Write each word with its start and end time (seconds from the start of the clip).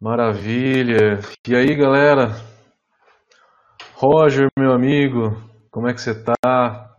Maravilha. 0.00 1.18
E 1.46 1.56
aí, 1.56 1.74
galera? 1.74 2.30
Roger, 3.94 4.48
meu 4.56 4.72
amigo, 4.72 5.36
como 5.72 5.88
é 5.88 5.92
que 5.92 6.00
você 6.00 6.14
tá? 6.14 6.94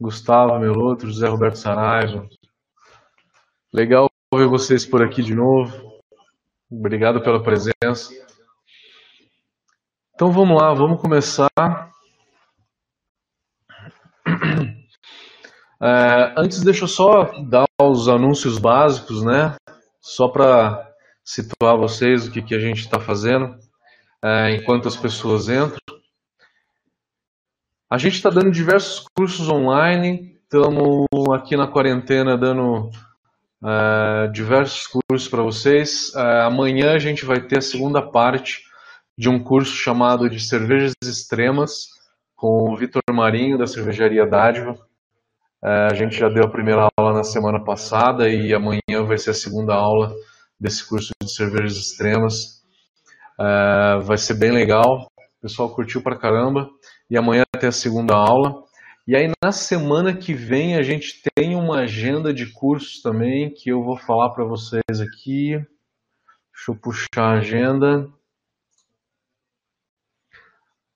Gustavo, 0.00 0.58
meu 0.58 0.72
outro, 0.72 1.06
José 1.06 1.28
Roberto 1.28 1.54
Saraiva. 1.54 2.26
Legal 3.72 4.10
ver 4.34 4.48
vocês 4.48 4.84
por 4.84 5.04
aqui 5.04 5.22
de 5.22 5.36
novo. 5.36 5.72
Obrigado 6.68 7.22
pela 7.22 7.40
presença. 7.40 8.12
Então 10.12 10.32
vamos 10.32 10.60
lá, 10.60 10.74
vamos 10.74 11.00
começar. 11.00 11.50
É, 15.78 16.32
antes, 16.38 16.62
deixa 16.62 16.84
eu 16.84 16.88
só 16.88 17.24
dar 17.50 17.66
os 17.82 18.08
anúncios 18.08 18.56
básicos, 18.56 19.22
né? 19.22 19.54
Só 20.00 20.26
para 20.26 20.90
situar 21.26 21.76
vocês 21.76 22.28
o 22.28 22.30
que, 22.30 22.40
que 22.40 22.54
a 22.54 22.60
gente 22.60 22.78
está 22.78 23.00
fazendo 23.00 23.58
é, 24.24 24.52
enquanto 24.52 24.86
as 24.86 24.96
pessoas 24.96 25.48
entram. 25.48 25.80
A 27.90 27.98
gente 27.98 28.14
está 28.14 28.30
dando 28.30 28.50
diversos 28.50 29.04
cursos 29.16 29.48
online, 29.48 30.38
estamos 30.42 31.06
aqui 31.34 31.56
na 31.56 31.66
quarentena 31.66 32.36
dando 32.36 32.90
é, 33.64 34.28
diversos 34.28 34.86
cursos 34.86 35.28
para 35.28 35.42
vocês. 35.42 36.12
É, 36.14 36.42
amanhã 36.42 36.92
a 36.92 36.98
gente 36.98 37.24
vai 37.24 37.40
ter 37.40 37.58
a 37.58 37.62
segunda 37.62 38.00
parte 38.00 38.64
de 39.18 39.28
um 39.28 39.42
curso 39.42 39.72
chamado 39.72 40.30
de 40.30 40.38
Cervejas 40.38 40.94
Extremas 41.02 41.88
com 42.36 42.72
o 42.72 42.76
Vitor 42.76 43.02
Marinho 43.12 43.58
da 43.58 43.66
Cervejaria 43.66 44.26
Dádiva. 44.26 44.76
É, 45.64 45.88
a 45.90 45.94
gente 45.94 46.16
já 46.16 46.28
deu 46.28 46.44
a 46.44 46.50
primeira 46.50 46.88
aula 46.96 47.14
na 47.14 47.24
semana 47.24 47.62
passada 47.64 48.28
e 48.28 48.54
amanhã 48.54 49.04
vai 49.04 49.18
ser 49.18 49.30
a 49.30 49.34
segunda 49.34 49.74
aula 49.74 50.12
desse 50.58 50.86
curso 50.86 51.12
de 51.22 51.32
cervejas 51.32 51.76
extremas. 51.76 52.62
É, 53.38 53.98
vai 54.02 54.16
ser 54.16 54.34
bem 54.34 54.50
legal, 54.50 55.06
o 55.16 55.42
pessoal 55.42 55.74
curtiu 55.74 56.02
pra 56.02 56.18
caramba. 56.18 56.68
E 57.10 57.16
amanhã 57.16 57.44
tem 57.58 57.68
a 57.68 57.72
segunda 57.72 58.14
aula. 58.14 58.64
E 59.06 59.14
aí 59.14 59.30
na 59.42 59.52
semana 59.52 60.16
que 60.16 60.34
vem 60.34 60.76
a 60.76 60.82
gente 60.82 61.22
tem 61.34 61.54
uma 61.54 61.82
agenda 61.82 62.34
de 62.34 62.52
cursos 62.52 63.00
também 63.00 63.54
que 63.54 63.70
eu 63.70 63.82
vou 63.84 63.96
falar 63.96 64.30
para 64.30 64.44
vocês 64.44 65.00
aqui. 65.00 65.52
Deixa 66.52 66.70
eu 66.70 66.74
puxar 66.74 67.22
a 67.22 67.38
agenda. 67.38 68.10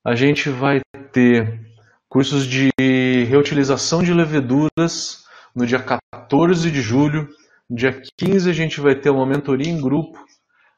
A 0.05 0.15
gente 0.17 0.49
vai 0.49 0.81
ter 1.13 1.61
cursos 2.09 2.47
de 2.47 2.71
reutilização 3.29 4.03
de 4.03 4.13
leveduras 4.13 5.25
no 5.55 5.65
dia 5.65 5.81
14 5.81 6.71
de 6.71 6.81
julho 6.81 7.29
dia 7.71 8.03
15 8.19 8.51
a 8.51 8.53
gente 8.53 8.81
vai 8.81 8.97
ter 8.97 9.11
uma 9.11 9.25
mentoria 9.25 9.71
em 9.71 9.81
grupo. 9.81 10.19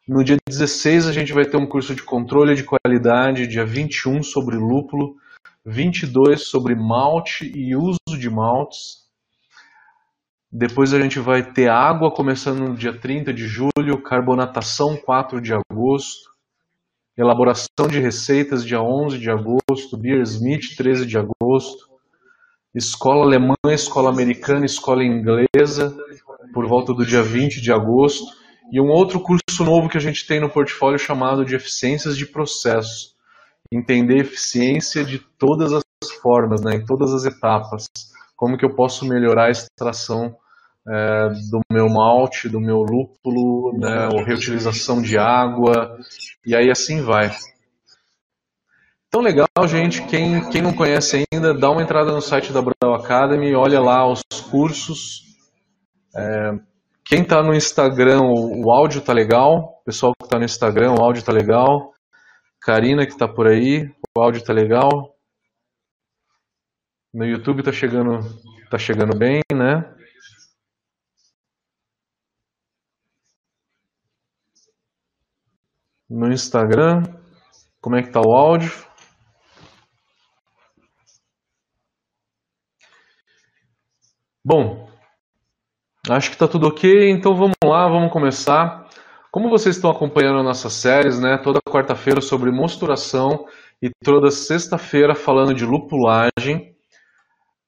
No 0.06 0.22
dia 0.22 0.36
16 0.46 1.06
a 1.06 1.12
gente 1.12 1.32
vai 1.32 1.46
ter 1.46 1.56
um 1.56 1.66
curso 1.66 1.94
de 1.94 2.02
controle 2.02 2.54
de 2.54 2.64
qualidade, 2.64 3.46
dia 3.46 3.64
21 3.64 4.22
sobre 4.22 4.56
lúpulo, 4.56 5.16
22 5.64 6.42
sobre 6.42 6.74
malte 6.74 7.50
e 7.54 7.74
uso 7.74 8.18
de 8.18 8.28
maltes. 8.28 9.02
Depois 10.50 10.92
a 10.92 11.00
gente 11.00 11.18
vai 11.18 11.42
ter 11.42 11.70
água 11.70 12.10
começando 12.10 12.58
no 12.58 12.74
dia 12.74 12.92
30 12.92 13.32
de 13.32 13.46
julho, 13.46 14.02
carbonatação 14.02 14.94
4 14.94 15.40
de 15.40 15.54
agosto, 15.54 16.30
elaboração 17.16 17.88
de 17.90 17.98
receitas 17.98 18.62
dia 18.62 18.82
11 18.82 19.18
de 19.18 19.30
agosto, 19.30 19.96
Beer 19.96 20.20
Smith 20.20 20.76
13 20.76 21.06
de 21.06 21.16
agosto, 21.16 21.88
escola 22.74 23.24
alemã, 23.24 23.54
escola 23.68 24.10
americana, 24.10 24.66
escola 24.66 25.02
inglesa, 25.02 25.96
por 26.52 26.66
volta 26.66 26.92
do 26.92 27.04
dia 27.04 27.22
20 27.22 27.60
de 27.60 27.72
agosto, 27.72 28.24
e 28.72 28.80
um 28.80 28.88
outro 28.88 29.20
curso 29.20 29.64
novo 29.64 29.88
que 29.88 29.98
a 29.98 30.00
gente 30.00 30.26
tem 30.26 30.40
no 30.40 30.48
portfólio 30.48 30.98
chamado 30.98 31.44
de 31.44 31.54
Eficiências 31.54 32.16
de 32.16 32.26
Processo. 32.26 33.12
Entender 33.70 34.18
eficiência 34.18 35.04
de 35.04 35.18
todas 35.18 35.72
as 35.72 35.82
formas, 36.22 36.62
né, 36.62 36.76
em 36.76 36.84
todas 36.84 37.12
as 37.12 37.24
etapas. 37.24 37.86
Como 38.36 38.56
que 38.56 38.64
eu 38.64 38.74
posso 38.74 39.06
melhorar 39.06 39.46
a 39.46 39.50
extração 39.50 40.34
é, 40.88 41.28
do 41.50 41.60
meu 41.70 41.88
malte, 41.88 42.48
do 42.48 42.60
meu 42.60 42.78
lúpulo, 42.78 43.78
né, 43.78 44.08
ou 44.12 44.24
reutilização 44.24 45.00
de 45.00 45.16
água, 45.18 45.96
e 46.44 46.54
aí 46.54 46.70
assim 46.70 47.02
vai. 47.02 47.30
Então 49.06 49.20
legal, 49.20 49.46
gente. 49.66 50.02
Quem, 50.06 50.48
quem 50.48 50.62
não 50.62 50.72
conhece 50.72 51.24
ainda, 51.30 51.52
dá 51.52 51.70
uma 51.70 51.82
entrada 51.82 52.10
no 52.10 52.22
site 52.22 52.50
da 52.50 52.62
Brau 52.62 52.94
Academy, 52.94 53.54
olha 53.54 53.78
lá 53.78 54.10
os 54.10 54.22
cursos, 54.50 55.31
é, 56.16 56.52
quem 57.04 57.22
está 57.22 57.42
no 57.42 57.54
Instagram, 57.54 58.20
o, 58.20 58.66
o 58.66 58.72
áudio 58.72 59.00
tá 59.00 59.12
legal. 59.12 59.80
O 59.80 59.84
pessoal 59.84 60.12
que 60.18 60.24
está 60.24 60.38
no 60.38 60.44
Instagram, 60.44 60.94
o 60.94 61.02
áudio 61.02 61.24
tá 61.24 61.32
legal. 61.32 61.92
Karina 62.60 63.04
que 63.04 63.12
está 63.12 63.26
por 63.26 63.48
aí, 63.48 63.90
o 64.16 64.20
áudio 64.20 64.44
tá 64.44 64.52
legal. 64.52 65.16
No 67.12 67.26
YouTube 67.26 67.62
tá 67.62 67.72
chegando, 67.72 68.20
tá 68.70 68.78
chegando 68.78 69.18
bem, 69.18 69.40
né? 69.52 69.82
No 76.08 76.30
Instagram, 76.32 77.02
como 77.80 77.96
é 77.96 78.02
que 78.02 78.10
tá 78.10 78.20
o 78.20 78.32
áudio? 78.32 78.70
Bom, 84.44 84.91
Acho 86.08 86.30
que 86.30 86.34
está 86.34 86.48
tudo 86.48 86.66
ok, 86.66 87.10
então 87.10 87.32
vamos 87.32 87.54
lá, 87.64 87.88
vamos 87.88 88.12
começar. 88.12 88.88
Como 89.30 89.48
vocês 89.48 89.76
estão 89.76 89.88
acompanhando 89.88 90.42
nossas 90.42 90.72
séries, 90.72 91.20
né? 91.20 91.38
Toda 91.38 91.60
quarta-feira 91.60 92.20
sobre 92.20 92.50
mosturação 92.50 93.46
e 93.80 93.88
toda 94.02 94.28
sexta-feira 94.28 95.14
falando 95.14 95.54
de 95.54 95.64
lupulagem. 95.64 96.74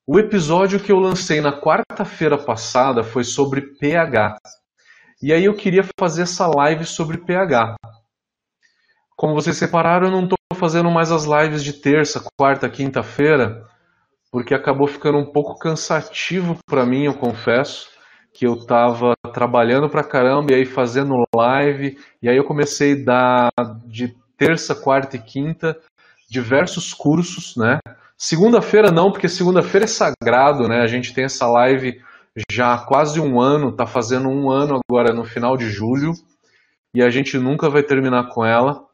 O 0.04 0.18
episódio 0.18 0.80
que 0.80 0.90
eu 0.90 0.98
lancei 0.98 1.40
na 1.40 1.60
quarta-feira 1.60 2.36
passada 2.36 3.04
foi 3.04 3.22
sobre 3.22 3.60
pH. 3.78 4.36
E 5.22 5.32
aí 5.32 5.44
eu 5.44 5.54
queria 5.54 5.84
fazer 5.96 6.22
essa 6.22 6.48
live 6.48 6.84
sobre 6.84 7.18
pH. 7.18 7.76
Como 9.16 9.34
vocês 9.34 9.56
separaram, 9.56 10.08
eu 10.08 10.12
não 10.12 10.24
estou 10.24 10.38
fazendo 10.56 10.90
mais 10.90 11.12
as 11.12 11.24
lives 11.24 11.62
de 11.62 11.74
terça, 11.74 12.20
quarta, 12.36 12.68
quinta-feira, 12.68 13.64
porque 14.32 14.52
acabou 14.54 14.88
ficando 14.88 15.18
um 15.18 15.30
pouco 15.30 15.56
cansativo 15.56 16.58
para 16.66 16.84
mim, 16.84 17.04
eu 17.04 17.14
confesso 17.14 17.93
que 18.34 18.44
eu 18.44 18.54
estava 18.54 19.14
trabalhando 19.32 19.88
pra 19.88 20.02
caramba 20.02 20.52
e 20.52 20.56
aí 20.56 20.66
fazendo 20.66 21.24
live, 21.34 21.96
e 22.20 22.28
aí 22.28 22.36
eu 22.36 22.44
comecei 22.44 22.92
a 22.92 23.04
dar 23.04 23.50
de 23.86 24.12
terça, 24.36 24.74
quarta 24.74 25.16
e 25.16 25.22
quinta 25.22 25.78
diversos 26.28 26.92
cursos, 26.92 27.56
né? 27.56 27.78
Segunda-feira 28.18 28.90
não, 28.90 29.12
porque 29.12 29.28
segunda-feira 29.28 29.84
é 29.84 29.86
sagrado, 29.86 30.66
né? 30.66 30.80
A 30.80 30.86
gente 30.88 31.14
tem 31.14 31.24
essa 31.24 31.46
live 31.46 32.00
já 32.50 32.74
há 32.74 32.78
quase 32.84 33.20
um 33.20 33.40
ano, 33.40 33.70
tá 33.70 33.86
fazendo 33.86 34.28
um 34.28 34.50
ano 34.50 34.80
agora 34.88 35.14
no 35.14 35.24
final 35.24 35.56
de 35.56 35.70
julho, 35.70 36.12
e 36.92 37.02
a 37.02 37.10
gente 37.10 37.38
nunca 37.38 37.70
vai 37.70 37.84
terminar 37.84 38.30
com 38.30 38.44
ela. 38.44 38.84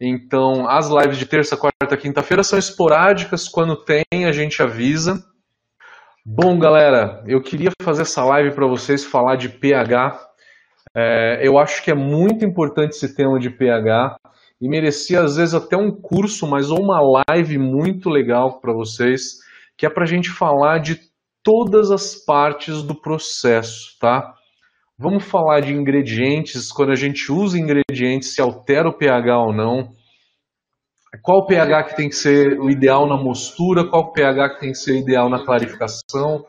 Então, 0.00 0.66
as 0.66 0.88
lives 0.88 1.18
de 1.18 1.26
terça, 1.26 1.56
quarta, 1.56 1.96
quinta-feira 1.96 2.42
são 2.42 2.58
esporádicas, 2.58 3.48
quando 3.48 3.76
tem 3.76 4.04
a 4.26 4.32
gente 4.32 4.62
avisa. 4.62 5.22
Bom, 6.24 6.56
galera, 6.56 7.20
eu 7.26 7.42
queria 7.42 7.72
fazer 7.82 8.02
essa 8.02 8.24
live 8.24 8.54
para 8.54 8.64
vocês 8.64 9.04
falar 9.04 9.34
de 9.34 9.48
pH. 9.48 10.20
É, 10.94 11.40
eu 11.42 11.58
acho 11.58 11.82
que 11.82 11.90
é 11.90 11.94
muito 11.96 12.44
importante 12.44 12.92
esse 12.92 13.12
tema 13.16 13.40
de 13.40 13.50
pH 13.50 14.14
e 14.60 14.68
merecia 14.68 15.20
às 15.20 15.34
vezes 15.34 15.52
até 15.52 15.76
um 15.76 15.90
curso, 15.90 16.46
mas 16.46 16.70
ou 16.70 16.80
uma 16.80 17.00
live 17.28 17.58
muito 17.58 18.08
legal 18.08 18.60
para 18.60 18.72
vocês, 18.72 19.38
que 19.76 19.84
é 19.84 19.90
para 19.90 20.04
a 20.04 20.06
gente 20.06 20.30
falar 20.30 20.78
de 20.78 21.00
todas 21.42 21.90
as 21.90 22.14
partes 22.14 22.84
do 22.84 22.94
processo, 22.94 23.98
tá? 23.98 24.32
Vamos 24.96 25.24
falar 25.24 25.58
de 25.58 25.74
ingredientes, 25.74 26.70
quando 26.70 26.92
a 26.92 26.96
gente 26.96 27.32
usa 27.32 27.58
ingredientes, 27.58 28.32
se 28.32 28.40
altera 28.40 28.88
o 28.88 28.96
pH 28.96 29.40
ou 29.40 29.52
não 29.52 29.90
qual 31.22 31.38
o 31.38 31.46
pH 31.46 31.84
que 31.84 31.96
tem 31.96 32.08
que 32.08 32.16
ser 32.16 32.58
o 32.60 32.68
ideal 32.68 33.06
na 33.06 33.16
mostura, 33.16 33.88
qual 33.88 34.02
o 34.02 34.12
pH 34.12 34.54
que 34.54 34.60
tem 34.60 34.72
que 34.72 34.78
ser 34.78 34.98
ideal 34.98 35.30
na 35.30 35.44
clarificação, 35.44 36.44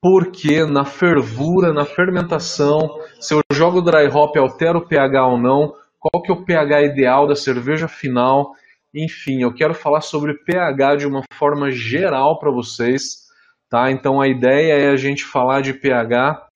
porque 0.00 0.64
na 0.64 0.84
fervura, 0.84 1.72
na 1.72 1.84
fermentação, 1.84 2.78
se 3.20 3.34
eu 3.34 3.40
jogo 3.52 3.82
dry 3.82 4.06
hop, 4.08 4.36
altera 4.36 4.78
o 4.78 4.86
pH 4.86 5.26
ou 5.26 5.38
não, 5.38 5.74
qual 5.98 6.22
que 6.22 6.30
é 6.30 6.34
o 6.34 6.44
pH 6.44 6.82
ideal 6.82 7.26
da 7.26 7.34
cerveja 7.34 7.88
final, 7.88 8.52
enfim, 8.94 9.42
eu 9.42 9.52
quero 9.52 9.74
falar 9.74 10.00
sobre 10.00 10.34
pH 10.44 10.96
de 10.96 11.06
uma 11.06 11.22
forma 11.32 11.70
geral 11.70 12.38
para 12.38 12.50
vocês, 12.50 13.24
tá? 13.68 13.90
Então 13.90 14.20
a 14.20 14.28
ideia 14.28 14.74
é 14.74 14.90
a 14.90 14.96
gente 14.96 15.24
falar 15.24 15.60
de 15.60 15.72
pH 15.72 16.46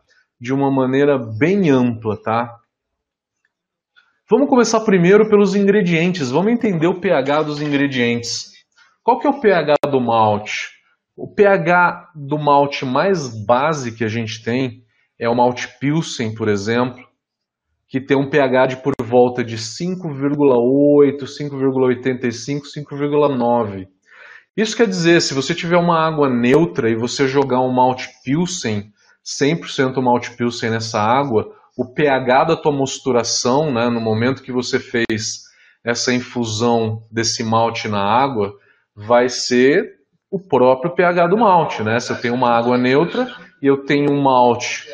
de 0.41 0.53
uma 0.53 0.71
maneira 0.71 1.19
bem 1.19 1.71
ampla, 1.71 2.17
tá? 2.23 2.55
Vamos 4.30 4.50
começar 4.50 4.80
primeiro 4.80 5.26
pelos 5.30 5.54
ingredientes. 5.54 6.30
Vamos 6.30 6.52
entender 6.52 6.86
o 6.86 7.00
pH 7.00 7.44
dos 7.44 7.62
ingredientes. 7.62 8.50
Qual 9.02 9.19
que 9.19 9.26
é 9.26 9.30
o 9.30 9.40
pH 9.40 9.76
do 9.90 10.02
malte? 10.02 10.69
O 11.16 11.26
pH 11.26 12.10
do 12.14 12.36
malte 12.38 12.84
mais 12.84 13.26
base 13.46 13.96
que 13.96 14.04
a 14.04 14.08
gente 14.08 14.44
tem 14.44 14.82
é 15.19 15.26
o 15.30 15.34
malte 15.34 15.66
Pilsen, 15.80 16.34
por 16.34 16.46
exemplo. 16.46 17.02
que 17.88 18.02
tem 18.02 18.19
um 18.19 18.28
pH 18.28 18.66
de 18.66 18.76
por 18.82 18.92
volta 19.02 19.42
de 19.42 19.56
5,8, 19.56 21.22
5,85, 21.22 22.60
5,9. 22.76 23.86
Isso 24.54 24.76
quer 24.76 24.86
dizer, 24.86 25.22
se 25.22 25.32
você 25.32 25.54
tiver 25.54 25.78
uma 25.78 25.98
água 25.98 26.28
neutra 26.28 26.90
e 26.90 26.94
você 26.94 27.26
jogar 27.26 27.62
um 27.62 27.72
malte 27.72 28.10
pilsen, 28.22 28.92
100% 29.25 30.02
malte 30.02 30.36
pilsen 30.36 30.69
nessa 30.69 31.00
água, 31.00 31.50
o 31.78 31.84
pH 31.86 32.44
da 32.44 32.56
tua 32.56 32.72
mosturação, 32.72 33.72
né, 33.72 33.88
no 33.88 34.00
momento 34.00 34.42
que 34.42 34.50
você 34.50 34.80
fez 34.80 35.44
essa 35.84 36.12
infusão 36.12 37.04
desse 37.08 37.44
malte 37.44 37.86
na 37.86 38.02
água, 38.02 38.52
vai 38.96 39.28
ser 39.28 39.94
o 40.28 40.40
próprio 40.40 40.92
pH 40.92 41.28
do 41.28 41.38
malte, 41.38 41.84
né? 41.84 42.00
Se 42.00 42.10
eu 42.10 42.20
tenho 42.20 42.34
uma 42.34 42.50
água 42.50 42.76
neutra 42.76 43.28
e 43.62 43.66
eu 43.69 43.84
tenho 43.84 44.10
um 44.10 44.20
malte 44.20 44.88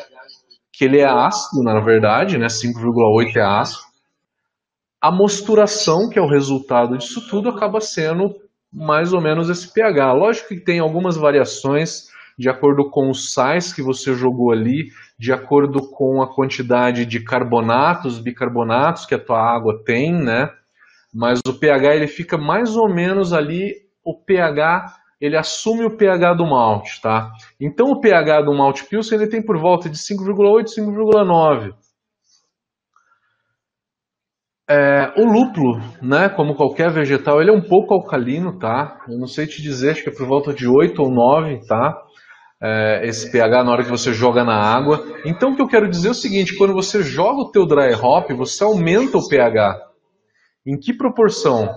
que 0.71 0.85
ele 0.85 0.99
é 0.99 1.07
ácido, 1.07 1.63
na 1.63 1.79
verdade, 1.79 2.37
né? 2.37 2.45
5,8 2.45 3.35
é 3.35 3.41
ácido. 3.41 3.83
A 5.01 5.11
mosturação, 5.11 6.07
que 6.07 6.19
é 6.19 6.21
o 6.21 6.29
resultado 6.29 6.99
disso 6.99 7.27
tudo, 7.27 7.49
acaba 7.49 7.81
sendo 7.81 8.35
mais 8.71 9.11
ou 9.11 9.19
menos 9.19 9.49
esse 9.49 9.73
pH. 9.73 10.13
Lógico 10.13 10.49
que 10.49 10.59
tem 10.59 10.77
algumas 10.79 11.17
variações 11.17 12.09
de 12.37 12.49
acordo 12.49 12.89
com 12.89 13.09
os 13.09 13.31
sais 13.33 13.73
que 13.73 13.81
você 13.81 14.13
jogou 14.13 14.51
ali, 14.51 14.89
de 15.17 15.31
acordo 15.31 15.89
com 15.89 16.21
a 16.21 16.33
quantidade 16.33 17.05
de 17.05 17.23
carbonatos, 17.23 18.19
bicarbonatos 18.19 19.05
que 19.05 19.15
a 19.15 19.19
tua 19.19 19.39
água 19.39 19.81
tem, 19.85 20.13
né? 20.13 20.49
Mas 21.13 21.39
o 21.47 21.53
pH 21.53 21.95
ele 21.95 22.07
fica 22.07 22.37
mais 22.37 22.75
ou 22.75 22.93
menos 22.93 23.31
ali, 23.31 23.73
o 24.03 24.13
pH 24.13 24.97
ele 25.19 25.37
assume 25.37 25.85
o 25.85 25.95
pH 25.95 26.33
do 26.33 26.45
malte, 26.45 27.01
tá? 27.01 27.31
Então 27.59 27.87
o 27.87 28.01
pH 28.01 28.41
do 28.41 28.53
malte 28.53 28.85
Pilsen 28.85 29.17
ele 29.17 29.29
tem 29.29 29.41
por 29.41 29.57
volta 29.57 29.89
de 29.89 29.97
5,8, 29.97 30.65
5,9. 30.77 31.73
É, 34.67 35.13
o 35.15 35.25
lúpulo, 35.25 35.79
né, 36.01 36.27
como 36.27 36.55
qualquer 36.55 36.91
vegetal, 36.91 37.39
ele 37.39 37.51
é 37.51 37.53
um 37.53 37.61
pouco 37.61 37.93
alcalino, 37.93 38.57
tá? 38.57 38.99
Eu 39.07 39.19
não 39.19 39.27
sei 39.27 39.45
te 39.45 39.61
dizer, 39.61 39.91
acho 39.91 40.03
que 40.03 40.09
é 40.09 40.15
por 40.15 40.27
volta 40.27 40.53
de 40.53 40.67
8 40.67 40.99
ou 41.01 41.11
9, 41.11 41.59
tá? 41.67 41.95
É, 42.67 43.01
esse 43.07 43.31
pH 43.31 43.63
na 43.63 43.71
hora 43.71 43.83
que 43.83 43.89
você 43.89 44.11
joga 44.13 44.43
na 44.43 44.55
água. 44.55 45.05
Então 45.23 45.51
o 45.51 45.55
que 45.55 45.61
eu 45.61 45.67
quero 45.67 45.89
dizer 45.89 46.07
é 46.07 46.11
o 46.11 46.15
seguinte, 46.15 46.57
quando 46.57 46.73
você 46.73 47.03
joga 47.03 47.41
o 47.41 47.51
teu 47.51 47.65
dry 47.65 47.93
hop, 47.93 48.31
você 48.31 48.63
aumenta 48.63 49.17
o 49.17 49.27
pH. 49.27 49.79
Em 50.65 50.79
que 50.79 50.93
proporção? 50.93 51.75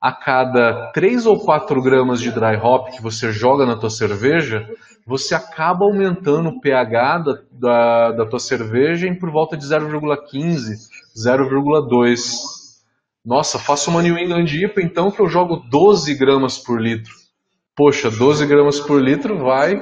a 0.00 0.12
cada 0.12 0.92
3 0.92 1.26
ou 1.26 1.40
4 1.40 1.82
gramas 1.82 2.20
de 2.20 2.30
dry 2.30 2.56
hop 2.62 2.90
que 2.90 3.02
você 3.02 3.32
joga 3.32 3.66
na 3.66 3.76
tua 3.76 3.90
cerveja, 3.90 4.68
você 5.06 5.34
acaba 5.34 5.84
aumentando 5.84 6.48
o 6.48 6.60
pH 6.60 7.18
da, 7.18 7.38
da, 7.50 8.12
da 8.12 8.26
tua 8.26 8.38
cerveja 8.38 9.08
em 9.08 9.18
por 9.18 9.30
volta 9.30 9.56
de 9.56 9.64
0,15, 9.64 10.74
0,2. 11.16 12.20
Nossa, 13.24 13.58
faço 13.58 13.90
uma 13.90 14.02
New 14.02 14.16
England 14.16 14.44
IPA 14.44 14.82
então 14.82 15.10
que 15.10 15.20
eu 15.20 15.28
jogo 15.28 15.56
12 15.68 16.14
gramas 16.14 16.58
por 16.58 16.80
litro. 16.80 17.12
Poxa, 17.74 18.10
12 18.10 18.46
gramas 18.46 18.78
por 18.78 19.02
litro 19.02 19.38
vai 19.38 19.76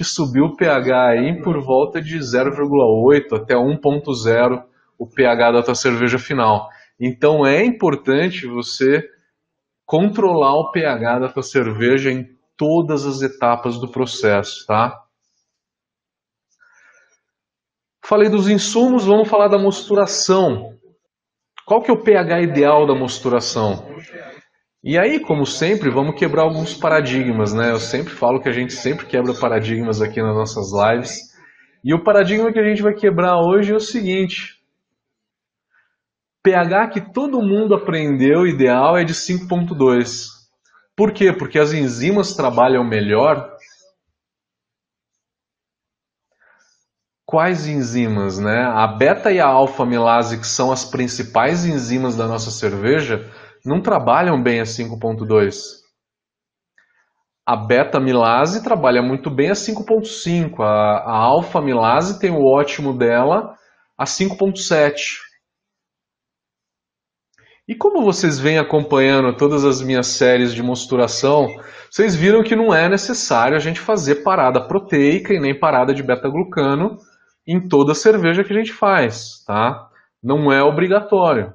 te 0.00 0.04
subir 0.04 0.40
o 0.40 0.56
pH 0.56 1.08
aí 1.08 1.42
por 1.42 1.62
volta 1.62 2.00
de 2.00 2.16
0,8 2.16 3.36
até 3.36 3.54
1,0 3.54 4.64
o 4.98 5.06
pH 5.06 5.52
da 5.52 5.62
tua 5.62 5.74
cerveja 5.74 6.18
final. 6.18 6.70
Então 6.98 7.46
é 7.46 7.62
importante 7.62 8.46
você 8.46 9.06
controlar 9.84 10.54
o 10.54 10.70
pH 10.72 11.18
da 11.18 11.28
tua 11.28 11.42
cerveja 11.42 12.10
em 12.10 12.26
todas 12.56 13.04
as 13.04 13.20
etapas 13.20 13.78
do 13.78 13.88
processo, 13.88 14.64
tá? 14.66 15.04
Falei 18.02 18.30
dos 18.30 18.48
insumos, 18.48 19.04
vamos 19.04 19.28
falar 19.28 19.48
da 19.48 19.58
mosturação. 19.58 20.78
Qual 21.66 21.82
que 21.82 21.90
é 21.90 21.94
o 21.94 22.02
pH 22.02 22.40
ideal 22.40 22.86
da 22.86 22.94
mosturação? 22.94 23.86
E 24.82 24.98
aí, 24.98 25.20
como 25.20 25.44
sempre, 25.44 25.90
vamos 25.90 26.18
quebrar 26.18 26.42
alguns 26.42 26.72
paradigmas, 26.72 27.52
né? 27.52 27.70
Eu 27.70 27.78
sempre 27.78 28.14
falo 28.14 28.40
que 28.40 28.48
a 28.48 28.52
gente 28.52 28.72
sempre 28.72 29.04
quebra 29.04 29.34
paradigmas 29.34 30.00
aqui 30.00 30.22
nas 30.22 30.34
nossas 30.34 30.72
lives. 30.72 31.20
E 31.84 31.92
o 31.92 32.02
paradigma 32.02 32.50
que 32.50 32.58
a 32.58 32.64
gente 32.64 32.80
vai 32.80 32.94
quebrar 32.94 33.36
hoje 33.38 33.72
é 33.72 33.76
o 33.76 33.80
seguinte: 33.80 34.58
pH 36.42 36.88
que 36.88 37.12
todo 37.12 37.42
mundo 37.42 37.74
aprendeu 37.74 38.46
ideal 38.46 38.96
é 38.96 39.04
de 39.04 39.12
5.2. 39.12 40.28
Por 40.96 41.12
quê? 41.12 41.30
Porque 41.30 41.58
as 41.58 41.74
enzimas 41.74 42.34
trabalham 42.34 42.82
melhor. 42.82 43.54
Quais 47.26 47.66
enzimas, 47.66 48.38
né? 48.38 48.62
A 48.62 48.86
beta 48.86 49.30
e 49.30 49.38
a 49.38 49.46
alfa 49.46 49.84
milase, 49.84 50.40
que 50.40 50.46
são 50.46 50.72
as 50.72 50.86
principais 50.86 51.66
enzimas 51.66 52.16
da 52.16 52.26
nossa 52.26 52.50
cerveja, 52.50 53.30
não 53.64 53.80
trabalham 53.80 54.42
bem 54.42 54.60
a 54.60 54.64
5.2. 54.64 55.80
A 57.46 57.56
beta 57.56 57.98
milase 57.98 58.62
trabalha 58.62 59.02
muito 59.02 59.30
bem 59.30 59.50
a 59.50 59.54
5.5. 59.54 60.60
A, 60.60 60.98
a 60.98 61.16
alfa 61.16 61.60
milase 61.60 62.20
tem 62.20 62.30
o 62.30 62.44
ótimo 62.44 62.96
dela 62.96 63.54
a 63.98 64.04
5.7. 64.04 65.18
E 67.68 67.74
como 67.74 68.04
vocês 68.04 68.38
vêm 68.38 68.58
acompanhando 68.58 69.36
todas 69.36 69.64
as 69.64 69.80
minhas 69.80 70.08
séries 70.08 70.52
de 70.52 70.62
mosturação, 70.62 71.46
vocês 71.90 72.16
viram 72.16 72.42
que 72.42 72.56
não 72.56 72.74
é 72.74 72.88
necessário 72.88 73.56
a 73.56 73.60
gente 73.60 73.78
fazer 73.78 74.24
parada 74.24 74.66
proteica 74.66 75.32
e 75.32 75.38
nem 75.38 75.58
parada 75.58 75.94
de 75.94 76.02
beta-glucano 76.02 76.96
em 77.46 77.68
toda 77.68 77.94
cerveja 77.94 78.42
que 78.42 78.52
a 78.52 78.56
gente 78.56 78.72
faz, 78.72 79.44
tá? 79.46 79.88
Não 80.22 80.52
é 80.52 80.62
obrigatório. 80.62 81.52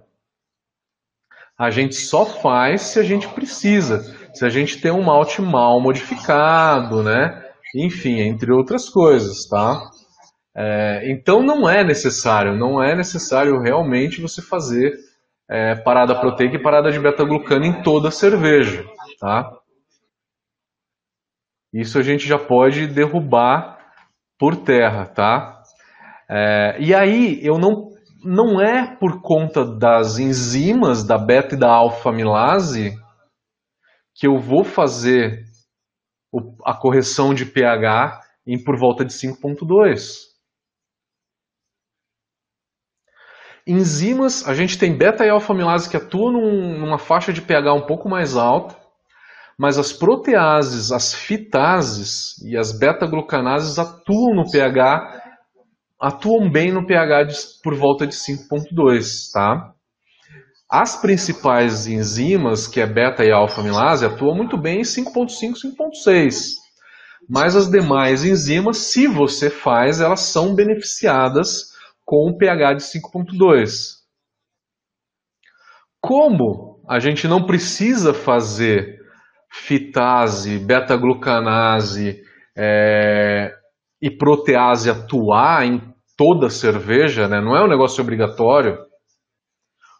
A 1.58 1.70
gente 1.70 1.96
só 1.96 2.26
faz 2.26 2.82
se 2.82 3.00
a 3.00 3.04
gente 3.04 3.28
precisa, 3.30 4.02
se 4.34 4.46
a 4.46 4.50
gente 4.50 4.82
tem 4.82 4.92
um 4.92 5.04
malte 5.04 5.42
mal 5.42 5.80
modificado, 5.80 7.02
né? 7.02 7.44
Enfim, 7.74 8.20
entre 8.20 8.52
outras 8.52 8.90
coisas, 8.90 9.48
tá? 9.48 9.90
É, 10.56 11.12
então 11.12 11.42
não 11.42 11.70
é 11.70 11.84
necessário, 11.84 12.58
não 12.58 12.82
é 12.82 12.96
necessário 12.96 13.60
realmente 13.62 14.22
você 14.22 14.42
fazer 14.42 14.94
é, 15.50 15.76
parada 15.76 16.16
proteica 16.16 16.56
e 16.56 16.62
parada 16.62 16.92
de 16.92 17.00
beta-glucano 17.00 17.66
em 17.66 17.82
toda 17.84 18.10
a 18.10 18.12
cerveja, 18.12 18.86
tá? 19.20 19.52
Isso 21.74 22.00
a 22.00 22.02
gente 22.02 22.26
já 22.26 22.40
pode 22.40 22.88
derrubar 22.88 23.78
por 24.40 24.56
terra, 24.56 25.06
tá? 25.06 25.62
É, 26.30 26.78
e 26.80 26.94
aí 26.94 27.46
eu 27.46 27.58
não 27.58 27.95
não 28.26 28.60
é 28.60 28.96
por 28.96 29.22
conta 29.22 29.64
das 29.64 30.18
enzimas 30.18 31.04
da 31.04 31.18
beta 31.18 31.54
e 31.56 31.60
da 31.60 31.70
alfa-milase 31.72 32.98
que 34.16 34.28
eu 34.28 34.40
vou 34.40 34.64
fazer 34.64 35.46
a 36.66 36.74
correção 36.74 37.34
de 37.34 37.46
pH 37.46 38.20
em 38.48 38.62
por 38.62 38.78
volta 38.78 39.06
de 39.06 39.14
5.2. 39.14 40.26
Enzimas, 43.68 44.48
a 44.48 44.54
gente 44.54 44.78
tem 44.78 44.96
beta 44.96 45.26
e 45.26 45.30
alfa-amilase 45.30 45.90
que 45.90 45.98
atuam 45.98 46.32
num, 46.32 46.80
numa 46.80 47.00
faixa 47.00 47.34
de 47.34 47.42
pH 47.42 47.74
um 47.74 47.86
pouco 47.86 48.08
mais 48.08 48.36
alta, 48.36 48.76
mas 49.58 49.78
as 49.78 49.92
proteases, 49.92 50.92
as 50.92 51.14
fitases 51.14 52.38
e 52.44 52.58
as 52.58 52.78
beta-glucanases 52.78 53.80
atuam 53.80 54.36
no 54.36 54.50
pH, 54.52 55.25
atuam 56.00 56.50
bem 56.50 56.72
no 56.72 56.86
pH 56.86 57.24
de, 57.24 57.36
por 57.64 57.76
volta 57.76 58.06
de 58.06 58.16
5.2, 58.16 59.32
tá? 59.34 59.74
As 60.70 61.00
principais 61.00 61.88
enzimas, 61.88 62.68
que 62.68 62.82
é 62.82 62.86
beta 62.86 63.24
e 63.24 63.32
alfa-amilase, 63.32 64.06
atuam 64.06 64.36
muito 64.36 64.58
bem 64.58 64.80
em 64.80 64.84
5.5, 64.84 65.54
5.6. 65.54 66.56
Mas 67.30 67.56
as 67.56 67.70
demais 67.70 68.24
enzimas, 68.24 68.78
se 68.78 69.08
você 69.08 69.50
faz, 69.50 70.02
elas 70.02 70.22
são 70.22 70.54
beneficiadas 70.54 71.74
com 72.04 72.30
um 72.30 72.38
pH 72.38 72.74
de 72.74 72.84
5.2. 72.84 73.96
Como 76.02 76.84
a 76.88 77.00
gente 77.00 77.28
não 77.28 77.46
precisa 77.46 78.14
fazer 78.14 79.00
fitase, 79.52 80.60
beta-glucanase 80.60 82.22
é, 82.56 83.55
e 84.02 84.10
protease 84.10 84.90
atuar 84.90 85.66
em 85.66 85.82
toda 86.18 86.50
cerveja, 86.50 87.28
né? 87.28 87.42
não 87.42 87.56
é 87.56 87.64
um 87.64 87.68
negócio 87.68 88.02
obrigatório, 88.02 88.78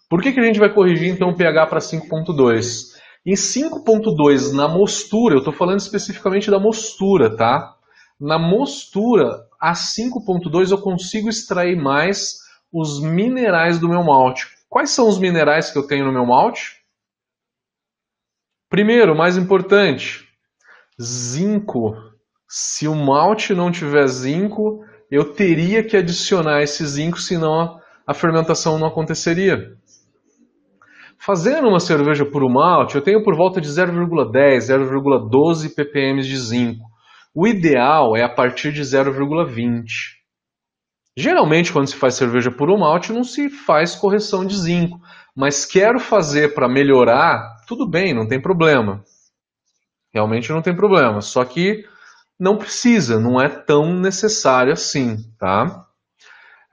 por 0.10 0.22
que, 0.22 0.32
que 0.32 0.40
a 0.40 0.44
gente 0.44 0.60
vai 0.60 0.72
corrigir 0.72 1.10
então 1.10 1.30
o 1.30 1.36
pH 1.36 1.68
para 1.68 1.80
5.2? 1.80 2.94
Em 3.26 3.34
5.2, 3.34 4.54
na 4.54 4.68
mostura, 4.68 5.34
eu 5.34 5.40
estou 5.40 5.54
falando 5.54 5.80
especificamente 5.80 6.52
da 6.52 6.60
mostura, 6.60 7.36
tá? 7.36 7.76
Na 8.20 8.38
mostura, 8.38 9.48
a 9.60 9.74
5.2 9.74 10.72
eu 10.72 10.78
consigo 10.78 11.28
extrair 11.28 11.76
mais 11.76 12.36
os 12.72 13.02
minerais 13.02 13.80
do 13.80 13.90
meu 13.90 14.04
malte. 14.04 14.48
Quais 14.70 14.92
são 14.92 15.10
os 15.10 15.18
minerais 15.18 15.72
que 15.72 15.78
eu 15.78 15.88
tenho 15.88 16.06
no 16.06 16.14
meu 16.14 16.26
malte? 16.26 16.84
Primeiro, 18.70 19.16
mais 19.16 19.38
importante, 19.38 20.28
zinco. 21.02 21.96
Se 22.58 22.88
o 22.88 22.96
malte 22.96 23.54
não 23.54 23.70
tiver 23.70 24.08
zinco, 24.08 24.82
eu 25.12 25.34
teria 25.34 25.84
que 25.84 25.98
adicionar 25.98 26.62
esse 26.62 26.86
zinco, 26.86 27.20
senão 27.20 27.82
a 28.08 28.14
fermentação 28.14 28.80
não 28.80 28.88
aconteceria. 28.88 29.74
Fazendo 31.20 31.68
uma 31.68 31.82
cerveja 31.82 32.24
puro 32.24 32.50
malte, 32.50 32.96
eu 32.96 33.02
tenho 33.02 33.22
por 33.26 33.36
volta 33.36 33.60
de 33.60 33.68
0,10, 33.68 34.70
0,12 34.70 35.76
ppm 35.76 36.22
de 36.22 36.38
zinco. 36.38 36.86
O 37.36 37.46
ideal 37.46 38.16
é 38.16 38.24
a 38.24 38.34
partir 38.34 38.72
de 38.72 38.84
0,20. 38.84 39.84
Geralmente, 41.18 41.74
quando 41.74 41.88
se 41.88 41.98
faz 41.98 42.14
cerveja 42.14 42.52
puro 42.52 42.80
malte, 42.80 43.12
não 43.12 43.26
se 43.26 43.50
faz 43.50 43.98
correção 43.98 44.46
de 44.46 44.56
zinco. 44.56 44.98
Mas 45.36 45.66
quero 45.66 46.00
fazer 46.00 46.54
para 46.54 46.70
melhorar, 46.70 47.66
tudo 47.68 47.86
bem, 47.86 48.14
não 48.14 48.26
tem 48.26 48.42
problema. 48.42 49.04
Realmente 50.14 50.50
não 50.54 50.62
tem 50.62 50.74
problema. 50.74 51.20
Só 51.20 51.44
que 51.44 51.84
não 52.40 52.58
precisa, 52.58 53.20
não 53.20 53.42
é 53.42 53.48
tão 53.48 53.94
necessário 53.94 54.74
assim, 54.74 55.18
tá? 55.40 55.86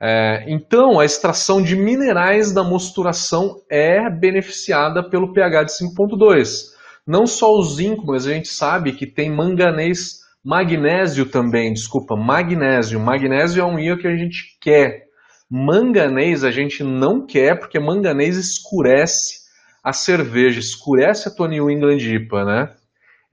É, 0.05 0.43
então, 0.47 0.99
a 0.99 1.05
extração 1.05 1.61
de 1.61 1.77
minerais 1.77 2.51
da 2.51 2.61
mosturação 2.61 3.61
é 3.69 4.09
beneficiada 4.09 5.01
pelo 5.01 5.31
pH 5.31 5.63
de 5.63 5.71
5.2. 5.71 6.73
Não 7.07 7.25
só 7.25 7.49
o 7.49 7.63
zinco, 7.63 8.05
mas 8.05 8.27
a 8.27 8.33
gente 8.33 8.49
sabe 8.49 8.91
que 8.91 9.07
tem 9.07 9.31
manganês, 9.31 10.19
magnésio 10.43 11.25
também, 11.25 11.71
desculpa, 11.71 12.17
magnésio. 12.17 12.99
Magnésio 12.99 13.61
é 13.61 13.65
um 13.65 13.79
íon 13.79 13.97
que 13.97 14.07
a 14.07 14.15
gente 14.15 14.57
quer. 14.59 15.03
Manganês 15.49 16.43
a 16.43 16.51
gente 16.51 16.83
não 16.83 17.25
quer, 17.25 17.57
porque 17.57 17.79
manganês 17.79 18.35
escurece 18.35 19.43
a 19.81 19.93
cerveja, 19.93 20.59
escurece 20.59 21.29
a 21.29 21.31
Tony 21.31 21.59
England 21.59 21.99
IPA, 21.99 22.45
né? 22.45 22.75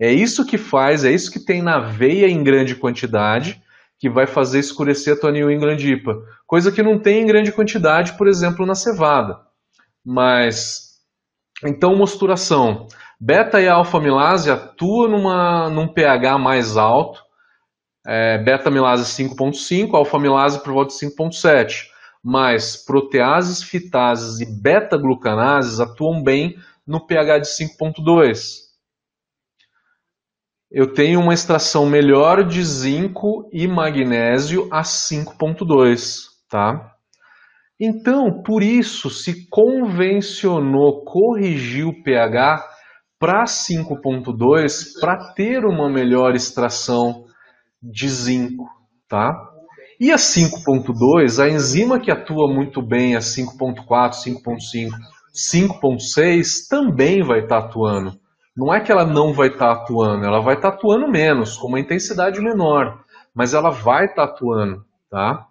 É 0.00 0.10
isso 0.10 0.46
que 0.46 0.56
faz, 0.56 1.04
é 1.04 1.12
isso 1.12 1.30
que 1.30 1.38
tem 1.38 1.60
na 1.60 1.78
veia 1.78 2.26
em 2.26 2.42
grande 2.42 2.74
quantidade, 2.74 3.62
que 3.98 4.08
vai 4.08 4.26
fazer 4.26 4.58
escurecer 4.58 5.12
a 5.12 5.20
tua 5.20 5.30
New 5.30 5.50
England 5.50 5.76
IPA. 5.76 6.22
Coisa 6.46 6.72
que 6.72 6.82
não 6.82 6.98
tem 6.98 7.20
em 7.20 7.26
grande 7.26 7.52
quantidade, 7.52 8.14
por 8.14 8.26
exemplo, 8.26 8.64
na 8.64 8.74
cevada. 8.74 9.38
Mas, 10.02 11.00
então, 11.62 11.94
mosturação. 11.94 12.88
Beta 13.20 13.60
e 13.60 13.68
alfa-milase 13.68 14.50
atuam 14.50 15.10
numa, 15.10 15.68
num 15.68 15.86
pH 15.86 16.38
mais 16.38 16.78
alto, 16.78 17.22
é, 18.06 18.38
beta-milase 18.38 19.04
5.5, 19.04 19.94
alfa-milase 19.94 20.62
por 20.62 20.72
volta 20.72 20.94
de 20.94 20.98
5.7. 20.98 21.88
Mas 22.24 22.74
proteases, 22.74 23.62
fitases 23.62 24.40
e 24.40 24.46
beta-glucanases 24.46 25.78
atuam 25.78 26.22
bem 26.22 26.56
no 26.86 27.06
pH 27.06 27.40
de 27.40 27.48
5.2 27.48 28.69
eu 30.70 30.92
tenho 30.92 31.20
uma 31.20 31.34
extração 31.34 31.84
melhor 31.84 32.46
de 32.46 32.62
zinco 32.62 33.48
e 33.52 33.66
magnésio 33.66 34.68
a 34.70 34.82
5.2, 34.82 36.26
tá? 36.48 36.94
Então, 37.78 38.42
por 38.44 38.62
isso 38.62 39.10
se 39.10 39.48
convencionou 39.48 41.04
corrigir 41.04 41.86
o 41.86 42.02
pH 42.04 42.64
para 43.18 43.44
5.2 43.44 45.00
para 45.00 45.32
ter 45.34 45.64
uma 45.64 45.90
melhor 45.90 46.36
extração 46.36 47.24
de 47.82 48.08
zinco, 48.08 48.64
tá? 49.08 49.32
E 49.98 50.12
a 50.12 50.16
5.2, 50.16 51.42
a 51.42 51.48
enzima 51.48 51.98
que 51.98 52.12
atua 52.12 52.46
muito 52.52 52.80
bem 52.80 53.16
a 53.16 53.18
5.4, 53.18 53.86
5.5, 54.44 54.90
5.6 55.34 56.68
também 56.68 57.22
vai 57.22 57.40
estar 57.40 57.62
tá 57.62 57.66
atuando 57.66 58.20
não 58.56 58.74
é 58.74 58.80
que 58.80 58.90
ela 58.90 59.04
não 59.04 59.32
vai 59.32 59.48
estar 59.48 59.74
tá 59.74 59.82
atuando, 59.82 60.24
ela 60.24 60.40
vai 60.40 60.54
estar 60.54 60.70
tá 60.70 60.76
atuando 60.76 61.08
menos, 61.08 61.56
com 61.56 61.68
uma 61.68 61.80
intensidade 61.80 62.40
menor, 62.40 63.02
mas 63.34 63.54
ela 63.54 63.70
vai 63.70 64.06
estar 64.06 64.26
tá 64.26 64.32
atuando, 64.32 64.84
tá? 65.08 65.46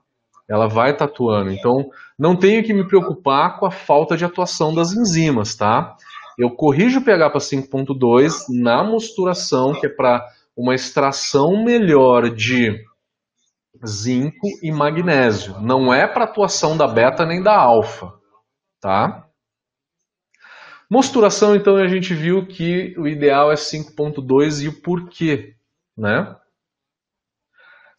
Ela 0.48 0.68
vai 0.68 0.91
estar 0.91 1.08
tá 1.08 1.12
atuando. 1.12 1.51
Então, 1.51 1.89
não 2.18 2.36
tenho 2.36 2.63
que 2.63 2.74
me 2.74 2.88
preocupar 2.88 3.60
com 3.60 3.65
a 3.65 3.72
falta 3.72 4.18
de 4.18 4.25
atuação 4.25 4.74
das 4.74 4.91
enzimas, 4.91 5.56
tá? 5.56 5.96
Eu 6.38 6.51
corrijo 6.51 7.00
o 7.00 7.03
pH 7.03 7.29
para 7.29 7.39
5.2 7.39 8.46
na 8.50 8.84
mosturação, 8.84 9.74
que 9.74 9.86
é 9.86 9.89
para 9.89 10.25
uma 10.56 10.75
extração 10.75 11.63
melhor 11.63 12.29
de 12.29 12.84
zinco 13.86 14.48
e 14.62 14.72
magnésio. 14.72 15.60
Não 15.62 15.94
é 15.94 16.08
para 16.08 16.25
atuação 16.25 16.75
da 16.75 16.88
beta 16.88 17.25
nem 17.25 17.41
da 17.41 17.56
alfa, 17.56 18.12
tá? 18.82 19.28
Mosturação, 20.89 21.55
então, 21.55 21.75
a 21.75 21.88
gente 21.88 22.15
viu 22.15 22.48
que 22.48 22.96
o 22.98 23.08
ideal 23.08 23.51
é 23.51 23.55
5.2 23.55 24.63
e 24.63 24.67
o 24.67 24.81
porquê, 24.81 25.55
né? 25.96 26.36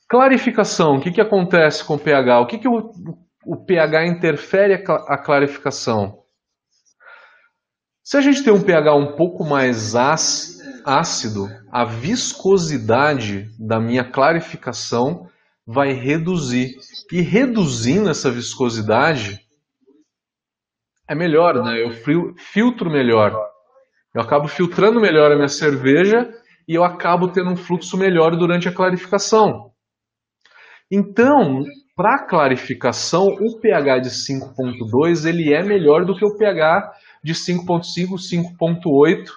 Clarificação, 0.09 0.97
o 0.97 1.01
que, 1.01 1.13
que 1.13 1.21
acontece 1.21 1.85
com 1.85 1.95
o 1.95 1.99
pH? 1.99 2.41
O 2.41 2.47
que, 2.47 2.59
que 2.59 2.69
o, 2.69 2.93
o 3.47 3.65
pH 3.65 4.07
interfere 4.07 4.75
a 4.75 5.17
clarificação? 5.17 6.21
Se 8.03 8.17
a 8.17 8.21
gente 8.21 8.43
tem 8.43 8.53
um 8.53 8.61
pH 8.61 8.93
um 8.97 9.15
pouco 9.15 9.45
mais 9.45 9.95
ácido, 9.95 11.49
a 11.71 11.85
viscosidade 11.85 13.49
da 13.57 13.79
minha 13.79 14.03
clarificação 14.03 15.29
vai 15.65 15.93
reduzir. 15.93 16.75
E 17.13 17.21
reduzindo 17.21 18.11
essa 18.11 18.29
viscosidade, 18.33 19.47
é 21.11 21.15
melhor, 21.17 21.61
né? 21.65 21.83
Eu 21.83 21.91
filtro 22.37 22.89
melhor. 22.89 23.37
Eu 24.15 24.23
acabo 24.23 24.47
filtrando 24.47 25.01
melhor 25.01 25.33
a 25.33 25.35
minha 25.35 25.49
cerveja 25.49 26.31
e 26.69 26.75
eu 26.77 26.85
acabo 26.85 27.33
tendo 27.33 27.51
um 27.51 27.57
fluxo 27.57 27.99
melhor 27.99 28.37
durante 28.37 28.69
a 28.69 28.73
clarificação. 28.73 29.73
Então, 30.89 31.65
para 31.97 32.25
clarificação, 32.27 33.27
o 33.27 33.59
pH 33.61 33.99
de 33.99 34.11
5.2 34.11 35.29
ele 35.29 35.53
é 35.53 35.65
melhor 35.65 36.05
do 36.05 36.15
que 36.17 36.25
o 36.25 36.37
pH 36.39 36.93
de 37.25 37.35
5.5, 37.35 38.15
5.8, 38.61 39.31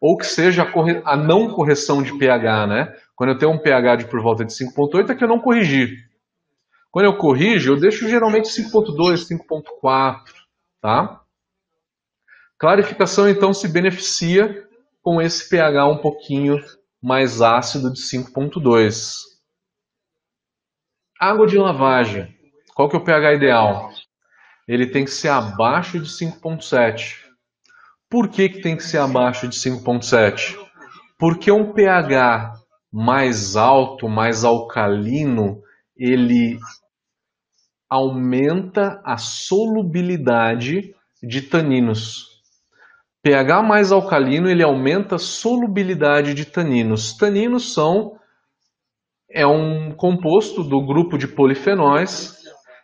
ou 0.00 0.16
que 0.16 0.24
seja 0.24 0.62
a, 0.62 1.12
a, 1.12 1.16
não 1.16 1.50
correção 1.50 2.02
de 2.02 2.16
pH, 2.18 2.66
né? 2.66 2.92
Quando 3.14 3.30
eu 3.30 3.38
tenho 3.38 3.52
um 3.52 3.58
pH 3.58 3.96
de 3.96 4.04
por 4.06 4.22
volta 4.22 4.46
de 4.46 4.52
5.8 4.52 5.10
é 5.10 5.14
que 5.14 5.22
eu 5.22 5.28
não 5.28 5.40
corrigi. 5.40 5.94
Quando 6.90 7.04
eu 7.04 7.16
corrijo, 7.16 7.72
eu 7.72 7.80
deixo 7.80 8.08
geralmente 8.08 8.48
5.2, 8.48 9.28
5.4, 9.28 10.41
Tá? 10.82 11.22
Clarificação 12.58 13.28
então 13.28 13.54
se 13.54 13.68
beneficia 13.68 14.68
com 15.00 15.22
esse 15.22 15.48
pH 15.48 15.86
um 15.86 15.98
pouquinho 15.98 16.58
mais 17.00 17.40
ácido 17.40 17.92
de 17.92 18.00
5.2. 18.00 19.14
Água 21.20 21.46
de 21.46 21.56
lavagem. 21.56 22.36
Qual 22.74 22.88
que 22.88 22.96
é 22.96 22.98
o 22.98 23.04
pH 23.04 23.34
ideal? 23.34 23.90
Ele 24.66 24.88
tem 24.88 25.04
que 25.04 25.10
ser 25.12 25.28
abaixo 25.28 26.00
de 26.00 26.08
5.7. 26.08 27.16
Por 28.10 28.28
que, 28.28 28.48
que 28.48 28.60
tem 28.60 28.76
que 28.76 28.82
ser 28.82 28.98
abaixo 28.98 29.46
de 29.46 29.56
5.7? 29.56 30.58
Porque 31.16 31.50
um 31.52 31.72
pH 31.72 32.54
mais 32.92 33.54
alto, 33.54 34.08
mais 34.08 34.44
alcalino, 34.44 35.62
ele 35.96 36.58
aumenta 37.92 39.02
a 39.04 39.18
solubilidade 39.18 40.94
de 41.22 41.42
taninos. 41.42 42.26
pH 43.22 43.62
mais 43.62 43.92
alcalino 43.92 44.48
ele 44.48 44.62
aumenta 44.62 45.16
a 45.16 45.18
solubilidade 45.18 46.32
de 46.32 46.46
taninos. 46.46 47.14
Taninos 47.14 47.74
são 47.74 48.16
é 49.30 49.46
um 49.46 49.92
composto 49.92 50.64
do 50.64 50.80
grupo 50.86 51.18
de 51.18 51.28
polifenóis 51.28 52.34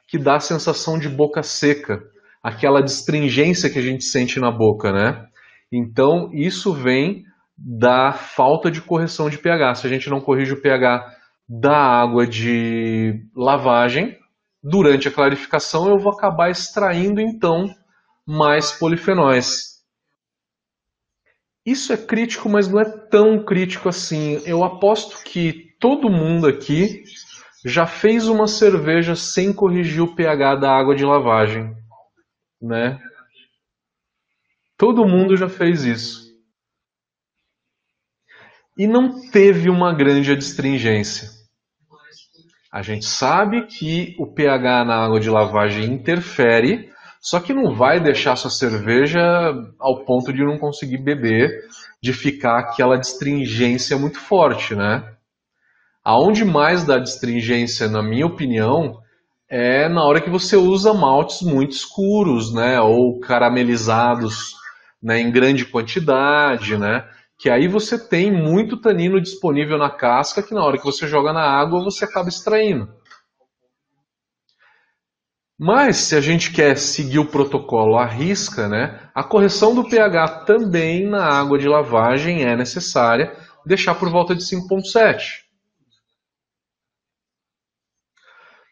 que 0.06 0.18
dá 0.18 0.36
a 0.36 0.40
sensação 0.40 0.98
de 0.98 1.08
boca 1.08 1.42
seca, 1.42 2.02
aquela 2.42 2.82
distringência 2.82 3.70
que 3.70 3.78
a 3.78 3.82
gente 3.82 4.04
sente 4.04 4.38
na 4.38 4.50
boca, 4.50 4.92
né? 4.92 5.26
Então, 5.72 6.30
isso 6.34 6.70
vem 6.70 7.24
da 7.56 8.12
falta 8.12 8.70
de 8.70 8.82
correção 8.82 9.30
de 9.30 9.38
pH. 9.38 9.76
Se 9.76 9.86
a 9.86 9.90
gente 9.90 10.10
não 10.10 10.20
corrige 10.20 10.52
o 10.52 10.60
pH 10.60 11.06
da 11.48 11.76
água 11.76 12.26
de 12.26 13.22
lavagem, 13.34 14.18
durante 14.62 15.08
a 15.08 15.12
clarificação 15.12 15.88
eu 15.88 15.98
vou 15.98 16.12
acabar 16.12 16.50
extraindo 16.50 17.20
então 17.20 17.74
mais 18.26 18.72
polifenóis. 18.72 19.78
Isso 21.64 21.92
é 21.92 21.96
crítico, 21.96 22.48
mas 22.48 22.66
não 22.66 22.80
é 22.80 22.84
tão 22.84 23.44
crítico 23.44 23.88
assim. 23.88 24.40
Eu 24.46 24.64
aposto 24.64 25.22
que 25.22 25.74
todo 25.78 26.10
mundo 26.10 26.46
aqui 26.46 27.04
já 27.64 27.86
fez 27.86 28.26
uma 28.26 28.46
cerveja 28.46 29.14
sem 29.14 29.52
corrigir 29.52 30.02
o 30.02 30.14
pH 30.14 30.56
da 30.56 30.70
água 30.70 30.94
de 30.94 31.04
lavagem, 31.04 31.74
né? 32.60 32.98
Todo 34.76 35.06
mundo 35.06 35.36
já 35.36 35.48
fez 35.48 35.84
isso. 35.84 36.28
E 38.76 38.86
não 38.86 39.28
teve 39.30 39.68
uma 39.68 39.92
grande 39.92 40.30
adstringência. 40.30 41.37
A 42.72 42.82
gente 42.82 43.06
sabe 43.06 43.66
que 43.66 44.14
o 44.18 44.26
pH 44.26 44.84
na 44.84 45.04
água 45.04 45.18
de 45.18 45.30
lavagem 45.30 45.84
interfere, 45.86 46.90
só 47.20 47.40
que 47.40 47.54
não 47.54 47.74
vai 47.74 47.98
deixar 47.98 48.36
sua 48.36 48.50
cerveja 48.50 49.20
ao 49.78 50.04
ponto 50.04 50.32
de 50.32 50.44
não 50.44 50.58
conseguir 50.58 50.98
beber, 50.98 51.50
de 52.02 52.12
ficar 52.12 52.58
aquela 52.58 52.96
distringência 52.96 53.96
muito 53.96 54.18
forte, 54.18 54.74
né? 54.74 55.02
Aonde 56.04 56.44
mais 56.44 56.84
dá 56.84 56.98
distringência, 56.98 57.88
na 57.88 58.02
minha 58.02 58.26
opinião, 58.26 58.98
é 59.48 59.88
na 59.88 60.04
hora 60.04 60.20
que 60.20 60.30
você 60.30 60.56
usa 60.56 60.92
maltes 60.92 61.42
muito 61.42 61.72
escuros, 61.72 62.52
né, 62.52 62.80
ou 62.80 63.18
caramelizados, 63.18 64.52
né, 65.02 65.20
em 65.20 65.30
grande 65.30 65.64
quantidade, 65.64 66.76
né, 66.76 67.04
que 67.38 67.48
aí 67.48 67.68
você 67.68 67.96
tem 67.96 68.32
muito 68.32 68.80
tanino 68.80 69.20
disponível 69.20 69.78
na 69.78 69.88
casca 69.88 70.42
que 70.42 70.52
na 70.52 70.64
hora 70.64 70.76
que 70.76 70.84
você 70.84 71.06
joga 71.06 71.32
na 71.32 71.42
água 71.42 71.84
você 71.84 72.04
acaba 72.04 72.28
extraindo. 72.28 72.92
Mas 75.56 75.96
se 75.96 76.16
a 76.16 76.20
gente 76.20 76.52
quer 76.52 76.76
seguir 76.76 77.18
o 77.18 77.30
protocolo 77.30 77.96
à 77.96 78.06
risca, 78.06 78.68
né, 78.68 79.08
a 79.14 79.24
correção 79.24 79.74
do 79.74 79.88
pH 79.88 80.44
também 80.44 81.08
na 81.08 81.24
água 81.24 81.58
de 81.58 81.68
lavagem 81.68 82.42
é 82.42 82.56
necessária, 82.56 83.36
deixar 83.64 83.94
por 83.94 84.10
volta 84.10 84.34
de 84.34 84.42
5.7. 84.42 85.46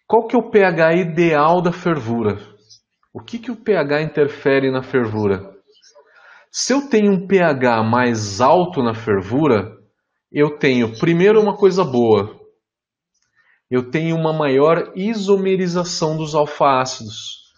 Qual 0.07 0.27
que 0.29 0.37
é 0.37 0.39
o 0.39 0.51
pH 0.51 0.95
ideal 0.95 1.61
da 1.61 1.73
fervura? 1.73 2.39
O 3.13 3.21
que, 3.21 3.39
que 3.39 3.51
o 3.51 3.57
pH 3.57 4.03
interfere 4.03 4.71
na 4.71 4.83
fervura? 4.83 5.56
Se 6.59 6.73
eu 6.73 6.89
tenho 6.89 7.13
um 7.13 7.27
pH 7.27 7.83
mais 7.83 8.41
alto 8.41 8.83
na 8.83 8.95
fervura, 8.95 9.77
eu 10.33 10.57
tenho 10.57 10.99
primeiro 10.99 11.39
uma 11.39 11.55
coisa 11.55 11.85
boa. 11.85 12.35
Eu 13.71 13.91
tenho 13.91 14.17
uma 14.17 14.33
maior 14.33 14.91
isomerização 14.97 16.17
dos 16.17 16.35
alfácidos. 16.35 17.53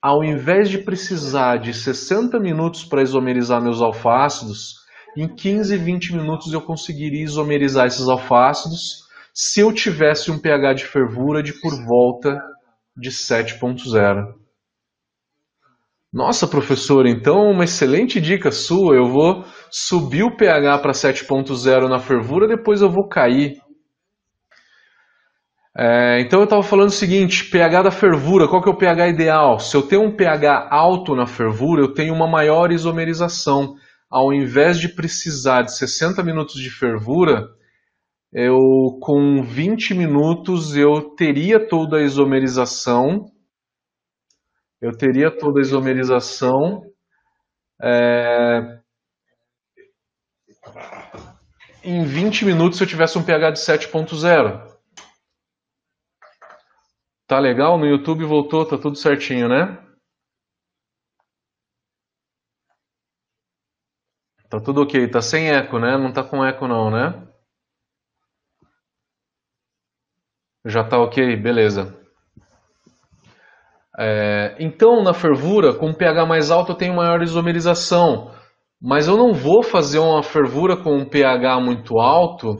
Ao 0.00 0.24
invés 0.24 0.70
de 0.70 0.78
precisar 0.78 1.58
de 1.58 1.74
60 1.74 2.40
minutos 2.40 2.86
para 2.86 3.02
isomerizar 3.02 3.60
meus 3.62 3.82
alfácidos, 3.82 4.76
em 5.14 5.28
15, 5.28 5.76
20 5.76 6.16
minutos 6.16 6.54
eu 6.54 6.62
conseguiria 6.62 7.22
isomerizar 7.22 7.86
esses 7.86 8.08
alfácidos 8.08 9.02
se 9.34 9.60
eu 9.60 9.74
tivesse 9.74 10.30
um 10.30 10.38
pH 10.38 10.72
de 10.72 10.86
fervura 10.86 11.42
de 11.42 11.52
por 11.52 11.72
volta 11.84 12.42
de 12.96 13.10
7.0. 13.10 14.39
Nossa, 16.12 16.48
professor, 16.48 17.06
então 17.06 17.50
uma 17.50 17.64
excelente 17.64 18.20
dica 18.20 18.50
sua. 18.50 18.96
Eu 18.96 19.06
vou 19.06 19.44
subir 19.70 20.24
o 20.24 20.36
pH 20.36 20.78
para 20.78 20.92
7.0 20.92 21.88
na 21.88 22.00
fervura, 22.00 22.48
depois 22.48 22.82
eu 22.82 22.90
vou 22.90 23.08
cair. 23.08 23.58
É, 25.76 26.20
então 26.20 26.40
eu 26.40 26.44
estava 26.44 26.64
falando 26.64 26.88
o 26.88 26.92
seguinte, 26.92 27.48
pH 27.48 27.82
da 27.82 27.90
fervura, 27.92 28.48
qual 28.48 28.60
que 28.60 28.68
é 28.68 28.72
o 28.72 28.76
pH 28.76 29.08
ideal? 29.08 29.60
Se 29.60 29.76
eu 29.76 29.82
tenho 29.82 30.02
um 30.02 30.16
pH 30.16 30.68
alto 30.68 31.14
na 31.14 31.26
fervura, 31.26 31.82
eu 31.82 31.94
tenho 31.94 32.12
uma 32.12 32.28
maior 32.28 32.72
isomerização. 32.72 33.74
Ao 34.10 34.32
invés 34.32 34.80
de 34.80 34.88
precisar 34.88 35.62
de 35.62 35.76
60 35.76 36.24
minutos 36.24 36.60
de 36.60 36.70
fervura, 36.70 37.46
eu 38.32 38.58
com 39.00 39.42
20 39.42 39.94
minutos 39.94 40.76
eu 40.76 41.14
teria 41.16 41.64
toda 41.68 41.98
a 41.98 42.02
isomerização, 42.02 43.26
eu 44.80 44.96
teria 44.96 45.30
toda 45.30 45.60
a 45.60 45.62
isomerização 45.62 46.82
é, 47.82 48.80
em 51.84 52.04
20 52.04 52.44
minutos 52.44 52.78
se 52.78 52.84
eu 52.84 52.88
tivesse 52.88 53.18
um 53.18 53.24
pH 53.24 53.50
de 53.52 53.58
7.0. 53.58 54.70
Tá 57.26 57.38
legal? 57.38 57.78
No 57.78 57.86
YouTube 57.86 58.24
voltou, 58.24 58.66
tá 58.66 58.76
tudo 58.76 58.96
certinho, 58.96 59.48
né? 59.48 59.78
Tá 64.50 64.60
tudo 64.60 64.82
ok, 64.82 65.08
tá 65.08 65.22
sem 65.22 65.48
eco, 65.50 65.78
né? 65.78 65.96
Não 65.96 66.12
tá 66.12 66.24
com 66.24 66.44
eco 66.44 66.66
não, 66.66 66.90
né? 66.90 67.26
Já 70.64 70.82
está 70.82 70.98
ok? 70.98 71.36
Beleza. 71.36 71.99
É, 74.02 74.56
então, 74.58 75.02
na 75.02 75.12
fervura, 75.12 75.74
com 75.74 75.92
pH 75.92 76.24
mais 76.24 76.50
alto, 76.50 76.72
eu 76.72 76.76
tenho 76.76 76.96
maior 76.96 77.22
isomerização. 77.22 78.30
Mas 78.80 79.06
eu 79.06 79.16
não 79.16 79.34
vou 79.34 79.62
fazer 79.62 79.98
uma 79.98 80.22
fervura 80.22 80.74
com 80.74 80.96
um 80.96 81.04
pH 81.04 81.60
muito 81.60 81.98
alto, 81.98 82.56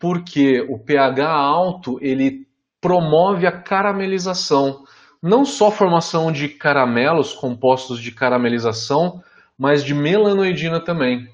porque 0.00 0.60
o 0.68 0.78
pH 0.84 1.30
alto 1.30 1.98
ele 2.00 2.48
promove 2.80 3.46
a 3.46 3.52
caramelização. 3.52 4.82
Não 5.22 5.44
só 5.44 5.68
a 5.68 5.70
formação 5.70 6.32
de 6.32 6.48
caramelos, 6.48 7.32
compostos 7.32 8.00
de 8.00 8.10
caramelização, 8.10 9.22
mas 9.56 9.84
de 9.84 9.94
melanoidina 9.94 10.80
também. 10.80 11.28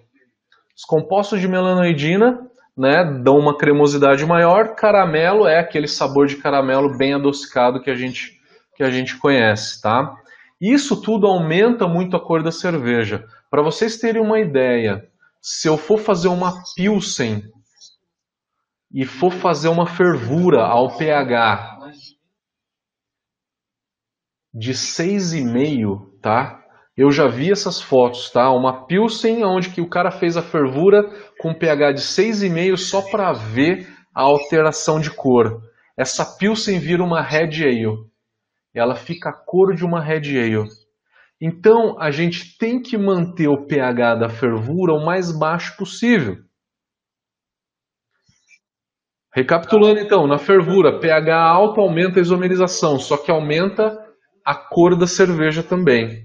Os 0.77 0.85
compostos 0.85 1.41
de 1.41 1.49
melanoidina 1.49 2.39
né, 2.77 3.03
dão 3.25 3.39
uma 3.39 3.57
cremosidade 3.57 4.27
maior. 4.27 4.75
Caramelo 4.77 5.49
é 5.49 5.59
aquele 5.59 5.89
sabor 5.89 6.27
de 6.27 6.37
caramelo 6.37 6.99
bem 6.99 7.15
adocicado 7.15 7.81
que 7.81 7.91
a 7.91 7.95
gente, 7.95 8.38
que 8.79 8.85
a 8.85 8.91
gente 8.93 9.19
conhece, 9.19 9.83
tá? 9.83 10.15
Isso 10.61 11.03
tudo 11.03 11.27
aumenta 11.27 11.89
muito 11.89 12.17
a 12.17 12.25
cor 12.25 12.45
da 12.45 12.53
cerveja. 12.53 13.27
Para 13.51 13.61
vocês 13.61 13.99
terem 13.99 14.23
uma 14.23 14.39
ideia, 14.39 15.05
se 15.43 15.67
eu 15.67 15.77
for 15.77 15.99
fazer 15.99 16.29
uma 16.29 16.63
Pilsen 16.77 17.43
e 18.95 19.05
for 19.05 19.33
fazer 19.33 19.67
uma 19.67 19.85
fervura 19.85 20.63
ao 20.63 20.97
pH 20.97 21.77
de 24.55 24.73
6,5, 24.73 26.21
tá? 26.23 26.65
Eu 26.97 27.11
já 27.11 27.27
vi 27.27 27.51
essas 27.51 27.81
fotos, 27.81 28.31
tá? 28.31 28.49
Uma 28.53 28.87
Pilsen 28.87 29.45
onde 29.45 29.71
que 29.71 29.81
o 29.81 29.91
cara 29.91 30.13
fez 30.13 30.37
a 30.37 30.43
fervura 30.43 31.03
com 31.41 31.53
pH 31.53 31.93
de 31.93 32.01
6,5 32.01 32.77
só 32.77 33.03
para 33.03 33.33
ver 33.33 33.89
a 34.15 34.23
alteração 34.23 35.01
de 35.01 35.11
cor. 35.11 35.63
Essa 35.97 36.25
Pilsen 36.25 36.79
vira 36.79 37.03
uma 37.03 37.21
Red 37.21 37.65
Ale. 37.65 38.09
Ela 38.79 38.95
fica 38.95 39.31
a 39.31 39.33
cor 39.33 39.75
de 39.75 39.85
uma 39.85 40.01
Red 40.01 40.39
Ale. 40.39 40.69
Então, 41.41 42.01
a 42.01 42.11
gente 42.11 42.57
tem 42.59 42.81
que 42.81 42.99
manter 42.99 43.49
o 43.49 43.67
pH 43.67 44.17
da 44.17 44.29
fervura 44.29 44.93
o 44.95 45.05
mais 45.05 45.31
baixo 45.31 45.77
possível. 45.77 46.37
Recapitulando 49.35 50.01
então, 50.01 50.27
na 50.27 50.39
fervura, 50.39 50.99
pH 50.99 51.41
alto 51.41 51.81
aumenta 51.81 52.19
a 52.19 52.23
isomerização, 52.23 52.99
só 52.99 53.17
que 53.17 53.31
aumenta 53.31 53.97
a 54.45 54.55
cor 54.55 54.99
da 54.99 55.07
cerveja 55.07 55.63
também. 55.63 56.25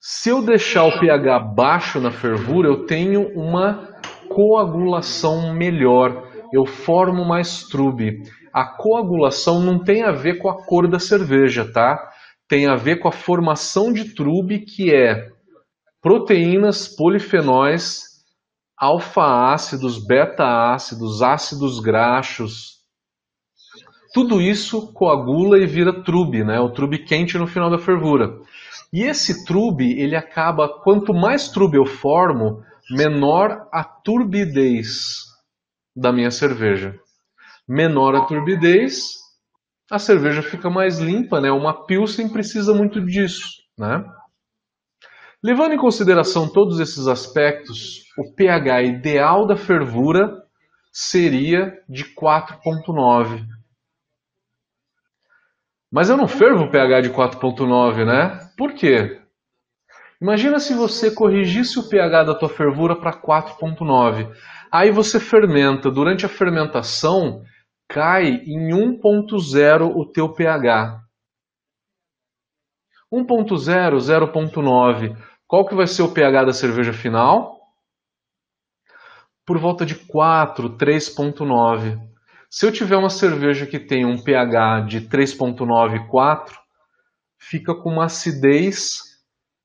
Se 0.00 0.30
eu 0.30 0.42
deixar 0.42 0.84
o 0.84 0.98
pH 0.98 1.38
baixo 1.54 2.00
na 2.00 2.10
fervura, 2.10 2.68
eu 2.68 2.86
tenho 2.86 3.28
uma 3.38 3.88
coagulação 4.28 5.52
melhor. 5.54 6.26
Eu 6.52 6.64
formo 6.64 7.24
mais 7.24 7.64
trube. 7.64 8.22
A 8.52 8.64
coagulação 8.64 9.60
não 9.60 9.82
tem 9.82 10.02
a 10.02 10.12
ver 10.12 10.38
com 10.38 10.48
a 10.48 10.64
cor 10.64 10.88
da 10.88 10.98
cerveja, 10.98 11.70
tá? 11.70 12.10
Tem 12.48 12.66
a 12.66 12.76
ver 12.76 12.96
com 12.96 13.08
a 13.08 13.12
formação 13.12 13.92
de 13.92 14.14
trube, 14.14 14.60
que 14.60 14.94
é 14.94 15.28
proteínas, 16.00 16.88
polifenóis, 16.88 18.08
alfa-ácidos, 18.76 19.98
beta-ácidos, 20.04 21.22
ácidos 21.22 21.80
graxos. 21.80 22.78
Tudo 24.14 24.40
isso 24.40 24.92
coagula 24.92 25.58
e 25.58 25.66
vira 25.66 26.02
trube, 26.02 26.44
né? 26.44 26.58
O 26.60 26.70
trube 26.70 27.04
quente 27.04 27.36
no 27.36 27.46
final 27.46 27.70
da 27.70 27.78
fervura. 27.78 28.40
E 28.92 29.02
esse 29.02 29.44
trube, 29.44 30.00
ele 30.00 30.16
acaba, 30.16 30.68
quanto 30.82 31.12
mais 31.12 31.48
trube 31.48 31.76
eu 31.76 31.84
formo, 31.84 32.62
menor 32.90 33.68
a 33.70 33.84
turbidez 33.84 35.26
da 35.94 36.12
minha 36.12 36.30
cerveja. 36.30 36.98
Menor 37.68 38.16
a 38.16 38.24
turbidez, 38.24 39.12
a 39.90 39.98
cerveja 39.98 40.42
fica 40.42 40.70
mais 40.70 40.98
limpa, 40.98 41.40
né? 41.40 41.50
Uma 41.50 41.84
Pilsen 41.86 42.28
precisa 42.28 42.72
muito 42.72 43.04
disso, 43.04 43.46
né? 43.76 44.04
Levando 45.42 45.74
em 45.74 45.78
consideração 45.78 46.48
todos 46.48 46.80
esses 46.80 47.06
aspectos, 47.06 48.02
o 48.18 48.34
pH 48.34 48.82
ideal 48.82 49.46
da 49.46 49.56
fervura 49.56 50.42
seria 50.90 51.78
de 51.88 52.04
4.9. 52.04 53.44
Mas 55.90 56.10
eu 56.10 56.16
não 56.16 56.26
fervo 56.26 56.64
o 56.64 56.70
pH 56.70 57.02
de 57.02 57.10
4.9, 57.10 58.04
né? 58.04 58.50
Por 58.56 58.74
quê? 58.74 59.20
Imagina 60.20 60.58
se 60.58 60.74
você 60.74 61.10
corrigisse 61.10 61.78
o 61.78 61.88
pH 61.88 62.24
da 62.24 62.34
tua 62.34 62.48
fervura 62.48 62.96
para 62.96 63.12
4.9. 63.12 64.28
Aí 64.72 64.90
você 64.90 65.20
fermenta. 65.20 65.90
Durante 65.90 66.26
a 66.26 66.28
fermentação, 66.28 67.44
cai 67.88 68.42
em 68.44 68.68
1.0 68.68 69.92
o 69.96 70.04
teu 70.04 70.28
pH. 70.28 71.02
1.0, 73.12 73.96
0.9. 73.96 75.16
Qual 75.46 75.66
que 75.66 75.74
vai 75.74 75.86
ser 75.86 76.02
o 76.02 76.12
pH 76.12 76.44
da 76.44 76.52
cerveja 76.52 76.92
final? 76.92 77.58
Por 79.46 79.58
volta 79.58 79.86
de 79.86 79.94
4, 79.94 80.76
3.9. 80.76 81.98
Se 82.50 82.66
eu 82.66 82.72
tiver 82.72 82.96
uma 82.96 83.08
cerveja 83.08 83.66
que 83.66 83.78
tem 83.78 84.04
um 84.04 84.22
pH 84.22 84.80
de 84.80 85.00
3.94, 85.02 86.50
fica 87.38 87.74
com 87.74 87.90
uma 87.90 88.04
acidez 88.04 89.08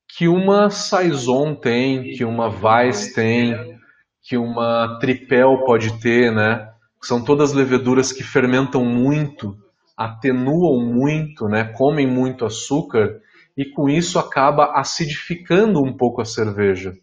que 0.07 0.27
uma 0.27 0.69
Saison 0.69 1.55
tem, 1.55 2.13
que 2.13 2.23
uma 2.23 2.47
Weiss 2.47 3.13
tem, 3.13 3.79
que 4.21 4.37
uma 4.37 4.99
Tripel 4.99 5.65
pode 5.65 5.99
ter, 5.99 6.31
né? 6.31 6.72
São 7.03 7.23
todas 7.23 7.53
leveduras 7.53 8.11
que 8.11 8.23
fermentam 8.23 8.83
muito, 8.83 9.57
atenuam 9.95 10.83
muito, 10.85 11.47
né, 11.47 11.65
comem 11.77 12.07
muito 12.07 12.45
açúcar 12.45 13.19
e 13.57 13.65
com 13.65 13.89
isso 13.89 14.17
acaba 14.17 14.73
acidificando 14.73 15.83
um 15.83 15.95
pouco 15.95 16.21
a 16.21 16.25
cerveja. 16.25 16.93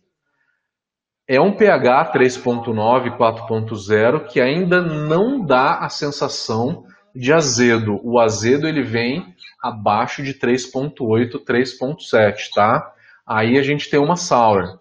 É 1.28 1.40
um 1.40 1.54
pH 1.54 2.12
3.9, 2.12 3.16
4.0 3.16 4.26
que 4.26 4.40
ainda 4.40 4.82
não 4.82 5.44
dá 5.44 5.78
a 5.78 5.88
sensação 5.88 6.84
de 7.14 7.32
azedo. 7.32 8.00
O 8.02 8.18
azedo 8.18 8.66
ele 8.66 8.82
vem 8.82 9.34
abaixo 9.62 10.22
de 10.22 10.34
3.8, 10.34 11.44
3.7, 11.44 12.34
tá? 12.52 12.92
Aí 13.24 13.58
a 13.58 13.62
gente 13.62 13.88
tem 13.88 14.00
uma 14.00 14.16
sour. 14.16 14.78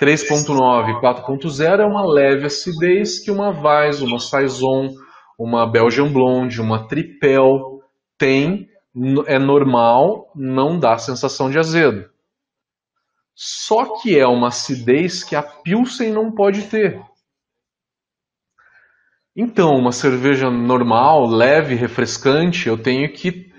3.9, 0.00 1.00
4.0 1.00 1.80
é 1.80 1.84
uma 1.84 2.06
leve 2.06 2.46
acidez 2.46 3.18
que 3.18 3.32
uma 3.32 3.50
Weiss, 3.50 4.00
uma 4.00 4.20
Saison, 4.20 4.90
uma 5.36 5.66
Belgian 5.66 6.12
Blonde, 6.12 6.60
uma 6.60 6.86
Tripel 6.86 7.82
tem, 8.16 8.68
é 9.26 9.38
normal, 9.38 10.30
não 10.36 10.78
dá 10.78 10.96
sensação 10.98 11.50
de 11.50 11.58
azedo. 11.58 12.08
Só 13.34 14.00
que 14.00 14.18
é 14.18 14.26
uma 14.26 14.48
acidez 14.48 15.24
que 15.24 15.34
a 15.34 15.42
Pilsen 15.42 16.12
não 16.12 16.32
pode 16.32 16.62
ter. 16.62 17.00
Então, 19.36 19.74
uma 19.76 19.92
cerveja 19.92 20.50
normal, 20.50 21.26
leve, 21.26 21.74
refrescante, 21.74 22.68
eu 22.68 22.80
tenho 22.80 23.12
que 23.12 23.52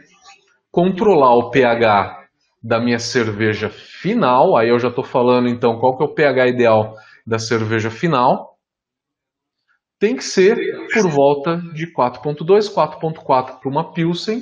controlar 0.72 1.34
o 1.36 1.50
pH 1.50 2.19
da 2.62 2.80
minha 2.80 3.00
cerveja 3.00 3.70
final. 3.70 4.58
Aí 4.58 4.70
eu 4.70 4.80
já 4.80 4.90
estou 4.90 5.04
falando 5.04 5.48
então 5.48 5.80
qual 5.80 5.98
que 5.98 6.04
é 6.04 6.06
o 6.06 6.14
pH 6.14 6.48
ideal 6.48 6.94
da 7.26 7.40
cerveja 7.40 7.90
final. 7.90 8.58
Tem 10.00 10.16
que 10.16 10.24
ser 10.24 10.58
por 10.94 11.10
volta 11.10 11.58
de 11.74 11.94
4.2, 11.94 12.74
4.4 12.74 13.60
para 13.60 13.70
uma 13.70 13.92
Pilsen. 13.94 14.42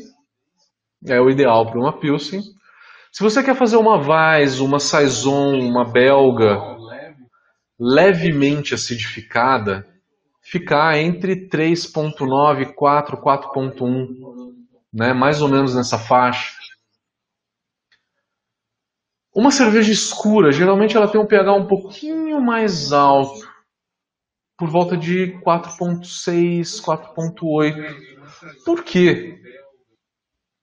É 1.07 1.19
o 1.19 1.29
ideal 1.29 1.65
para 1.65 1.79
uma 1.79 1.99
Pilsen. 1.99 2.41
Se 3.11 3.23
você 3.23 3.41
quer 3.43 3.55
fazer 3.55 3.77
uma 3.77 3.97
Weiss, 3.97 4.59
uma 4.59 4.79
Saison, 4.79 5.59
uma 5.59 5.83
belga 5.83 6.77
levemente 7.79 8.73
acidificada, 8.73 9.85
ficar 10.41 10.97
entre 10.97 11.47
3.9, 11.47 12.73
4, 12.73 13.17
4.1, 13.17 14.07
né? 14.93 15.13
mais 15.13 15.41
ou 15.41 15.49
menos 15.49 15.75
nessa 15.75 15.97
faixa. 15.97 16.53
Uma 19.37 19.51
cerveja 19.51 19.91
escura, 19.91 20.51
geralmente 20.51 20.97
ela 20.97 21.07
tem 21.07 21.21
um 21.21 21.27
pH 21.27 21.53
um 21.53 21.67
pouquinho 21.67 22.41
mais 22.41 22.91
alto, 22.91 23.47
por 24.57 24.67
volta 24.67 24.97
de 24.97 25.39
4.6, 25.43 26.81
4.8. 26.81 27.95
Por 28.65 28.83
quê? 28.83 29.39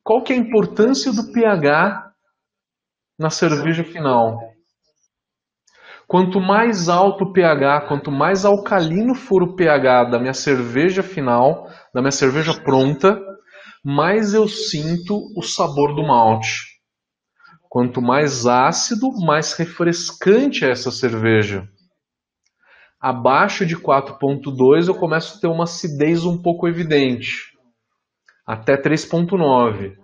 Qual 0.02 0.24
que 0.24 0.32
é 0.32 0.36
a 0.36 0.40
importância 0.40 1.12
do 1.12 1.30
pH 1.30 2.12
na 3.16 3.30
cerveja 3.30 3.84
final? 3.84 4.40
Quanto 6.08 6.40
mais 6.40 6.88
alto 6.88 7.26
o 7.26 7.32
pH, 7.32 7.82
quanto 7.82 8.10
mais 8.10 8.44
alcalino 8.44 9.14
for 9.14 9.44
o 9.44 9.54
pH 9.54 10.10
da 10.10 10.18
minha 10.18 10.34
cerveja 10.34 11.04
final, 11.04 11.70
da 11.94 12.00
minha 12.00 12.10
cerveja 12.10 12.52
pronta, 12.60 13.16
mais 13.84 14.34
eu 14.34 14.48
sinto 14.48 15.16
o 15.36 15.42
sabor 15.42 15.94
do 15.94 16.02
malte. 16.02 16.73
Quanto 17.74 18.00
mais 18.00 18.46
ácido, 18.46 19.10
mais 19.26 19.54
refrescante 19.54 20.64
é 20.64 20.70
essa 20.70 20.92
cerveja. 20.92 21.68
Abaixo 23.00 23.66
de 23.66 23.76
4.2 23.76 24.86
eu 24.86 24.94
começo 24.94 25.36
a 25.36 25.40
ter 25.40 25.48
uma 25.48 25.64
acidez 25.64 26.24
um 26.24 26.40
pouco 26.40 26.68
evidente. 26.68 27.58
Até 28.46 28.80
3.9. 28.80 29.96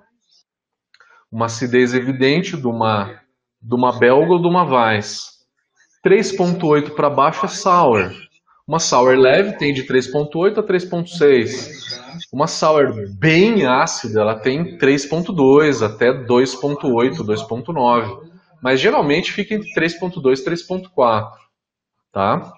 Uma 1.31 1.47
acidez 1.47 1.95
evidente 1.95 2.57
de 2.57 2.67
uma, 2.67 3.21
de 3.63 3.75
uma 3.77 3.97
belga 3.97 4.33
ou 4.33 4.43
de 4.43 4.49
uma 4.49 4.65
Weiss. 4.65 5.29
3.8 6.05 6.97
para 6.97 7.09
baixo 7.09 7.47
é 7.47 7.49
sour. 7.49 8.11
Uma 8.71 8.79
sour 8.79 9.19
leve 9.19 9.59
tem 9.59 9.73
de 9.73 9.83
3.8 9.83 10.59
a 10.59 10.63
3.6. 10.63 12.31
Uma 12.33 12.47
sour 12.47 12.95
bem 13.19 13.67
ácida, 13.67 14.21
ela 14.21 14.39
tem 14.39 14.79
3.2 14.79 15.85
até 15.85 16.13
2.8, 16.13 17.17
2.9. 17.17 18.31
Mas 18.63 18.79
geralmente 18.79 19.33
fica 19.33 19.57
entre 19.57 19.75
3.2 19.75 20.39
e 20.39 20.45
3.4, 20.45 21.33
tá? 22.13 22.53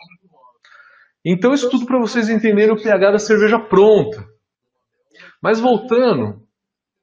Então 1.24 1.54
isso 1.54 1.70
tudo 1.70 1.86
para 1.86 1.98
vocês 1.98 2.28
entenderem 2.28 2.74
o 2.74 2.82
pH 2.82 3.12
da 3.12 3.18
cerveja 3.18 3.58
pronta. 3.58 4.22
Mas 5.40 5.60
voltando 5.60 6.42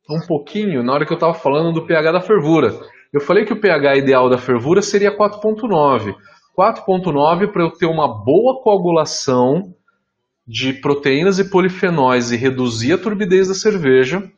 um 0.07 0.19
pouquinho, 0.27 0.83
na 0.83 0.93
hora 0.93 1.03
que 1.07 1.11
eu 1.11 1.17
estava 1.17 1.33
falando 1.33 1.73
do 1.73 1.87
pH 1.87 2.11
da 2.11 2.21
fervura. 2.21 2.79
Eu 3.11 3.21
falei 3.21 3.43
que 3.43 3.53
o 3.53 3.59
pH 3.59 3.97
ideal 3.97 4.29
da 4.29 4.37
fervura 4.37 4.83
seria 4.83 5.17
4.9. 5.17 6.13
4.9 6.57 7.51
para 7.51 7.63
eu 7.63 7.71
ter 7.71 7.85
uma 7.85 8.07
boa 8.07 8.61
coagulação 8.61 9.73
de 10.47 10.73
proteínas 10.73 11.39
e 11.39 11.49
polifenóis 11.49 12.31
e 12.31 12.35
reduzir 12.35 12.93
a 12.93 12.97
turbidez 12.97 13.47
da 13.47 13.53
cerveja 13.53 14.31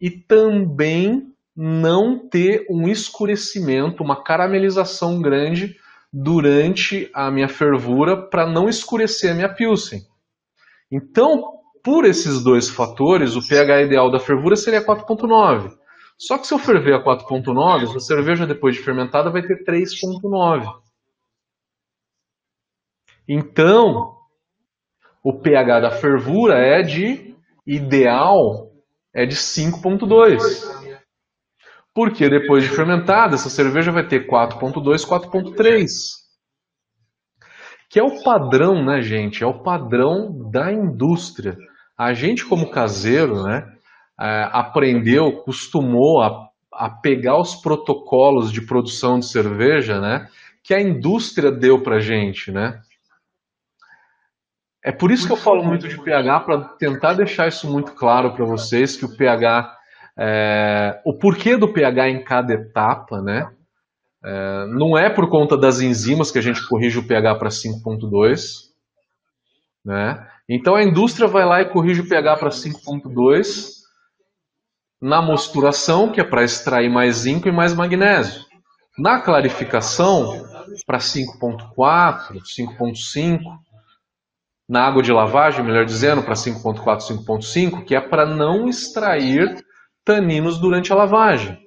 e 0.00 0.10
também 0.10 1.30
não 1.54 2.18
ter 2.18 2.66
um 2.70 2.88
escurecimento, 2.88 4.02
uma 4.02 4.22
caramelização 4.22 5.20
grande 5.20 5.76
durante 6.12 7.10
a 7.14 7.30
minha 7.30 7.48
fervura 7.48 8.16
para 8.16 8.46
não 8.46 8.68
escurecer 8.68 9.32
a 9.32 9.34
minha 9.34 9.48
pilsen. 9.48 10.02
Então, 10.90 11.60
por 11.84 12.04
esses 12.04 12.42
dois 12.42 12.68
fatores, 12.68 13.36
o 13.36 13.46
pH 13.46 13.82
ideal 13.82 14.10
da 14.10 14.18
fervura 14.18 14.56
seria 14.56 14.84
4.9. 14.84 15.70
Só 16.18 16.36
que 16.36 16.46
se 16.46 16.52
eu 16.52 16.58
ferver 16.58 16.94
a 16.94 17.04
4.9, 17.04 17.96
a 17.96 18.00
cerveja 18.00 18.46
depois 18.46 18.74
de 18.74 18.82
fermentada 18.82 19.30
vai 19.30 19.42
ter 19.42 19.64
3.9. 19.64 20.66
Então, 23.32 24.16
o 25.22 25.32
pH 25.40 25.78
da 25.78 25.90
fervura 25.92 26.58
é 26.58 26.82
de 26.82 27.36
ideal 27.64 28.72
é 29.14 29.24
de 29.24 29.36
5.2. 29.36 30.40
Porque 31.94 32.28
depois 32.28 32.64
de 32.64 32.70
fermentada, 32.70 33.36
essa 33.36 33.48
cerveja 33.48 33.92
vai 33.92 34.04
ter 34.04 34.26
4.2, 34.26 35.06
4.3. 35.06 35.86
Que 37.88 38.00
é 38.00 38.02
o 38.02 38.20
padrão, 38.24 38.84
né, 38.84 39.00
gente? 39.00 39.44
É 39.44 39.46
o 39.46 39.62
padrão 39.62 40.50
da 40.50 40.72
indústria. 40.72 41.56
A 41.96 42.12
gente, 42.12 42.44
como 42.44 42.68
caseiro, 42.72 43.44
né, 43.44 43.64
é, 44.20 44.48
aprendeu, 44.50 45.40
costumou 45.44 46.20
a, 46.20 46.48
a 46.72 46.90
pegar 46.90 47.38
os 47.38 47.54
protocolos 47.54 48.50
de 48.50 48.66
produção 48.66 49.20
de 49.20 49.26
cerveja, 49.26 50.00
né, 50.00 50.28
que 50.64 50.74
a 50.74 50.80
indústria 50.80 51.52
deu 51.52 51.80
para 51.80 52.00
gente, 52.00 52.50
né? 52.50 52.80
É 54.82 54.90
por 54.90 55.10
isso 55.10 55.26
que 55.26 55.32
eu 55.32 55.36
falo 55.36 55.62
muito 55.62 55.86
de 55.86 56.00
pH 56.02 56.40
para 56.40 56.58
tentar 56.78 57.12
deixar 57.12 57.48
isso 57.48 57.70
muito 57.70 57.92
claro 57.92 58.32
para 58.32 58.44
vocês 58.46 58.96
que 58.96 59.04
o 59.04 59.14
pH, 59.14 59.76
é, 60.18 61.00
o 61.04 61.18
porquê 61.18 61.56
do 61.56 61.72
pH 61.72 62.08
em 62.08 62.24
cada 62.24 62.54
etapa, 62.54 63.20
né? 63.20 63.50
É, 64.24 64.66
não 64.68 64.96
é 64.96 65.10
por 65.10 65.28
conta 65.28 65.56
das 65.56 65.80
enzimas 65.80 66.30
que 66.30 66.38
a 66.38 66.42
gente 66.42 66.66
corrige 66.66 66.98
o 66.98 67.06
pH 67.06 67.34
para 67.34 67.50
5.2, 67.50 68.70
né? 69.84 70.26
Então 70.48 70.74
a 70.74 70.82
indústria 70.82 71.28
vai 71.28 71.44
lá 71.44 71.60
e 71.60 71.68
corrige 71.68 72.00
o 72.00 72.08
pH 72.08 72.36
para 72.38 72.48
5.2 72.48 73.80
na 75.00 75.22
mosturação, 75.22 76.10
que 76.10 76.20
é 76.20 76.24
para 76.24 76.44
extrair 76.44 76.90
mais 76.90 77.16
zinco 77.16 77.48
e 77.48 77.52
mais 77.52 77.74
magnésio. 77.74 78.44
Na 78.98 79.20
clarificação, 79.20 80.44
para 80.86 80.98
5.4, 80.98 82.40
5.5. 82.42 83.40
Na 84.70 84.86
água 84.86 85.02
de 85.02 85.12
lavagem, 85.12 85.64
melhor 85.64 85.84
dizendo, 85.84 86.22
para 86.22 86.34
5.4, 86.34 87.00
5.5, 87.26 87.84
que 87.84 87.96
é 87.96 88.00
para 88.00 88.24
não 88.24 88.68
extrair 88.68 89.56
taninos 90.04 90.60
durante 90.60 90.92
a 90.92 90.94
lavagem. 90.96 91.58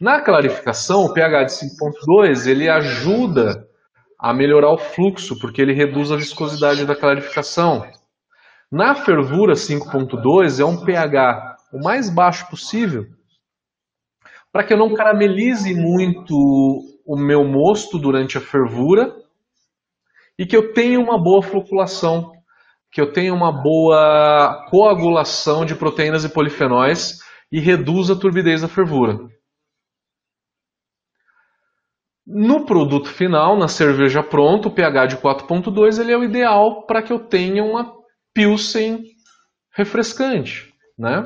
Na 0.00 0.20
clarificação, 0.20 1.04
o 1.04 1.14
pH 1.14 1.44
de 1.44 1.52
5.2 1.52 2.48
ele 2.48 2.68
ajuda 2.68 3.68
a 4.18 4.34
melhorar 4.34 4.72
o 4.72 4.78
fluxo, 4.78 5.38
porque 5.38 5.62
ele 5.62 5.72
reduz 5.72 6.10
a 6.10 6.16
viscosidade 6.16 6.84
da 6.84 6.96
clarificação. 6.96 7.88
Na 8.68 8.96
fervura 8.96 9.52
5.2 9.52 10.58
é 10.58 10.64
um 10.64 10.84
pH 10.84 11.56
o 11.72 11.78
mais 11.84 12.10
baixo 12.10 12.50
possível, 12.50 13.06
para 14.50 14.64
que 14.64 14.72
eu 14.72 14.76
não 14.76 14.92
caramelize 14.92 15.72
muito 15.72 16.34
o 17.06 17.16
meu 17.16 17.44
mosto 17.44 17.96
durante 17.96 18.36
a 18.36 18.40
fervura 18.40 19.21
e 20.42 20.46
que 20.46 20.56
eu 20.56 20.72
tenha 20.72 20.98
uma 20.98 21.22
boa 21.22 21.40
floculação, 21.40 22.32
que 22.90 23.00
eu 23.00 23.12
tenha 23.12 23.32
uma 23.32 23.52
boa 23.52 24.66
coagulação 24.68 25.64
de 25.64 25.76
proteínas 25.76 26.24
e 26.24 26.28
polifenóis 26.28 27.18
e 27.52 27.60
reduza 27.60 28.14
a 28.14 28.18
turbidez 28.18 28.60
da 28.60 28.66
fervura. 28.66 29.20
No 32.26 32.66
produto 32.66 33.08
final, 33.08 33.56
na 33.56 33.68
cerveja 33.68 34.20
pronta, 34.20 34.66
o 34.66 34.74
pH 34.74 35.06
de 35.06 35.16
4.2 35.18 36.00
ele 36.00 36.10
é 36.10 36.18
o 36.18 36.24
ideal 36.24 36.84
para 36.86 37.00
que 37.04 37.12
eu 37.12 37.20
tenha 37.20 37.62
uma 37.62 37.92
Pilsen 38.34 39.04
refrescante, 39.72 40.74
né? 40.98 41.22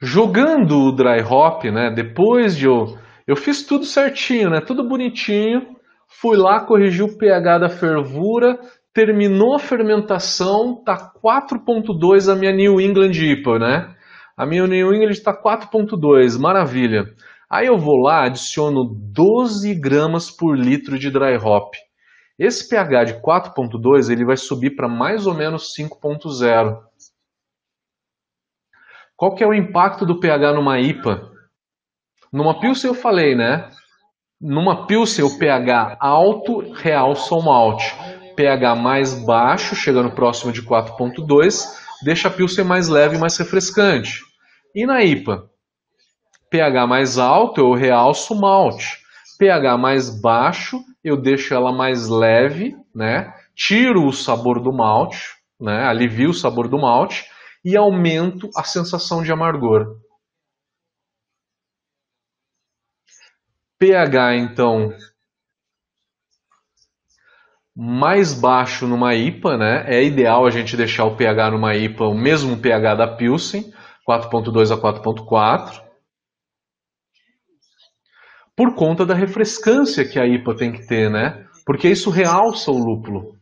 Jogando 0.00 0.78
o 0.78 0.92
dry 0.92 1.20
hop, 1.22 1.64
né? 1.64 1.90
Depois 1.90 2.56
de 2.56 2.64
eu 2.64 2.98
eu 3.26 3.36
fiz 3.36 3.66
tudo 3.66 3.84
certinho, 3.84 4.48
né? 4.48 4.62
Tudo 4.62 4.88
bonitinho. 4.88 5.75
Fui 6.08 6.36
lá, 6.36 6.60
corrigi 6.60 7.02
o 7.02 7.16
pH 7.16 7.58
da 7.58 7.68
fervura, 7.68 8.58
terminou 8.92 9.54
a 9.54 9.58
fermentação, 9.58 10.82
tá 10.82 11.12
4.2 11.22 12.32
a 12.32 12.34
minha 12.34 12.52
New 12.52 12.80
England 12.80 13.12
IPA, 13.12 13.58
né? 13.58 13.96
A 14.36 14.46
minha 14.46 14.66
New 14.66 14.94
England 14.94 15.10
está 15.10 15.34
4.2, 15.34 16.38
maravilha. 16.38 17.04
Aí 17.48 17.66
eu 17.66 17.78
vou 17.78 18.02
lá, 18.02 18.24
adiciono 18.24 18.84
12 18.84 19.74
gramas 19.74 20.30
por 20.30 20.56
litro 20.58 20.98
de 20.98 21.10
dry 21.10 21.36
hop. 21.36 21.74
Esse 22.38 22.68
pH 22.68 23.04
de 23.04 23.14
4.2 23.22 24.10
ele 24.10 24.24
vai 24.24 24.36
subir 24.36 24.76
para 24.76 24.88
mais 24.88 25.26
ou 25.26 25.34
menos 25.34 25.74
5.0. 25.74 26.82
Qual 29.16 29.34
que 29.34 29.42
é 29.42 29.46
o 29.46 29.54
impacto 29.54 30.04
do 30.04 30.20
pH 30.20 30.52
numa 30.52 30.78
IPA? 30.78 31.30
Numa 32.30 32.60
Pilsen 32.60 32.90
eu 32.90 32.94
falei, 32.94 33.34
né? 33.34 33.70
Numa 34.40 34.86
Pilsen 34.86 35.24
o 35.24 35.38
pH 35.38 35.96
alto 35.98 36.60
realça 36.74 37.34
o 37.34 37.42
malte. 37.42 37.94
pH 38.36 38.74
mais 38.74 39.14
baixo, 39.24 39.74
chegando 39.74 40.14
próximo 40.14 40.52
de 40.52 40.62
4.2, 40.62 41.64
deixa 42.04 42.28
a 42.28 42.30
Pilsen 42.30 42.64
mais 42.64 42.86
leve 42.86 43.16
e 43.16 43.18
mais 43.18 43.36
refrescante. 43.38 44.20
E 44.74 44.84
na 44.84 45.02
IPA? 45.02 45.48
pH 46.50 46.86
mais 46.86 47.18
alto 47.18 47.62
eu 47.62 47.72
realço 47.72 48.34
o 48.34 48.40
malte. 48.40 48.98
pH 49.38 49.78
mais 49.78 50.20
baixo 50.20 50.80
eu 51.02 51.16
deixo 51.16 51.54
ela 51.54 51.72
mais 51.72 52.06
leve, 52.08 52.76
né? 52.94 53.32
Tiro 53.54 54.04
o 54.04 54.12
sabor 54.12 54.60
do 54.60 54.70
malte, 54.70 55.34
né? 55.58 55.86
Alivio 55.86 56.30
o 56.30 56.34
sabor 56.34 56.68
do 56.68 56.78
malte 56.78 57.24
e 57.64 57.74
aumento 57.74 58.50
a 58.54 58.62
sensação 58.64 59.22
de 59.22 59.32
amargor. 59.32 59.96
pH 63.78 64.36
então 64.36 64.92
mais 67.76 68.32
baixo 68.32 68.86
numa 68.86 69.14
IPA, 69.14 69.58
né? 69.58 69.84
É 69.86 70.02
ideal 70.02 70.46
a 70.46 70.50
gente 70.50 70.76
deixar 70.76 71.04
o 71.04 71.14
pH 71.14 71.50
numa 71.50 71.76
IPA 71.76 72.06
o 72.06 72.14
mesmo 72.14 72.56
pH 72.56 72.94
da 72.94 73.16
Pilsen, 73.16 73.70
4.2 74.08 74.72
a 74.72 74.80
4.4. 74.80 75.82
Por 78.56 78.74
conta 78.74 79.04
da 79.04 79.14
refrescância 79.14 80.08
que 80.08 80.18
a 80.18 80.26
IPA 80.26 80.56
tem 80.56 80.72
que 80.72 80.86
ter, 80.86 81.10
né? 81.10 81.46
Porque 81.66 81.88
isso 81.88 82.08
realça 82.08 82.70
o 82.70 82.78
lúpulo. 82.78 83.36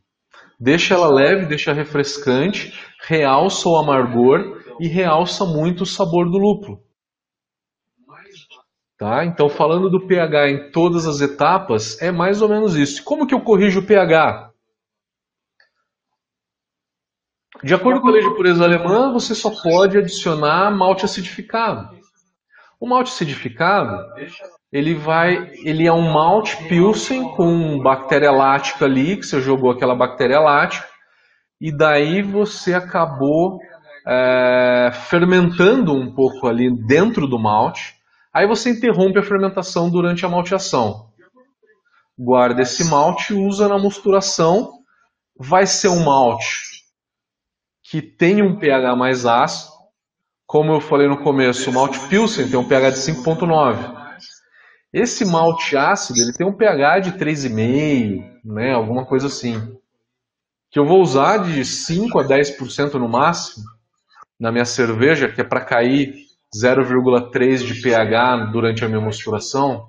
Deixa 0.59 0.95
ela 0.95 1.09
leve, 1.09 1.47
deixa 1.47 1.73
refrescante, 1.73 2.73
realça 3.07 3.69
o 3.69 3.77
amargor 3.77 4.61
e 4.81 4.89
realça 4.89 5.45
muito 5.45 5.83
o 5.83 5.87
sabor 5.87 6.29
do 6.29 6.39
lúpulo. 6.39 6.81
Tá? 8.99 9.25
Então, 9.25 9.49
falando 9.49 9.91
do 9.91 10.07
pH 10.07 10.49
em 10.51 10.71
todas 10.71 11.07
as 11.07 11.21
etapas, 11.21 12.01
é 12.01 12.13
mais 12.13 12.41
ou 12.41 12.49
menos 12.49 12.77
isso. 12.77 13.03
Como 13.03 13.27
que 13.27 13.35
eu 13.35 13.41
corrijo 13.41 13.81
o 13.81 13.87
pH? 13.87 14.51
De 17.63 17.75
acordo 17.75 18.01
com 18.01 18.09
a 18.09 18.13
lei 18.13 18.23
de 18.23 18.35
pureza 18.35 18.65
alemã, 18.65 19.13
você 19.13 19.35
só 19.35 19.51
pode 19.51 19.97
adicionar 19.97 20.71
malte 20.71 21.05
acidificado. 21.05 21.97
O 22.79 22.87
malte 22.87 23.11
acidificado, 23.11 23.99
ele 24.71 24.95
vai, 24.95 25.51
ele 25.65 25.87
é 25.87 25.93
um 25.93 26.13
malte 26.13 26.57
pilsen 26.69 27.35
com 27.35 27.81
bactéria 27.81 28.31
lática 28.31 28.85
ali, 28.85 29.17
que 29.17 29.25
você 29.25 29.41
jogou 29.41 29.71
aquela 29.71 29.95
bactéria 29.95 30.39
lática, 30.39 30.87
e 31.61 31.75
daí 31.75 32.21
você 32.21 32.75
acabou 32.75 33.59
é, 34.07 34.91
fermentando 35.09 35.95
um 35.95 36.13
pouco 36.13 36.47
ali 36.47 36.71
dentro 36.87 37.27
do 37.27 37.39
malte, 37.39 37.95
Aí 38.35 38.49
você 38.49 38.71
interrompe 38.71 39.19
a 39.21 39.23
fermentação 39.23 39.89
durante 39.89 40.27
a 40.27 40.29
malteação. 40.29 41.09
Guarda 42.19 42.63
esse 42.63 42.85
malte, 42.85 43.33
usa 43.33 43.69
na 43.69 43.79
mosturação. 43.79 44.73
Vai 45.39 45.67
ser 45.67 45.89
um 45.89 46.03
malte 46.03 46.75
que 47.85 48.03
tem 48.03 48.43
um 48.43 48.59
pH 48.59 48.97
mais 48.97 49.25
ácido. 49.25 49.73
Como 50.47 50.73
eu 50.73 50.81
falei 50.81 51.09
no 51.09 51.23
começo, 51.23 51.71
o 51.71 51.73
malte 51.73 51.99
Pilsen 52.09 52.49
tem 52.49 52.59
um 52.59 52.67
pH 52.67 52.91
de 52.91 52.97
5.9. 52.97 54.05
Esse 54.93 55.25
malte 55.25 55.77
ácido 55.77 56.21
ele 56.21 56.33
tem 56.33 56.47
um 56.47 56.57
pH 56.57 56.99
de 57.01 57.13
3,5, 57.13 58.23
né, 58.45 58.73
alguma 58.73 59.07
coisa 59.07 59.29
assim. 59.29 59.61
Que 60.71 60.79
eu 60.79 60.87
vou 60.87 61.01
usar 61.01 61.39
de 61.39 61.65
5 61.65 62.19
a 62.19 62.25
10% 62.25 62.95
no 62.95 63.09
máximo 63.09 63.65
na 64.39 64.51
minha 64.51 64.65
cerveja, 64.65 65.29
que 65.29 65.41
é 65.41 65.45
para 65.45 65.65
cair 65.65 66.24
0,3 66.55 67.59
de 67.59 67.81
pH 67.83 68.51
durante 68.53 68.85
a 68.85 68.89
minha 68.89 69.01
mosturação. 69.01 69.89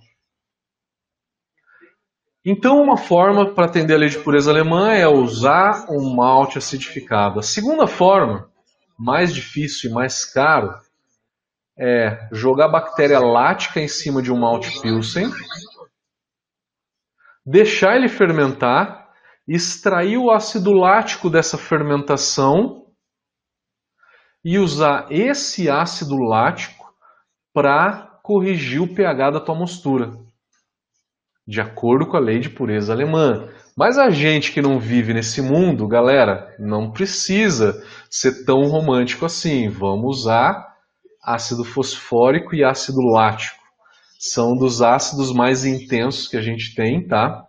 Então, 2.44 2.82
uma 2.82 2.98
forma 2.98 3.54
para 3.54 3.66
atender 3.66 3.96
a 3.96 3.98
lei 3.98 4.10
de 4.10 4.20
pureza 4.20 4.52
alemã 4.52 4.94
é 4.94 5.08
usar 5.08 5.88
um 5.90 6.16
malte 6.16 6.58
acidificado. 6.58 7.40
A 7.40 7.44
segunda 7.44 7.88
forma, 7.88 8.50
mais 8.98 9.34
difícil 9.34 9.90
e 9.90 9.94
mais 9.94 10.24
caro, 10.26 10.74
é 11.78 12.28
jogar 12.32 12.70
bactéria 12.70 13.20
lática 13.20 13.82
em 13.82 13.88
cima 13.88 14.22
de 14.22 14.32
um 14.32 14.40
malte 14.40 14.80
Pilsen, 14.80 15.30
deixar 17.46 17.96
ele 17.96 18.08
fermentar, 18.08 19.10
extrair 19.48 20.18
o 20.18 20.32
ácido 20.32 20.72
lático 20.72 21.30
dessa 21.30 21.58
fermentação 21.58 22.85
e 24.46 24.60
usar 24.60 25.08
esse 25.10 25.68
ácido 25.68 26.18
lático 26.18 26.94
para 27.52 28.20
corrigir 28.22 28.80
o 28.80 28.88
pH 28.88 29.32
da 29.32 29.40
tua 29.40 29.56
mostura, 29.56 30.14
de 31.48 31.60
acordo 31.60 32.06
com 32.06 32.16
a 32.16 32.20
lei 32.20 32.40
de 32.40 32.52
pureza 32.52 32.94
alemã. 32.94 33.50
Mas 33.76 33.98
a 33.98 34.12
gente 34.12 34.52
que 34.52 34.62
não 34.62 34.80
vive 34.80 35.16
nesse 35.16 35.42
mundo, 35.42 35.88
galera, 35.88 36.56
não 36.60 36.92
precisa 36.92 37.84
ser 38.10 38.46
tão 38.46 38.68
romântico 38.68 39.26
assim. 39.26 39.68
Vamos 39.68 40.20
usar 40.20 40.76
ácido 41.24 41.64
fosfórico 41.64 42.56
e 42.56 42.64
ácido 42.64 43.02
lático. 43.02 43.60
São 44.20 44.56
dos 44.56 44.82
ácidos 44.82 45.34
mais 45.34 45.66
intensos 45.66 46.28
que 46.28 46.38
a 46.38 46.42
gente 46.42 46.74
tem, 46.76 47.06
tá? 47.06 47.44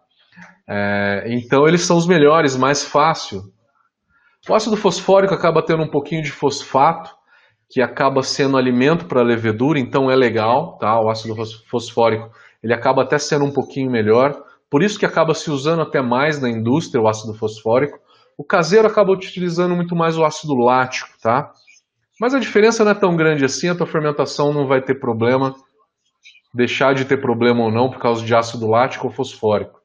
É, 0.68 1.24
então 1.28 1.68
eles 1.68 1.82
são 1.82 1.96
os 1.96 2.06
melhores, 2.06 2.56
mais 2.56 2.82
fácil. 2.82 3.52
O 4.48 4.54
ácido 4.54 4.76
fosfórico 4.76 5.34
acaba 5.34 5.60
tendo 5.60 5.82
um 5.82 5.88
pouquinho 5.88 6.22
de 6.22 6.30
fosfato, 6.30 7.14
que 7.68 7.82
acaba 7.82 8.22
sendo 8.22 8.56
alimento 8.56 9.06
para 9.06 9.20
a 9.20 9.24
levedura, 9.24 9.78
então 9.78 10.08
é 10.08 10.14
legal, 10.14 10.78
tá? 10.78 11.00
O 11.00 11.10
ácido 11.10 11.34
fosfórico, 11.68 12.30
ele 12.62 12.72
acaba 12.72 13.02
até 13.02 13.18
sendo 13.18 13.44
um 13.44 13.52
pouquinho 13.52 13.90
melhor, 13.90 14.40
por 14.70 14.84
isso 14.84 14.98
que 14.98 15.06
acaba 15.06 15.34
se 15.34 15.50
usando 15.50 15.82
até 15.82 16.00
mais 16.00 16.40
na 16.40 16.48
indústria 16.48 17.02
o 17.02 17.08
ácido 17.08 17.34
fosfórico. 17.34 17.98
O 18.38 18.44
caseiro 18.44 18.86
acaba 18.86 19.10
utilizando 19.12 19.74
muito 19.74 19.96
mais 19.96 20.16
o 20.16 20.24
ácido 20.24 20.54
lático, 20.54 21.10
tá? 21.20 21.50
Mas 22.20 22.32
a 22.32 22.38
diferença 22.38 22.84
não 22.84 22.92
é 22.92 22.94
tão 22.94 23.16
grande 23.16 23.44
assim, 23.44 23.68
a 23.68 23.74
tua 23.74 23.86
fermentação 23.86 24.52
não 24.52 24.68
vai 24.68 24.80
ter 24.80 25.00
problema, 25.00 25.54
deixar 26.54 26.94
de 26.94 27.04
ter 27.04 27.20
problema 27.20 27.64
ou 27.64 27.72
não 27.72 27.90
por 27.90 27.98
causa 27.98 28.24
de 28.24 28.34
ácido 28.34 28.68
lático 28.68 29.08
ou 29.08 29.12
fosfórico. 29.12 29.80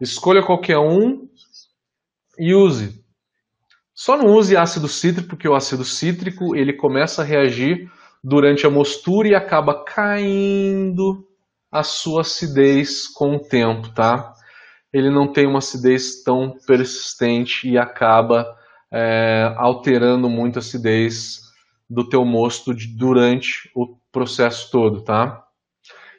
Escolha 0.00 0.42
qualquer 0.42 0.78
um 0.78 1.28
e 2.38 2.54
use. 2.54 3.06
Só 3.98 4.16
não 4.16 4.26
use 4.26 4.56
ácido 4.56 4.86
cítrico, 4.86 5.30
porque 5.30 5.48
o 5.48 5.56
ácido 5.56 5.84
cítrico 5.84 6.54
ele 6.54 6.72
começa 6.72 7.20
a 7.20 7.24
reagir 7.24 7.90
durante 8.22 8.64
a 8.64 8.70
mostura 8.70 9.26
e 9.26 9.34
acaba 9.34 9.82
caindo 9.82 11.26
a 11.68 11.82
sua 11.82 12.20
acidez 12.20 13.08
com 13.08 13.34
o 13.34 13.40
tempo, 13.40 13.92
tá? 13.92 14.32
Ele 14.92 15.10
não 15.10 15.32
tem 15.32 15.48
uma 15.48 15.58
acidez 15.58 16.22
tão 16.22 16.54
persistente 16.64 17.68
e 17.68 17.76
acaba 17.76 18.46
é, 18.92 19.52
alterando 19.56 20.30
muito 20.30 20.58
a 20.58 20.60
acidez 20.60 21.40
do 21.90 22.08
teu 22.08 22.24
mosto 22.24 22.72
de, 22.72 22.86
durante 22.96 23.68
o 23.74 23.98
processo 24.12 24.70
todo, 24.70 25.02
tá? 25.02 25.42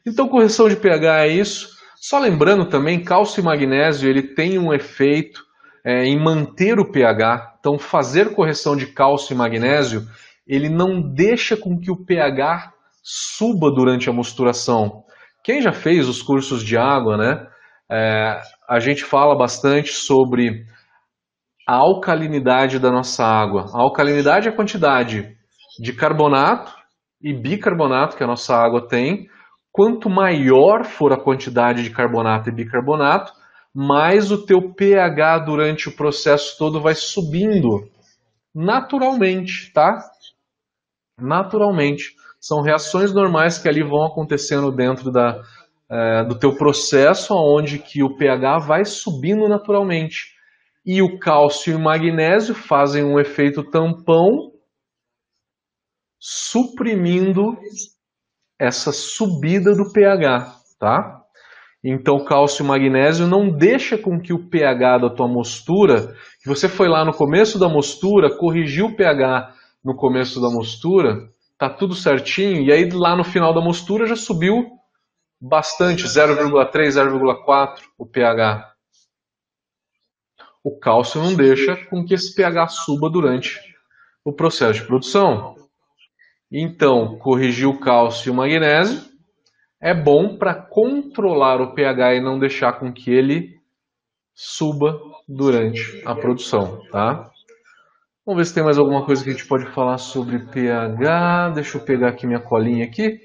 Então, 0.05 0.27
correção 0.27 0.67
de 0.67 0.75
pH 0.75 1.27
é 1.27 1.27
isso. 1.29 1.69
Só 1.95 2.19
lembrando 2.19 2.65
também, 2.65 3.01
cálcio 3.01 3.39
e 3.39 3.43
magnésio 3.45 4.09
ele 4.09 4.21
tem 4.21 4.59
um 4.59 4.73
efeito 4.73 5.47
é, 5.85 6.05
em 6.05 6.19
manter 6.21 6.79
o 6.79 6.91
pH. 6.91 7.57
Então, 7.59 7.77
fazer 7.77 8.33
correção 8.33 8.75
de 8.75 8.87
cálcio 8.87 9.33
e 9.33 9.37
magnésio, 9.37 10.03
ele 10.47 10.69
não 10.69 11.01
deixa 11.01 11.55
com 11.55 11.79
que 11.79 11.91
o 11.91 12.05
pH 12.05 12.73
suba 13.03 13.71
durante 13.71 14.09
a 14.09 14.13
mosturação. 14.13 15.03
Quem 15.43 15.61
já 15.61 15.71
fez 15.71 16.07
os 16.07 16.21
cursos 16.21 16.63
de 16.63 16.77
água, 16.77 17.17
né? 17.17 17.47
É, 17.91 18.41
a 18.67 18.79
gente 18.79 19.03
fala 19.03 19.35
bastante 19.35 19.91
sobre 19.91 20.65
a 21.67 21.75
alcalinidade 21.75 22.79
da 22.79 22.91
nossa 22.91 23.23
água. 23.23 23.65
A 23.73 23.81
alcalinidade 23.81 24.47
é 24.47 24.51
a 24.51 24.55
quantidade 24.55 25.35
de 25.79 25.93
carbonato 25.93 26.71
e 27.21 27.33
bicarbonato 27.33 28.15
que 28.15 28.23
a 28.23 28.27
nossa 28.27 28.55
água 28.55 28.87
tem 28.87 29.27
quanto 29.71 30.09
maior 30.09 30.83
for 30.83 31.13
a 31.13 31.19
quantidade 31.19 31.83
de 31.83 31.89
carbonato 31.89 32.49
e 32.49 32.51
bicarbonato, 32.51 33.31
mais 33.73 34.31
o 34.31 34.45
teu 34.45 34.73
pH 34.73 35.39
durante 35.39 35.89
o 35.89 35.95
processo 35.95 36.57
todo 36.57 36.81
vai 36.81 36.95
subindo 36.95 37.89
naturalmente, 38.53 39.71
tá? 39.73 39.99
Naturalmente. 41.19 42.15
São 42.39 42.61
reações 42.61 43.13
normais 43.13 43.57
que 43.57 43.67
ali 43.67 43.83
vão 43.83 44.05
acontecendo 44.05 44.71
dentro 44.71 45.11
da, 45.11 45.41
é, 45.89 46.23
do 46.23 46.37
teu 46.37 46.55
processo, 46.55 47.35
onde 47.35 47.79
que 47.79 48.01
o 48.01 48.15
pH 48.15 48.59
vai 48.59 48.85
subindo 48.85 49.47
naturalmente. 49.47 50.33
E 50.85 51.01
o 51.01 51.19
cálcio 51.19 51.73
e 51.73 51.75
o 51.75 51.79
magnésio 51.79 52.55
fazem 52.55 53.03
um 53.03 53.19
efeito 53.19 53.63
tampão, 53.69 54.53
suprimindo 56.17 57.57
essa 58.57 58.91
subida 58.91 59.75
do 59.75 59.91
pH, 59.91 60.55
tá? 60.77 61.18
Então, 61.83 62.23
cálcio 62.25 62.63
e 62.63 62.67
magnésio 62.67 63.25
não 63.25 63.49
deixa 63.49 63.97
com 63.97 64.19
que 64.19 64.33
o 64.33 64.49
pH 64.49 64.97
da 64.97 65.09
tua 65.09 65.27
mostura, 65.27 66.13
que 66.41 66.47
você 66.47 66.67
foi 66.67 66.89
lá 66.89 67.05
no 67.05 67.13
começo 67.13 67.57
da 67.57 67.69
mostura, 67.69 68.35
corrigiu 68.35 68.87
o 68.87 68.95
pH 68.95 69.53
no 69.83 69.95
começo 69.95 70.41
da 70.41 70.49
mostura, 70.49 71.29
tá 71.57 71.69
tudo 71.69 71.95
certinho, 71.95 72.61
e 72.61 72.71
aí 72.71 72.89
lá 72.89 73.15
no 73.15 73.23
final 73.23 73.53
da 73.53 73.61
mostura 73.61 74.05
já 74.05 74.15
subiu 74.15 74.65
bastante, 75.39 76.03
0,3, 76.03 76.69
0,4 76.69 77.77
o 77.97 78.05
pH. 78.05 78.73
O 80.61 80.77
cálcio 80.77 81.23
não 81.23 81.33
deixa 81.33 81.77
com 81.85 82.03
que 82.03 82.13
esse 82.13 82.35
pH 82.35 82.67
suba 82.67 83.09
durante 83.09 83.57
o 84.25 84.33
processo 84.33 84.81
de 84.81 84.85
produção. 84.85 85.55
Então, 86.51 87.17
corrigir 87.19 87.67
o 87.67 87.79
cálcio 87.79 88.29
e 88.29 88.31
o 88.31 88.35
magnésio 88.35 89.01
é 89.81 89.93
bom 89.93 90.37
para 90.37 90.53
controlar 90.53 91.61
o 91.61 91.73
pH 91.73 92.15
e 92.15 92.21
não 92.21 92.37
deixar 92.37 92.73
com 92.73 92.91
que 92.91 93.11
ele 93.11 93.59
suba 94.33 94.99
durante 95.27 96.01
a 96.05 96.15
produção, 96.15 96.81
tá? 96.91 97.29
Vamos 98.25 98.41
ver 98.41 98.45
se 98.45 98.53
tem 98.53 98.63
mais 98.63 98.77
alguma 98.77 99.05
coisa 99.05 99.23
que 99.23 99.29
a 99.29 99.33
gente 99.33 99.47
pode 99.47 99.65
falar 99.67 99.97
sobre 99.97 100.39
pH. 100.39 101.49
Deixa 101.55 101.77
eu 101.77 101.83
pegar 101.83 102.09
aqui 102.09 102.27
minha 102.27 102.39
colinha 102.39 102.85
aqui. 102.85 103.19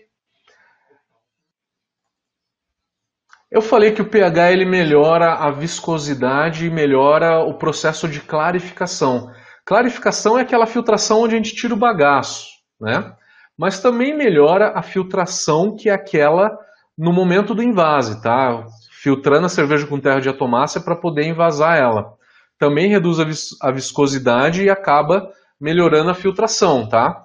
Eu 3.50 3.60
falei 3.62 3.92
que 3.92 4.02
o 4.02 4.08
pH 4.08 4.50
ele 4.50 4.64
melhora 4.64 5.34
a 5.34 5.50
viscosidade 5.50 6.66
e 6.66 6.70
melhora 6.70 7.40
o 7.40 7.54
processo 7.58 8.08
de 8.08 8.20
clarificação. 8.20 9.30
Clarificação 9.64 10.38
é 10.38 10.42
aquela 10.42 10.66
filtração 10.66 11.22
onde 11.22 11.34
a 11.34 11.36
gente 11.36 11.54
tira 11.54 11.74
o 11.74 11.78
bagaço, 11.78 12.48
né? 12.80 13.14
Mas 13.56 13.80
também 13.80 14.16
melhora 14.16 14.72
a 14.74 14.82
filtração 14.82 15.76
que 15.76 15.88
é 15.88 15.92
aquela 15.92 16.56
no 16.96 17.12
momento 17.12 17.54
do 17.54 17.62
invase, 17.62 18.20
tá? 18.22 18.64
Filtrando 18.90 19.46
a 19.46 19.48
cerveja 19.48 19.86
com 19.86 20.00
terra 20.00 20.20
de 20.20 20.28
atomácia 20.28 20.80
para 20.80 20.96
poder 20.96 21.26
invasar 21.26 21.78
ela. 21.78 22.14
Também 22.58 22.88
reduz 22.88 23.20
a, 23.20 23.24
vis 23.24 23.48
a 23.60 23.70
viscosidade 23.70 24.64
e 24.64 24.70
acaba 24.70 25.30
melhorando 25.60 26.10
a 26.10 26.14
filtração, 26.14 26.88
tá? 26.88 27.24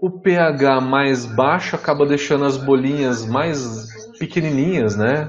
o 0.00 0.10
pH 0.10 0.80
mais 0.80 1.26
baixo 1.26 1.76
acaba 1.76 2.06
deixando 2.06 2.46
as 2.46 2.56
bolinhas 2.56 3.26
mais 3.26 3.86
pequenininhas, 4.18 4.96
né? 4.96 5.28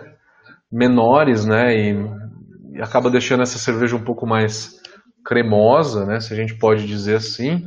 Menores, 0.72 1.46
né? 1.46 1.76
E 1.76 2.82
acaba 2.82 3.10
deixando 3.10 3.44
essa 3.44 3.60
cerveja 3.60 3.98
um 3.98 4.04
pouco 4.04 4.26
mais 4.26 4.81
cremosa, 5.26 6.06
né? 6.06 6.20
Se 6.20 6.34
a 6.34 6.36
gente 6.36 6.58
pode 6.58 6.86
dizer 6.88 7.16
assim. 7.16 7.64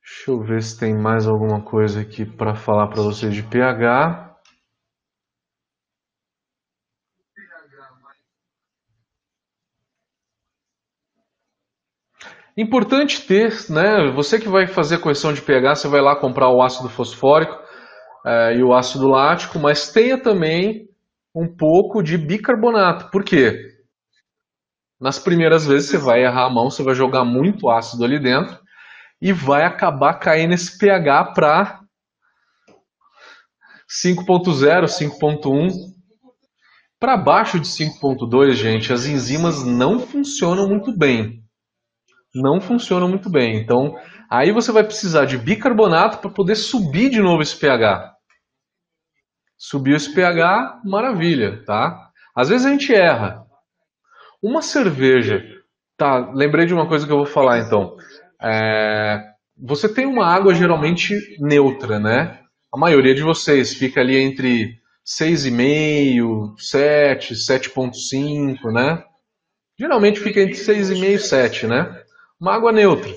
Deixa 0.00 0.30
eu 0.30 0.40
ver 0.40 0.62
se 0.62 0.78
tem 0.78 0.94
mais 0.94 1.26
alguma 1.26 1.62
coisa 1.62 2.00
aqui 2.00 2.24
para 2.24 2.54
falar 2.54 2.88
para 2.88 3.02
vocês 3.02 3.34
de 3.34 3.42
pH. 3.42 4.32
Importante 12.56 13.26
ter, 13.26 13.50
né? 13.70 14.12
Você 14.14 14.38
que 14.38 14.48
vai 14.48 14.66
fazer 14.66 14.98
correção 14.98 15.32
de 15.32 15.40
pH, 15.40 15.74
você 15.74 15.88
vai 15.88 16.02
lá 16.02 16.14
comprar 16.14 16.50
o 16.50 16.62
ácido 16.62 16.88
fosfórico 16.88 17.58
é, 18.26 18.56
e 18.56 18.62
o 18.62 18.74
ácido 18.74 19.08
lático, 19.08 19.58
mas 19.58 19.90
tenha 19.90 20.20
também 20.20 20.88
um 21.34 21.48
pouco 21.48 22.02
de 22.02 22.18
bicarbonato. 22.18 23.10
Por 23.10 23.24
quê? 23.24 23.71
Nas 25.02 25.18
primeiras 25.18 25.66
vezes 25.66 25.90
você 25.90 25.98
vai 25.98 26.24
errar 26.24 26.46
a 26.46 26.50
mão, 26.50 26.70
você 26.70 26.82
vai 26.82 26.94
jogar 26.94 27.24
muito 27.24 27.68
ácido 27.68 28.04
ali 28.04 28.18
dentro 28.20 28.58
e 29.20 29.32
vai 29.32 29.64
acabar 29.64 30.14
caindo 30.14 30.54
esse 30.54 30.78
pH 30.78 31.32
para 31.34 31.80
5.0, 34.04 34.84
5.1. 34.84 35.68
Para 37.00 37.16
baixo 37.16 37.58
de 37.58 37.66
5.2, 37.66 38.52
gente, 38.52 38.92
as 38.92 39.04
enzimas 39.04 39.64
não 39.64 39.98
funcionam 39.98 40.68
muito 40.68 40.96
bem 40.96 41.42
não 42.34 42.60
funcionam 42.60 43.08
muito 43.08 43.28
bem. 43.28 43.56
Então, 43.56 43.94
aí 44.30 44.52
você 44.52 44.72
vai 44.72 44.84
precisar 44.84 45.24
de 45.24 45.36
bicarbonato 45.36 46.18
para 46.18 46.30
poder 46.30 46.54
subir 46.54 47.10
de 47.10 47.20
novo 47.20 47.42
esse 47.42 47.56
pH. 47.58 48.12
Subiu 49.58 49.96
esse 49.96 50.12
pH, 50.14 50.80
maravilha, 50.84 51.64
tá? 51.64 52.10
Às 52.34 52.48
vezes 52.48 52.66
a 52.66 52.70
gente 52.70 52.92
erra. 52.92 53.41
Uma 54.42 54.60
cerveja, 54.60 55.44
tá? 55.96 56.30
Lembrei 56.34 56.66
de 56.66 56.74
uma 56.74 56.88
coisa 56.88 57.06
que 57.06 57.12
eu 57.12 57.18
vou 57.18 57.26
falar 57.26 57.60
então. 57.60 57.96
É, 58.42 59.22
você 59.56 59.88
tem 59.88 60.06
uma 60.06 60.26
água 60.26 60.54
geralmente 60.54 61.14
neutra, 61.38 61.98
né? 61.98 62.40
A 62.74 62.78
maioria 62.78 63.14
de 63.14 63.22
vocês 63.22 63.74
fica 63.74 64.00
ali 64.00 64.16
entre 64.16 64.78
6,5, 65.06 66.54
7, 66.58 67.34
7,5, 67.34 68.72
né? 68.72 69.04
Geralmente 69.78 70.20
fica 70.20 70.40
entre 70.40 70.54
6,5 70.54 71.04
e 71.04 71.18
7, 71.18 71.66
né? 71.66 72.02
uma 72.42 72.56
água 72.56 72.72
neutra. 72.72 73.08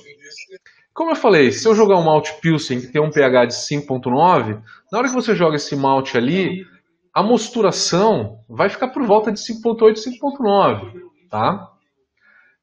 Como 0.93 1.09
eu 1.09 1.15
falei, 1.15 1.51
se 1.51 1.67
eu 1.67 1.73
jogar 1.73 1.97
um 1.97 2.03
malte 2.03 2.31
Pilsen 2.39 2.79
que 2.79 2.87
tem 2.87 3.01
um 3.01 3.09
pH 3.09 3.45
de 3.45 3.53
5.9, 3.55 4.61
na 4.91 4.99
hora 4.99 5.07
que 5.07 5.15
você 5.15 5.33
joga 5.33 5.55
esse 5.55 5.75
malte 5.75 6.15
ali, 6.15 6.63
a 7.11 7.23
mosturação 7.23 8.39
vai 8.47 8.69
ficar 8.69 8.89
por 8.89 9.03
volta 9.03 9.31
de 9.31 9.39
5.8, 9.39 9.95
5.9, 9.95 10.93
tá? 11.35 11.69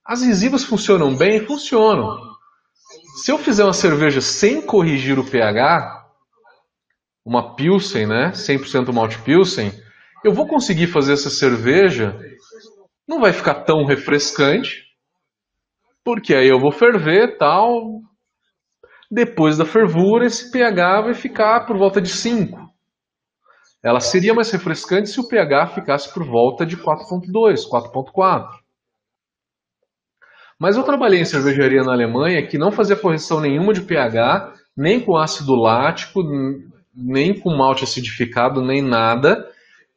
As 0.02 0.22
enzimas 0.22 0.64
funcionam 0.64 1.14
bem? 1.14 1.44
Funcionam. 1.44 2.18
Se 3.16 3.30
eu 3.30 3.36
fizer 3.36 3.64
uma 3.64 3.74
cerveja 3.74 4.22
sem 4.22 4.62
corrigir 4.62 5.18
o 5.18 5.30
pH, 5.30 6.06
uma 7.22 7.54
Pilsen, 7.54 8.06
né, 8.06 8.32
100% 8.32 8.90
malte 8.90 9.18
Pilsen, 9.18 9.70
eu 10.24 10.32
vou 10.32 10.46
conseguir 10.46 10.86
fazer 10.86 11.12
essa 11.12 11.28
cerveja, 11.28 12.18
não 13.06 13.20
vai 13.20 13.34
ficar 13.34 13.62
tão 13.64 13.84
refrescante, 13.84 14.86
porque 16.02 16.34
aí 16.34 16.48
eu 16.48 16.58
vou 16.58 16.72
ferver 16.72 17.36
tal. 17.36 18.00
Depois 19.10 19.58
da 19.58 19.66
fervura, 19.66 20.24
esse 20.24 20.50
pH 20.50 21.02
vai 21.02 21.14
ficar 21.14 21.66
por 21.66 21.76
volta 21.76 22.00
de 22.00 22.08
5. 22.08 22.58
Ela 23.84 24.00
seria 24.00 24.32
mais 24.32 24.50
refrescante 24.50 25.10
se 25.10 25.20
o 25.20 25.28
pH 25.28 25.74
ficasse 25.74 26.12
por 26.14 26.24
volta 26.24 26.64
de 26.64 26.78
4.2, 26.78 27.68
4.4. 27.68 28.61
Mas 30.62 30.76
eu 30.76 30.84
trabalhei 30.84 31.20
em 31.20 31.24
cervejaria 31.24 31.82
na 31.82 31.92
Alemanha 31.92 32.46
que 32.46 32.56
não 32.56 32.70
fazia 32.70 32.94
correção 32.94 33.40
nenhuma 33.40 33.72
de 33.72 33.80
pH, 33.80 34.52
nem 34.76 35.00
com 35.00 35.16
ácido 35.16 35.56
lático, 35.56 36.22
nem 36.94 37.36
com 37.36 37.50
malte 37.50 37.82
acidificado, 37.82 38.62
nem 38.62 38.80
nada. 38.80 39.44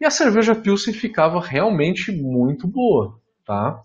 E 0.01 0.05
a 0.05 0.09
cerveja 0.09 0.55
Pilsen 0.55 0.91
ficava 0.91 1.39
realmente 1.39 2.11
muito 2.11 2.67
boa, 2.67 3.19
tá? 3.45 3.79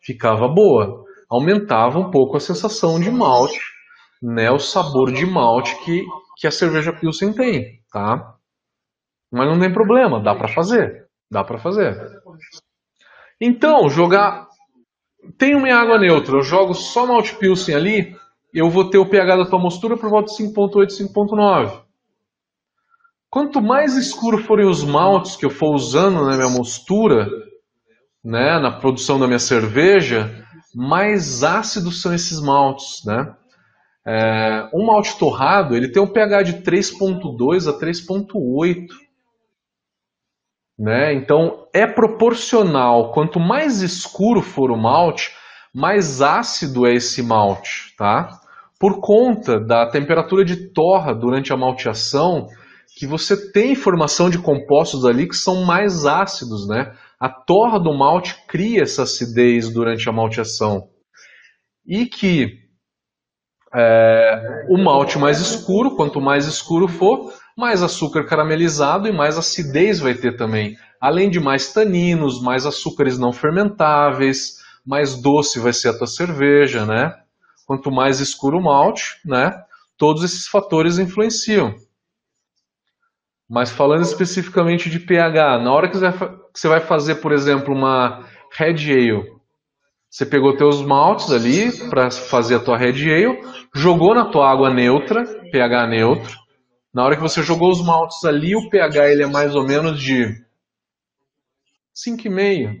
Ficava 0.00 0.48
boa 0.48 1.04
aumentava 1.28 1.98
um 1.98 2.10
pouco 2.10 2.36
a 2.36 2.40
sensação 2.40 3.00
de 3.00 3.10
malte, 3.10 3.60
né, 4.22 4.50
o 4.50 4.58
sabor 4.58 5.12
de 5.12 5.26
malte 5.26 5.76
que, 5.84 6.04
que 6.36 6.46
a 6.46 6.50
cerveja 6.50 6.92
Pilsen 6.92 7.32
tem, 7.32 7.80
tá? 7.92 8.34
Mas 9.30 9.48
não 9.48 9.58
tem 9.58 9.72
problema, 9.72 10.20
dá 10.20 10.34
para 10.34 10.48
fazer, 10.48 11.06
dá 11.30 11.42
para 11.42 11.58
fazer. 11.58 11.96
Então, 13.40 13.88
jogar 13.88 14.48
tem 15.38 15.54
uma 15.54 15.72
água 15.72 15.98
neutra, 15.98 16.36
eu 16.36 16.42
jogo 16.42 16.74
só 16.74 17.06
malte 17.06 17.34
Pilsen 17.36 17.74
ali, 17.74 18.16
eu 18.52 18.70
vou 18.70 18.88
ter 18.88 18.98
o 18.98 19.08
pH 19.08 19.36
da 19.36 19.46
tua 19.46 19.58
mostura 19.58 19.96
por 19.96 20.08
volta 20.08 20.32
de 20.32 20.42
5.8, 20.42 20.88
5.9. 21.12 21.82
Quanto 23.28 23.60
mais 23.60 23.96
escuro 23.96 24.38
forem 24.38 24.66
os 24.66 24.84
maltes 24.84 25.34
que 25.34 25.44
eu 25.44 25.50
for 25.50 25.74
usando 25.74 26.24
na 26.24 26.36
minha 26.36 26.48
mostura, 26.48 27.28
né, 28.24 28.60
na 28.60 28.70
produção 28.70 29.18
da 29.18 29.26
minha 29.26 29.40
cerveja, 29.40 30.46
mais 30.72 31.42
ácidos 31.42 32.00
são 32.00 32.14
esses 32.14 32.40
maltes, 32.40 33.04
né? 33.04 33.34
É, 34.06 34.68
um 34.72 34.84
malte 34.84 35.18
torrado 35.18 35.74
ele 35.74 35.90
tem 35.90 36.02
um 36.02 36.06
pH 36.06 36.42
de 36.42 36.52
3.2 36.62 37.68
a 37.68 37.78
3.8, 37.78 38.86
né? 40.78 41.12
Então 41.14 41.66
é 41.72 41.86
proporcional. 41.86 43.12
Quanto 43.12 43.38
mais 43.38 43.80
escuro 43.82 44.42
for 44.42 44.70
o 44.70 44.76
malte, 44.76 45.30
mais 45.74 46.22
ácido 46.22 46.86
é 46.86 46.94
esse 46.94 47.22
malte, 47.22 47.94
tá? 47.96 48.40
por 48.84 49.00
conta 49.00 49.58
da 49.58 49.88
temperatura 49.88 50.44
de 50.44 50.68
torra 50.68 51.14
durante 51.14 51.52
a 51.54 51.56
malteação, 51.56 52.48
que 52.98 53.06
você 53.06 53.50
tem 53.50 53.72
informação 53.72 54.28
de 54.28 54.38
compostos 54.38 55.06
ali 55.06 55.26
que 55.26 55.36
são 55.36 55.64
mais 55.64 56.04
ácidos, 56.04 56.68
né? 56.68 56.92
A 57.18 57.30
torra 57.30 57.78
do 57.78 57.94
malte 57.94 58.36
cria 58.46 58.82
essa 58.82 59.04
acidez 59.04 59.70
durante 59.70 60.06
a 60.06 60.12
malteação. 60.12 60.88
E 61.86 62.04
que 62.04 62.58
é, 63.74 64.66
o 64.68 64.76
malte 64.76 65.18
mais 65.18 65.40
escuro, 65.40 65.96
quanto 65.96 66.20
mais 66.20 66.46
escuro 66.46 66.86
for, 66.86 67.32
mais 67.56 67.82
açúcar 67.82 68.24
caramelizado 68.24 69.08
e 69.08 69.12
mais 69.12 69.38
acidez 69.38 70.00
vai 70.00 70.14
ter 70.14 70.36
também. 70.36 70.76
Além 71.00 71.30
de 71.30 71.38
mais 71.38 71.72
taninos, 71.72 72.42
mais 72.42 72.66
açúcares 72.66 73.18
não 73.18 73.32
fermentáveis, 73.32 74.58
mais 74.84 75.20
doce 75.20 75.58
vai 75.60 75.72
ser 75.72 75.88
a 75.90 75.98
tua 75.98 76.06
cerveja, 76.06 76.84
né? 76.84 77.14
Quanto 77.66 77.90
mais 77.90 78.20
escuro 78.20 78.58
o 78.58 78.62
malte, 78.62 79.18
né? 79.24 79.52
Todos 79.96 80.24
esses 80.24 80.46
fatores 80.46 80.98
influenciam. 80.98 81.74
Mas 83.48 83.70
falando 83.70 84.02
especificamente 84.02 84.90
de 84.90 84.98
pH, 84.98 85.58
na 85.62 85.72
hora 85.72 85.88
que 85.88 85.96
você 85.96 86.68
vai 86.68 86.80
fazer, 86.80 87.16
por 87.16 87.32
exemplo, 87.32 87.74
uma 87.74 88.24
Red 88.56 88.90
Ale, 88.90 89.34
você 90.10 90.24
pegou 90.24 90.56
teus 90.56 90.80
maltes 90.82 91.30
ali 91.30 91.70
para 91.90 92.10
fazer 92.10 92.56
a 92.56 92.60
tua 92.60 92.78
Red 92.78 93.12
Ale, 93.12 93.40
jogou 93.74 94.14
na 94.14 94.24
tua 94.26 94.50
água 94.50 94.72
neutra, 94.72 95.24
pH 95.50 95.86
neutro. 95.88 96.43
Na 96.94 97.04
hora 97.04 97.16
que 97.16 97.22
você 97.22 97.42
jogou 97.42 97.72
os 97.72 97.84
maltes 97.84 98.24
ali, 98.24 98.54
o 98.54 98.70
pH 98.70 99.10
ele 99.10 99.24
é 99.24 99.26
mais 99.26 99.56
ou 99.56 99.64
menos 99.64 100.00
de 100.00 100.46
5,5. 101.92 102.80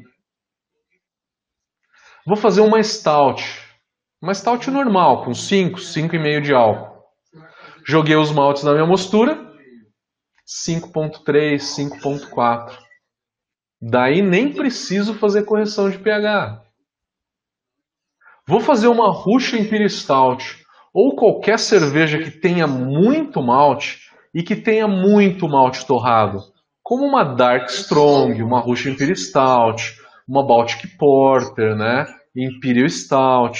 Vou 2.24 2.36
fazer 2.36 2.60
uma 2.60 2.80
stout. 2.80 3.42
Uma 4.22 4.32
stout 4.32 4.70
normal, 4.70 5.24
com 5.24 5.34
5, 5.34 5.80
5,5 5.80 6.40
de 6.40 6.54
álcool. 6.54 7.04
Joguei 7.84 8.14
os 8.14 8.30
maltes 8.30 8.62
na 8.62 8.72
minha 8.72 8.86
mostura, 8.86 9.52
5.3, 10.46 11.56
5.4. 12.00 12.78
Daí 13.82 14.22
nem 14.22 14.54
preciso 14.54 15.14
fazer 15.14 15.44
correção 15.44 15.90
de 15.90 15.98
pH. 15.98 16.64
Vou 18.46 18.60
fazer 18.60 18.86
uma 18.86 19.10
Russian 19.10 19.58
Imperial 19.58 19.90
Stout 19.90 20.63
ou 20.94 21.16
qualquer 21.16 21.58
cerveja 21.58 22.18
que 22.18 22.30
tenha 22.30 22.68
muito 22.68 23.42
malte 23.42 23.98
e 24.32 24.44
que 24.44 24.54
tenha 24.54 24.86
muito 24.86 25.48
malte 25.48 25.84
torrado, 25.84 26.40
como 26.84 27.04
uma 27.04 27.24
Dark 27.24 27.68
Strong, 27.68 28.40
uma 28.42 28.60
Russian 28.60 28.92
Imperial 28.92 29.16
Stout, 29.16 29.96
uma 30.28 30.46
Baltic 30.46 30.96
Porter, 30.96 31.74
né? 31.74 32.06
Imperial 32.36 32.88
Stout. 32.88 33.58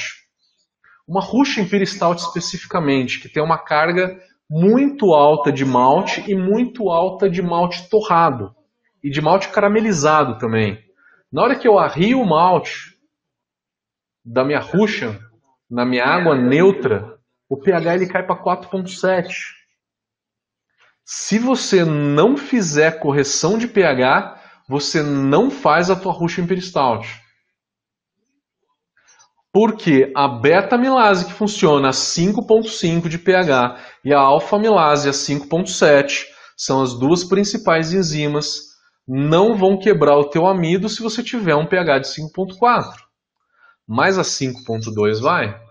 Uma 1.08 1.20
Russian 1.20 1.64
Imperial 1.64 1.86
Stout 1.86 2.22
especificamente, 2.22 3.20
que 3.20 3.28
tem 3.28 3.42
uma 3.42 3.58
carga 3.58 4.16
muito 4.48 5.12
alta 5.12 5.50
de 5.50 5.64
malte 5.64 6.22
e 6.30 6.34
muito 6.34 6.90
alta 6.90 7.28
de 7.28 7.42
malte 7.42 7.88
torrado 7.88 8.54
e 9.02 9.10
de 9.10 9.20
malte 9.20 9.48
caramelizado 9.48 10.38
também. 10.38 10.78
Na 11.32 11.42
hora 11.42 11.56
que 11.56 11.66
eu 11.66 11.78
arrio 11.78 12.20
o 12.20 12.28
malte 12.28 12.94
da 14.24 14.44
minha 14.44 14.60
Russian 14.60 15.18
na 15.70 15.84
minha 15.84 16.04
água 16.04 16.36
neutra, 16.36 17.13
o 17.48 17.56
pH 17.56 17.94
ele 17.94 18.06
cai 18.06 18.24
para 18.26 18.42
4.7. 18.42 19.54
Se 21.04 21.38
você 21.38 21.84
não 21.84 22.36
fizer 22.36 22.98
correção 22.98 23.58
de 23.58 23.68
pH, 23.68 24.40
você 24.68 25.02
não 25.02 25.50
faz 25.50 25.90
a 25.90 25.96
tua 25.96 26.12
Russian 26.12 26.44
Imperial 26.44 26.66
Stout. 26.66 27.24
Porque 29.52 30.10
a 30.16 30.26
beta-amilase 30.26 31.26
que 31.26 31.32
funciona 31.32 31.88
a 31.88 31.92
5.5 31.92 33.08
de 33.08 33.18
pH 33.18 33.78
e 34.04 34.12
a 34.12 34.18
alfa-amilase 34.18 35.08
a 35.08 35.12
5.7 35.12 36.24
são 36.56 36.82
as 36.82 36.98
duas 36.98 37.22
principais 37.22 37.92
enzimas, 37.92 38.74
não 39.06 39.56
vão 39.56 39.78
quebrar 39.78 40.16
o 40.16 40.28
teu 40.28 40.46
amido 40.46 40.88
se 40.88 41.02
você 41.02 41.22
tiver 41.22 41.54
um 41.54 41.66
pH 41.66 41.98
de 42.00 42.06
5.4. 42.08 42.94
Mas 43.86 44.18
a 44.18 44.22
5.2 44.22 45.20
vai. 45.20 45.63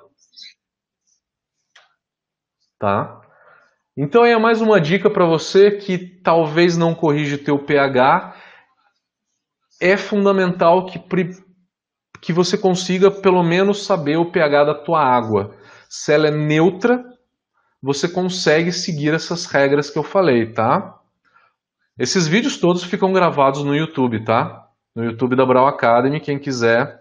Tá? 2.84 3.22
Então 3.96 4.26
é 4.26 4.38
mais 4.38 4.60
uma 4.60 4.78
dica 4.82 5.10
para 5.10 5.26
você 5.26 5.72
que 5.72 5.98
talvez 6.22 6.76
não 6.76 6.94
corrija 6.94 7.38
o 7.38 7.42
teu 7.42 7.58
pH. 7.58 8.36
É 9.82 9.96
fundamental 9.96 10.86
que 10.86 11.00
que 12.22 12.34
você 12.34 12.58
consiga 12.58 13.10
pelo 13.10 13.42
menos 13.42 13.86
saber 13.86 14.18
o 14.18 14.30
pH 14.30 14.66
da 14.66 14.76
tua 14.76 15.02
água. 15.02 15.56
Se 15.88 16.12
ela 16.12 16.28
é 16.28 16.32
neutra, 16.32 17.02
você 17.82 18.06
consegue 18.06 18.74
seguir 18.74 19.14
essas 19.14 19.46
regras 19.46 19.90
que 19.90 19.98
eu 19.98 20.04
falei, 20.04 20.52
tá? 20.52 21.00
Esses 21.98 22.28
vídeos 22.28 22.58
todos 22.58 22.84
ficam 22.84 23.14
gravados 23.14 23.64
no 23.64 23.74
YouTube, 23.74 24.26
tá? 24.26 24.68
No 24.94 25.06
YouTube 25.06 25.38
da 25.38 25.46
Brau 25.46 25.68
Academy, 25.68 26.20
quem 26.20 26.38
quiser 26.38 27.00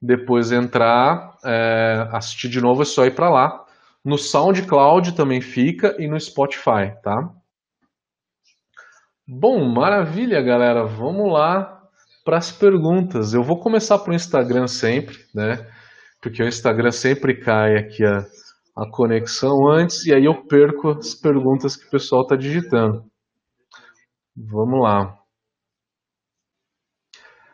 depois 0.00 0.52
entrar, 0.52 1.36
é, 1.44 2.08
assistir 2.12 2.48
de 2.48 2.60
novo, 2.60 2.82
é 2.82 2.84
só 2.84 3.04
ir 3.04 3.16
para 3.16 3.28
lá. 3.28 3.63
No 4.04 4.18
SoundCloud 4.18 5.12
também 5.12 5.40
fica 5.40 5.96
e 5.98 6.06
no 6.06 6.20
Spotify, 6.20 6.94
tá? 7.02 7.32
Bom, 9.26 9.64
maravilha, 9.64 10.42
galera. 10.42 10.84
Vamos 10.84 11.32
lá 11.32 11.82
para 12.24 12.36
as 12.36 12.52
perguntas. 12.52 13.32
Eu 13.32 13.42
vou 13.42 13.58
começar 13.58 13.98
para 13.98 14.12
o 14.12 14.14
Instagram 14.14 14.66
sempre, 14.66 15.16
né? 15.34 15.66
Porque 16.20 16.42
o 16.42 16.46
Instagram 16.48 16.90
sempre 16.90 17.40
cai 17.40 17.76
aqui 17.76 18.04
a, 18.04 18.26
a 18.76 18.90
conexão 18.90 19.66
antes 19.66 20.04
e 20.04 20.12
aí 20.12 20.26
eu 20.26 20.44
perco 20.46 20.90
as 20.90 21.14
perguntas 21.14 21.74
que 21.74 21.86
o 21.86 21.90
pessoal 21.90 22.22
está 22.22 22.36
digitando. 22.36 23.04
Vamos 24.36 24.82
lá. 24.82 25.18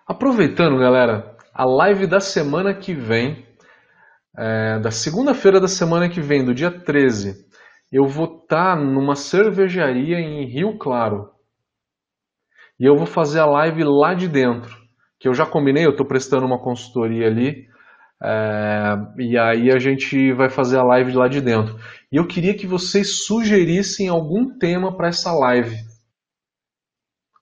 Aproveitando, 0.07 0.79
galera, 0.79 1.37
a 1.55 1.65
live 1.65 2.07
da 2.07 2.19
semana 2.19 2.75
que 2.75 2.93
vem, 2.93 3.47
é, 4.37 4.79
da 4.79 4.91
segunda-feira 4.91 5.61
da 5.61 5.69
semana 5.69 6.09
que 6.09 6.21
vem, 6.21 6.45
do 6.45 6.55
dia 6.55 6.71
13, 6.71 7.47
eu 7.91 8.07
vou 8.07 8.43
estar 8.43 8.77
tá 8.77 8.77
numa 8.77 9.17
cervejaria 9.17 10.19
em 10.19 10.47
Rio 10.47 10.79
Claro. 10.79 11.31
E 12.79 12.85
eu 12.85 12.97
vou 12.97 13.07
fazer 13.07 13.41
a 13.41 13.47
live 13.47 13.85
lá 13.85 14.15
de 14.15 14.29
dentro, 14.29 14.75
que 15.19 15.29
eu 15.29 15.35
já 15.35 15.45
combinei, 15.45 15.85
eu 15.85 15.91
estou 15.91 16.07
prestando 16.07 16.47
uma 16.47 16.59
consultoria 16.59 17.27
ali, 17.27 17.69
é, 18.23 18.97
e 19.19 19.39
aí 19.39 19.71
a 19.71 19.79
gente 19.79 20.33
vai 20.33 20.51
fazer 20.51 20.79
a 20.79 20.85
live 20.85 21.13
lá 21.13 21.27
de 21.27 21.41
dentro. 21.41 21.79
E 22.13 22.17
eu 22.17 22.27
queria 22.27 22.55
que 22.55 22.67
vocês 22.67 23.25
sugerissem 23.25 24.09
algum 24.09 24.59
tema 24.59 24.97
para 24.97 25.09
essa 25.09 25.33
live. 25.33 25.77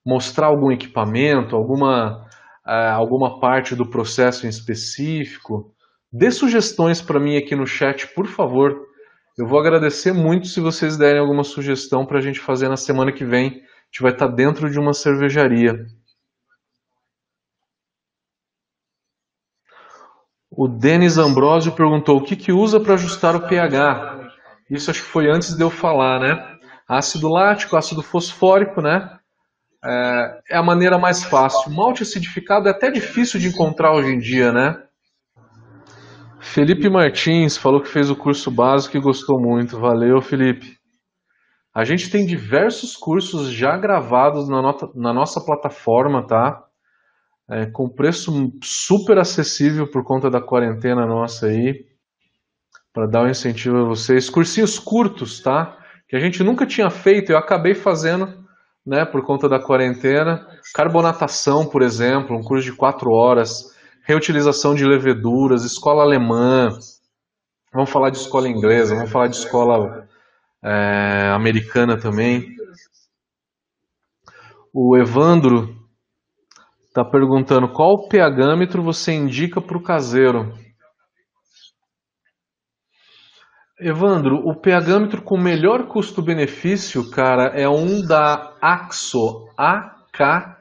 Mostrar 0.05 0.47
algum 0.47 0.71
equipamento, 0.71 1.55
alguma, 1.55 2.27
é, 2.67 2.89
alguma 2.91 3.41
parte 3.41 3.75
do 3.75 3.89
processo 3.89 4.47
em 4.47 4.49
específico. 4.49 5.75
Dê 6.13 6.31
sugestões 6.31 7.01
para 7.01 7.21
mim 7.21 7.37
aqui 7.37 7.55
no 7.55 7.67
chat, 7.67 8.07
por 8.15 8.27
favor. 8.27 8.87
Eu 9.37 9.47
vou 9.47 9.59
agradecer 9.61 10.13
muito 10.13 10.47
se 10.49 10.61
vocês 10.61 10.97
derem 10.97 11.21
alguma 11.21 11.45
sugestão 11.45 12.05
para 12.05 12.19
a 12.19 12.23
gente 12.23 12.41
fazer 12.41 12.69
na 12.69 12.77
semana 12.77 13.13
que 13.13 13.25
vem 13.25 13.63
gente 13.89 14.03
vai 14.03 14.13
estar 14.13 14.29
dentro 14.29 14.71
de 14.71 14.79
uma 14.79 14.93
cervejaria. 14.93 15.87
O 20.51 20.67
Denis 20.67 21.19
Ambrosio 21.19 21.73
perguntou 21.73 22.19
o 22.19 22.25
que, 22.25 22.37
que 22.37 22.53
usa 22.53 22.81
para 22.81 22.95
ajustar 22.95 23.37
o 23.37 23.49
pH. 23.49 24.33
Isso 24.71 24.91
acho 24.91 25.03
que 25.03 25.09
foi 25.09 25.31
antes 25.31 25.57
de 25.57 25.63
eu 25.63 25.71
falar, 25.71 26.21
né? 26.21 26.59
Ácido 26.87 27.29
lático, 27.29 27.77
ácido 27.77 28.03
fosfórico, 28.03 28.81
né? 28.81 29.19
É, 29.85 30.41
é 30.51 30.57
a 30.57 30.63
maneira 30.63 30.99
mais 30.99 31.23
fácil. 31.23 31.71
Malte 31.71 32.03
acidificado 32.03 32.69
é 32.69 32.73
até 32.73 32.91
difícil 32.91 33.39
de 33.39 33.49
encontrar 33.49 33.93
hoje 33.93 34.11
em 34.11 34.19
dia, 34.19 34.53
né? 34.53 34.83
Felipe 36.41 36.89
Martins 36.89 37.57
falou 37.57 37.81
que 37.81 37.89
fez 37.89 38.11
o 38.11 38.17
curso 38.17 38.51
básico 38.51 38.97
e 38.97 39.01
gostou 39.01 39.41
muito. 39.41 39.79
Valeu, 39.79 40.21
Felipe. 40.21 40.79
A 41.75 41.85
gente 41.85 42.11
tem 42.11 42.27
diversos 42.27 42.97
cursos 42.97 43.51
já 43.51 43.77
gravados 43.77 44.49
na, 44.49 44.63
nota, 44.63 44.89
na 44.95 45.13
nossa 45.13 45.41
plataforma, 45.41 46.27
tá? 46.27 46.65
É, 47.51 47.67
com 47.67 47.89
preço 47.89 48.53
super 48.63 49.19
acessível 49.19 49.91
por 49.91 50.05
conta 50.05 50.31
da 50.31 50.41
quarentena 50.41 51.07
nossa 51.07 51.47
aí, 51.47 51.87
para 52.93 53.07
dar 53.07 53.25
um 53.25 53.29
incentivo 53.29 53.79
a 53.79 53.85
vocês. 53.85 54.29
Cursinhos 54.29 54.79
curtos, 54.79 55.41
tá? 55.41 55.79
Que 56.09 56.17
a 56.17 56.21
gente 56.21 56.43
nunca 56.43 56.67
tinha 56.67 56.91
feito, 56.91 57.31
eu 57.31 57.39
acabei 57.39 57.75
fazendo, 57.75 58.45
né, 58.85 59.05
por 59.05 59.25
conta 59.25 59.49
da 59.49 59.61
quarentena. 59.61 60.47
Carbonatação, 60.75 61.67
por 61.67 61.83
exemplo, 61.83 62.37
um 62.37 62.43
curso 62.43 62.65
de 62.65 62.77
quatro 62.77 63.11
horas. 63.11 63.78
Reutilização 64.09 64.75
de 64.75 64.87
leveduras, 64.87 65.67
escola 65.67 66.03
alemã. 66.03 66.71
Vamos 67.71 67.91
falar 67.91 68.09
de 68.09 68.17
escola 68.17 68.49
inglesa, 68.49 68.95
vamos 68.95 69.11
falar 69.11 69.27
de 69.27 69.37
escola 69.37 70.09
é, 70.65 71.29
americana 71.35 72.01
também. 72.01 72.57
O 74.73 74.97
Evandro 74.97 75.77
está 76.87 77.05
perguntando 77.05 77.71
qual 77.71 78.09
pHmetro 78.09 78.83
você 78.83 79.13
indica 79.13 79.61
para 79.61 79.77
o 79.77 79.83
caseiro. 79.83 80.55
Evandro, 83.79 84.37
o 84.37 84.55
pHmetro 84.55 85.21
com 85.21 85.37
melhor 85.37 85.87
custo-benefício, 85.87 87.11
cara, 87.11 87.49
é 87.49 87.69
um 87.69 88.01
da 88.01 88.57
Axo, 88.59 89.51
A-K-S-O. 89.55 90.57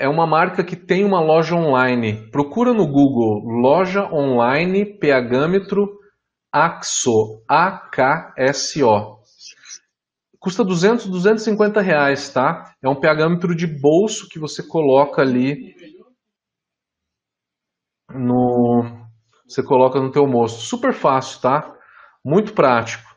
É 0.00 0.08
uma 0.08 0.26
marca 0.26 0.64
que 0.64 0.74
tem 0.74 1.04
uma 1.04 1.20
loja 1.20 1.54
online. 1.54 2.30
Procura 2.30 2.72
no 2.72 2.86
Google 2.86 3.42
loja 3.60 4.10
online 4.10 4.98
pHmetro 4.98 5.86
Axo, 6.50 7.44
A-K-S-O. 7.46 9.20
Custa 10.38 10.64
200, 10.64 11.04
250 11.04 11.82
reais, 11.82 12.32
tá? 12.32 12.72
É 12.82 12.88
um 12.88 12.98
pHmetro 12.98 13.54
de 13.54 13.66
bolso 13.66 14.26
que 14.26 14.38
você 14.38 14.62
coloca 14.66 15.20
ali 15.20 15.74
no 18.08 19.06
você 19.46 19.62
coloca 19.62 20.00
no 20.00 20.10
teu 20.10 20.26
moço. 20.26 20.64
Super 20.64 20.94
fácil, 20.94 21.42
tá? 21.42 21.76
Muito 22.24 22.54
prático. 22.54 23.09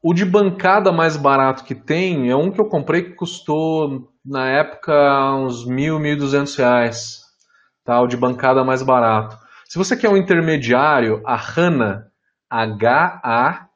O 0.00 0.14
de 0.14 0.24
bancada 0.24 0.92
mais 0.92 1.16
barato 1.16 1.64
que 1.64 1.74
tem 1.74 2.30
é 2.30 2.36
um 2.36 2.52
que 2.52 2.60
eu 2.60 2.68
comprei 2.68 3.02
que 3.02 3.14
custou 3.14 4.08
na 4.24 4.48
época 4.48 4.94
uns 5.34 5.66
mil, 5.66 5.98
mil 5.98 6.16
duzentos 6.16 6.54
reais. 6.54 7.18
Tá? 7.84 8.00
O 8.00 8.06
de 8.06 8.16
bancada 8.16 8.62
mais 8.62 8.80
barato. 8.80 9.36
Se 9.66 9.76
você 9.76 9.96
quer 9.96 10.08
um 10.08 10.16
intermediário, 10.16 11.20
a 11.26 11.34
Hana, 11.34 12.06
H-A-N-N-A, 12.48 13.68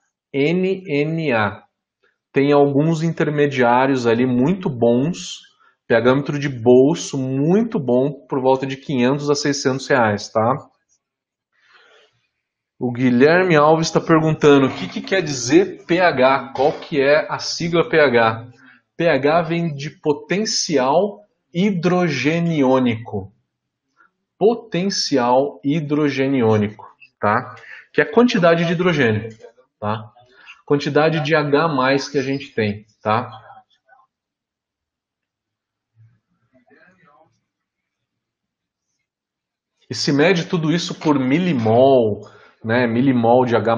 tem 2.32 2.52
alguns 2.52 3.02
intermediários 3.02 4.06
ali 4.06 4.24
muito 4.24 4.70
bons, 4.70 5.40
pHmetro 5.88 6.38
de 6.38 6.48
bolso 6.48 7.18
muito 7.18 7.80
bom, 7.80 8.12
por 8.28 8.40
volta 8.40 8.64
de 8.64 8.76
500 8.76 9.28
a 9.28 9.34
600 9.34 9.88
reais, 9.88 10.30
tá? 10.30 10.56
O 12.84 12.90
Guilherme 12.90 13.54
Alves 13.54 13.86
está 13.86 14.00
perguntando 14.00 14.66
o 14.66 14.74
que, 14.74 14.88
que, 14.88 15.00
quer 15.00 15.22
dizer 15.22 15.84
pH, 15.86 16.52
qual 16.52 16.72
que 16.72 17.00
é 17.00 17.32
a 17.32 17.38
sigla 17.38 17.88
pH? 17.88 18.50
pH 18.96 19.42
vem 19.42 19.72
de 19.72 19.88
potencial 19.88 21.20
hidrogeniônico. 21.54 23.32
Potencial 24.36 25.60
hidrogeniônico, 25.62 26.84
tá? 27.20 27.54
Que 27.92 28.00
é 28.00 28.04
a 28.04 28.12
quantidade 28.12 28.66
de 28.66 28.72
hidrogênio, 28.72 29.28
tá? 29.78 30.10
Quantidade 30.66 31.20
de 31.20 31.36
H+, 31.36 32.10
que 32.10 32.18
a 32.18 32.22
gente 32.22 32.52
tem, 32.52 32.84
tá? 33.00 33.30
E 39.88 39.94
se 39.94 40.10
mede 40.10 40.46
tudo 40.46 40.72
isso 40.72 40.96
por 40.96 41.16
milimol, 41.16 42.28
né, 42.64 42.86
milimol 42.86 43.44
de 43.44 43.56
H+, 43.56 43.74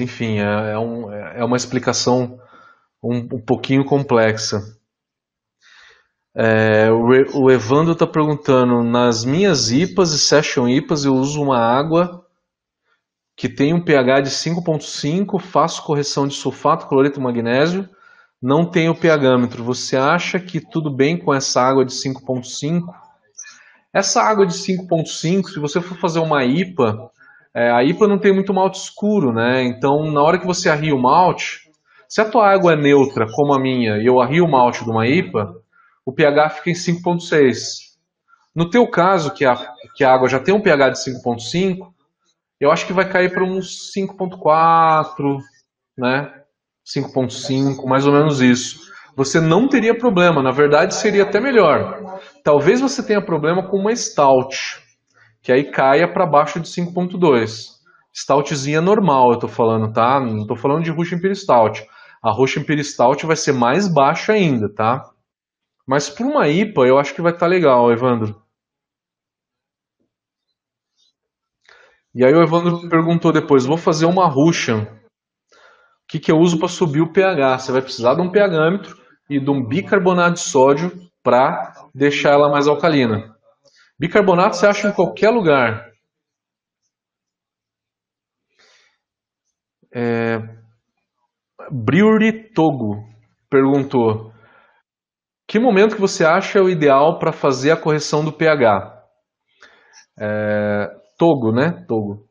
enfim, 0.00 0.38
é, 0.38 0.72
é, 0.72 0.78
um, 0.78 1.12
é 1.12 1.44
uma 1.44 1.56
explicação 1.56 2.38
um, 3.02 3.16
um 3.18 3.40
pouquinho 3.40 3.84
complexa. 3.84 4.60
É, 6.34 6.90
o, 6.90 7.50
Evandro 7.50 7.92
está 7.92 8.06
perguntando, 8.06 8.84
nas 8.84 9.24
minhas 9.24 9.72
IPAs 9.72 10.12
e 10.12 10.18
Session 10.18 10.68
IPAs 10.68 11.04
eu 11.04 11.14
uso 11.14 11.42
uma 11.42 11.58
água 11.58 12.24
que 13.36 13.48
tem 13.48 13.74
um 13.74 13.82
pH 13.82 14.20
de 14.20 14.30
5.5, 14.30 15.40
faço 15.40 15.82
correção 15.82 16.28
de 16.28 16.34
sulfato, 16.34 16.86
cloreto 16.86 17.18
e 17.18 17.22
magnésio, 17.22 17.88
não 18.40 18.70
tenho 18.70 18.94
pHmetro. 18.94 19.64
Você 19.64 19.96
acha 19.96 20.38
que 20.38 20.60
tudo 20.60 20.94
bem 20.94 21.18
com 21.18 21.32
essa 21.32 21.62
água 21.62 21.84
de 21.84 21.92
5.5? 21.92 22.82
Essa 23.92 24.22
água 24.22 24.46
de 24.46 24.54
5.5, 24.54 25.48
se 25.48 25.58
você 25.58 25.80
for 25.80 25.96
fazer 25.98 26.20
uma 26.20 26.44
IPA, 26.44 27.10
é, 27.54 27.70
a 27.70 27.82
IPA 27.82 28.06
não 28.06 28.18
tem 28.18 28.32
muito 28.32 28.54
malte 28.54 28.78
escuro, 28.78 29.32
né? 29.32 29.62
Então, 29.64 30.10
na 30.10 30.22
hora 30.22 30.38
que 30.38 30.46
você 30.46 30.68
arria 30.68 30.94
o 30.94 31.02
malte, 31.02 31.70
se 32.08 32.20
a 32.20 32.28
tua 32.28 32.48
água 32.48 32.72
é 32.72 32.76
neutra, 32.76 33.26
como 33.32 33.52
a 33.52 33.58
minha, 33.58 33.98
e 33.98 34.06
eu 34.06 34.20
arrio 34.20 34.44
o 34.44 34.50
malte 34.50 34.84
de 34.84 34.90
uma 34.90 35.06
IPA, 35.06 35.54
o 36.04 36.12
pH 36.12 36.50
fica 36.50 36.70
em 36.70 36.74
5.6. 36.74 37.90
No 38.54 38.68
teu 38.68 38.86
caso, 38.88 39.32
que 39.32 39.44
a, 39.44 39.56
que 39.96 40.04
a 40.04 40.12
água 40.12 40.28
já 40.28 40.38
tem 40.38 40.54
um 40.54 40.60
pH 40.60 40.90
de 40.90 40.98
5.5, 40.98 41.92
eu 42.60 42.70
acho 42.70 42.86
que 42.86 42.92
vai 42.92 43.08
cair 43.08 43.32
para 43.32 43.44
uns 43.44 43.92
5.4, 43.96 45.38
né? 45.96 46.32
5.5, 46.86 47.86
mais 47.86 48.06
ou 48.06 48.12
menos 48.12 48.40
isso. 48.40 48.80
Você 49.16 49.40
não 49.40 49.68
teria 49.68 49.96
problema, 49.96 50.42
na 50.42 50.50
verdade 50.50 50.94
seria 50.94 51.24
até 51.24 51.40
melhor. 51.40 52.20
Talvez 52.44 52.80
você 52.80 53.02
tenha 53.02 53.20
problema 53.20 53.68
com 53.68 53.76
uma 53.76 53.94
stout 53.94 54.80
que 55.42 55.52
aí 55.52 55.70
caia 55.70 56.12
para 56.12 56.26
baixo 56.26 56.60
de 56.60 56.68
5.2. 56.68 57.80
Stoutzinha 58.12 58.80
normal, 58.80 59.28
eu 59.28 59.34
estou 59.34 59.48
falando, 59.48 59.92
tá? 59.92 60.20
Não 60.20 60.42
estou 60.42 60.56
falando 60.56 60.84
de 60.84 60.90
Russian 60.90 61.18
Imperial 61.18 61.36
Stout. 61.36 61.86
A 62.22 62.30
Russian 62.30 62.62
Imperial 62.62 62.84
Stout 62.84 63.24
vai 63.24 63.36
ser 63.36 63.52
mais 63.52 63.88
baixa 63.88 64.32
ainda, 64.32 64.68
tá? 64.68 65.10
Mas 65.86 66.10
para 66.10 66.26
uma 66.26 66.48
IPA 66.48 66.86
eu 66.86 66.98
acho 66.98 67.14
que 67.14 67.22
vai 67.22 67.32
estar 67.32 67.46
tá 67.46 67.50
legal, 67.50 67.90
Evandro. 67.90 68.40
E 72.14 72.24
aí 72.24 72.34
o 72.34 72.42
Evandro 72.42 72.88
perguntou 72.88 73.32
depois, 73.32 73.64
vou 73.64 73.76
fazer 73.76 74.06
uma 74.06 74.28
Russian. 74.28 74.82
O 74.82 76.06
que, 76.08 76.18
que 76.18 76.32
eu 76.32 76.38
uso 76.38 76.58
para 76.58 76.66
subir 76.66 77.00
o 77.00 77.12
pH? 77.12 77.58
Você 77.58 77.72
vai 77.72 77.82
precisar 77.82 78.14
de 78.14 78.20
um 78.20 78.32
pHmetro 78.32 78.98
e 79.28 79.38
de 79.38 79.48
um 79.48 79.64
bicarbonato 79.64 80.34
de 80.34 80.40
sódio 80.40 80.90
para 81.22 81.72
deixar 81.94 82.30
ela 82.30 82.50
mais 82.50 82.66
alcalina. 82.66 83.36
Bicarbonato 84.00 84.56
você 84.56 84.66
acha 84.66 84.88
em 84.88 84.92
qualquer 84.92 85.28
lugar. 85.28 85.92
É... 89.94 90.38
Brewery 91.70 92.50
Togo 92.54 93.06
perguntou: 93.50 94.32
Que 95.46 95.58
momento 95.58 95.96
que 95.96 96.00
você 96.00 96.24
acha 96.24 96.62
o 96.62 96.70
ideal 96.70 97.18
para 97.18 97.30
fazer 97.30 97.72
a 97.72 97.76
correção 97.76 98.24
do 98.24 98.32
pH? 98.32 99.04
É... 100.18 100.88
Togo, 101.18 101.52
né? 101.52 101.84
Togo. 101.86 102.26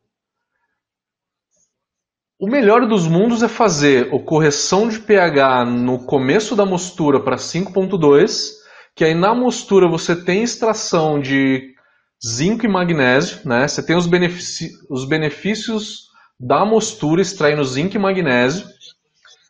O 2.40 2.50
melhor 2.50 2.88
dos 2.88 3.08
mundos 3.08 3.44
é 3.44 3.48
fazer 3.48 4.12
a 4.12 4.26
correção 4.26 4.88
de 4.88 5.00
pH 5.00 5.66
no 5.66 6.04
começo 6.04 6.56
da 6.56 6.66
mostura 6.66 7.24
para 7.24 7.36
5.2 7.36 8.59
que 9.00 9.06
aí 9.06 9.16
na 9.16 9.34
mostura 9.34 9.88
você 9.88 10.14
tem 10.14 10.44
extração 10.44 11.22
de 11.22 11.74
zinco 12.22 12.66
e 12.66 12.68
magnésio, 12.68 13.40
né? 13.48 13.66
Você 13.66 13.82
tem 13.82 13.96
os, 13.96 14.06
benefícios, 14.06 14.74
os 14.90 15.06
benefícios 15.06 16.10
da 16.38 16.66
mostura 16.66 17.22
extraindo 17.22 17.64
zinco 17.64 17.96
e 17.96 17.98
magnésio. 17.98 18.68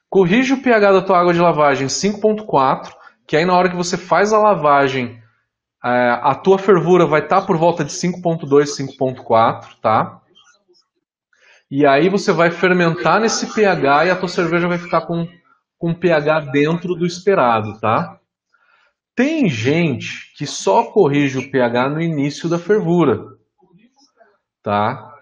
Corrige 0.07 0.53
o 0.53 0.61
pH 0.61 0.91
da 0.91 1.01
tua 1.01 1.19
água 1.19 1.33
de 1.33 1.39
lavagem 1.39 1.87
5.4, 1.87 2.91
que 3.27 3.35
aí 3.35 3.43
na 3.43 3.57
hora 3.57 3.71
que 3.71 3.75
você 3.75 3.97
faz 3.97 4.31
a 4.31 4.37
lavagem, 4.37 5.19
é, 5.83 6.19
a 6.21 6.35
tua 6.35 6.59
fervura 6.59 7.07
vai 7.07 7.21
estar 7.21 7.41
tá 7.41 7.47
por 7.47 7.57
volta 7.57 7.83
de 7.83 7.91
5.2, 7.91 8.45
5.4, 8.99 9.65
tá? 9.81 10.21
E 11.71 11.87
aí 11.87 12.07
você 12.07 12.31
vai 12.31 12.51
fermentar 12.51 13.19
nesse 13.19 13.51
pH 13.51 14.05
e 14.05 14.11
a 14.11 14.15
tua 14.15 14.29
cerveja 14.29 14.67
vai 14.67 14.77
ficar 14.77 15.07
com, 15.07 15.27
com 15.75 15.91
pH 15.91 16.51
dentro 16.51 16.93
do 16.93 17.03
esperado, 17.03 17.79
tá? 17.79 18.18
Tem 19.19 19.49
gente 19.49 20.31
que 20.33 20.47
só 20.47 20.81
corrige 20.81 21.39
o 21.39 21.51
pH 21.51 21.89
no 21.89 22.01
início 22.01 22.47
da 22.47 22.57
fervura, 22.57 23.21
tá? 24.63 25.13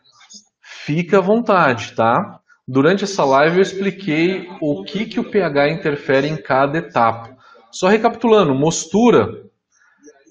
Fica 0.61 1.17
à 1.17 1.19
vontade, 1.19 1.95
tá? 1.95 2.39
Durante 2.67 3.05
essa 3.05 3.25
live 3.25 3.55
eu 3.55 3.61
expliquei 3.63 4.47
o 4.61 4.83
que, 4.83 5.07
que 5.07 5.19
o 5.19 5.23
pH 5.23 5.69
interfere 5.69 6.27
em 6.27 6.37
cada 6.37 6.77
etapa. 6.77 7.35
Só 7.71 7.87
recapitulando, 7.87 8.53
mostura, 8.53 9.49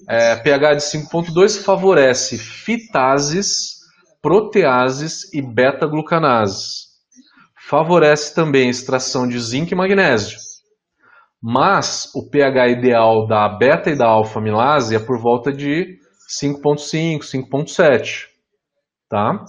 é, 0.07 0.37
pH 0.37 0.75
de 0.75 0.83
5.2 0.83 1.61
favorece 1.61 2.37
fitases, 2.37 3.79
proteases 4.21 5.33
e 5.33 5.41
beta-glucanases. 5.41 6.85
Favorece 7.67 8.33
também 8.33 8.67
a 8.67 8.71
extração 8.71 9.27
de 9.27 9.37
zinco 9.37 9.73
e 9.73 9.75
magnésio 9.75 10.46
mas 11.41 12.11
o 12.15 12.29
pH 12.29 12.67
ideal 12.69 13.27
da 13.27 13.47
beta 13.47 13.89
e 13.89 13.97
da 13.97 14.07
alfa 14.07 14.39
amilase 14.39 14.95
é 14.95 14.99
por 14.99 15.19
volta 15.19 15.51
de 15.51 15.99
5.5, 16.41 17.19
5.7, 17.19 18.27
tá? 19.09 19.45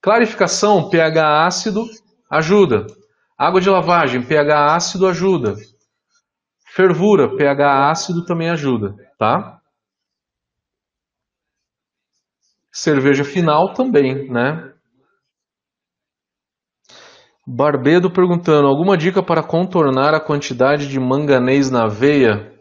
Clarificação, 0.00 0.88
pH 0.88 1.46
ácido 1.46 1.84
ajuda. 2.30 2.86
Água 3.38 3.60
de 3.60 3.70
lavagem, 3.70 4.22
pH 4.22 4.74
ácido 4.74 5.06
ajuda. 5.06 5.54
Fervura, 6.74 7.36
pH 7.36 7.90
ácido 7.90 8.24
também 8.24 8.50
ajuda, 8.50 8.94
tá? 9.18 9.60
Cerveja 12.72 13.24
final 13.24 13.74
também, 13.74 14.30
né? 14.30 14.71
Barbedo 17.46 18.10
perguntando: 18.10 18.68
alguma 18.68 18.96
dica 18.96 19.22
para 19.22 19.42
contornar 19.42 20.14
a 20.14 20.20
quantidade 20.20 20.88
de 20.88 21.00
manganês 21.00 21.70
na 21.70 21.84
aveia? 21.84 22.52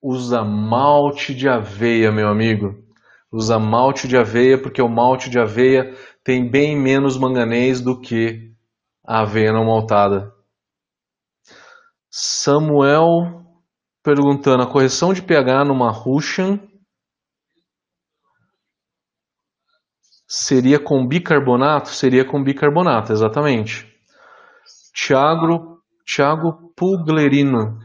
Usa 0.00 0.44
malte 0.44 1.34
de 1.34 1.48
aveia, 1.48 2.12
meu 2.12 2.28
amigo. 2.28 2.84
usa 3.32 3.58
malte 3.58 4.06
de 4.06 4.16
aveia 4.16 4.60
porque 4.60 4.80
o 4.80 4.88
malte 4.88 5.28
de 5.28 5.40
aveia 5.40 5.92
tem 6.22 6.48
bem 6.48 6.76
menos 6.76 7.18
manganês 7.18 7.80
do 7.80 8.00
que 8.00 8.52
a 9.04 9.22
aveia 9.22 9.52
não 9.52 9.64
maltada. 9.64 10.32
Samuel 12.08 13.44
perguntando 14.04 14.62
a 14.62 14.70
correção 14.70 15.12
de 15.12 15.20
pH 15.20 15.64
numa 15.64 15.90
Russian 15.90 16.60
seria 20.28 20.78
com 20.78 21.06
bicarbonato? 21.06 21.88
Seria 21.88 22.24
com 22.24 22.42
bicarbonato, 22.42 23.12
exatamente. 23.12 23.86
Tiago, 24.94 25.78
Tiago 26.04 26.72
Puglerino. 26.76 27.78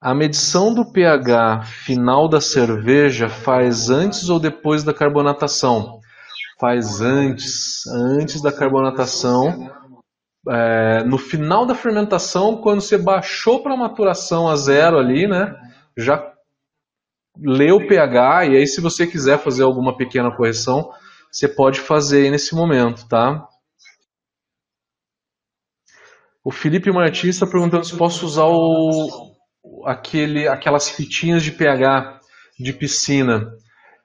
A 0.00 0.14
medição 0.14 0.72
do 0.72 0.92
pH 0.92 1.62
final 1.62 2.28
da 2.28 2.40
cerveja 2.40 3.28
faz 3.28 3.90
antes 3.90 4.28
ou 4.28 4.38
depois 4.38 4.84
da 4.84 4.94
carbonatação? 4.94 5.98
Faz 6.60 7.00
antes, 7.00 7.86
antes 7.86 8.40
da 8.40 8.52
carbonatação. 8.52 9.70
É, 10.46 11.02
no 11.04 11.16
final 11.16 11.64
da 11.64 11.74
fermentação, 11.74 12.58
quando 12.58 12.82
você 12.82 12.98
baixou 12.98 13.62
para 13.62 13.76
maturação 13.76 14.46
a 14.46 14.56
zero 14.56 14.98
ali, 14.98 15.26
né? 15.26 15.54
Já 15.96 16.33
lê 17.36 17.72
o 17.72 17.86
pH 17.86 18.46
e 18.46 18.56
aí 18.56 18.66
se 18.66 18.80
você 18.80 19.06
quiser 19.06 19.38
fazer 19.38 19.62
alguma 19.62 19.96
pequena 19.96 20.34
correção, 20.34 20.90
você 21.30 21.48
pode 21.48 21.80
fazer 21.80 22.30
nesse 22.30 22.54
momento, 22.54 23.08
tá? 23.08 23.48
O 26.44 26.52
Felipe 26.52 26.92
Martins 26.92 27.36
está 27.36 27.46
perguntando 27.46 27.84
se 27.84 27.96
posso 27.96 28.26
usar 28.26 28.44
o, 28.46 29.34
aquele, 29.86 30.46
aquelas 30.46 30.90
fitinhas 30.90 31.42
de 31.42 31.50
pH 31.50 32.20
de 32.60 32.72
piscina. 32.72 33.50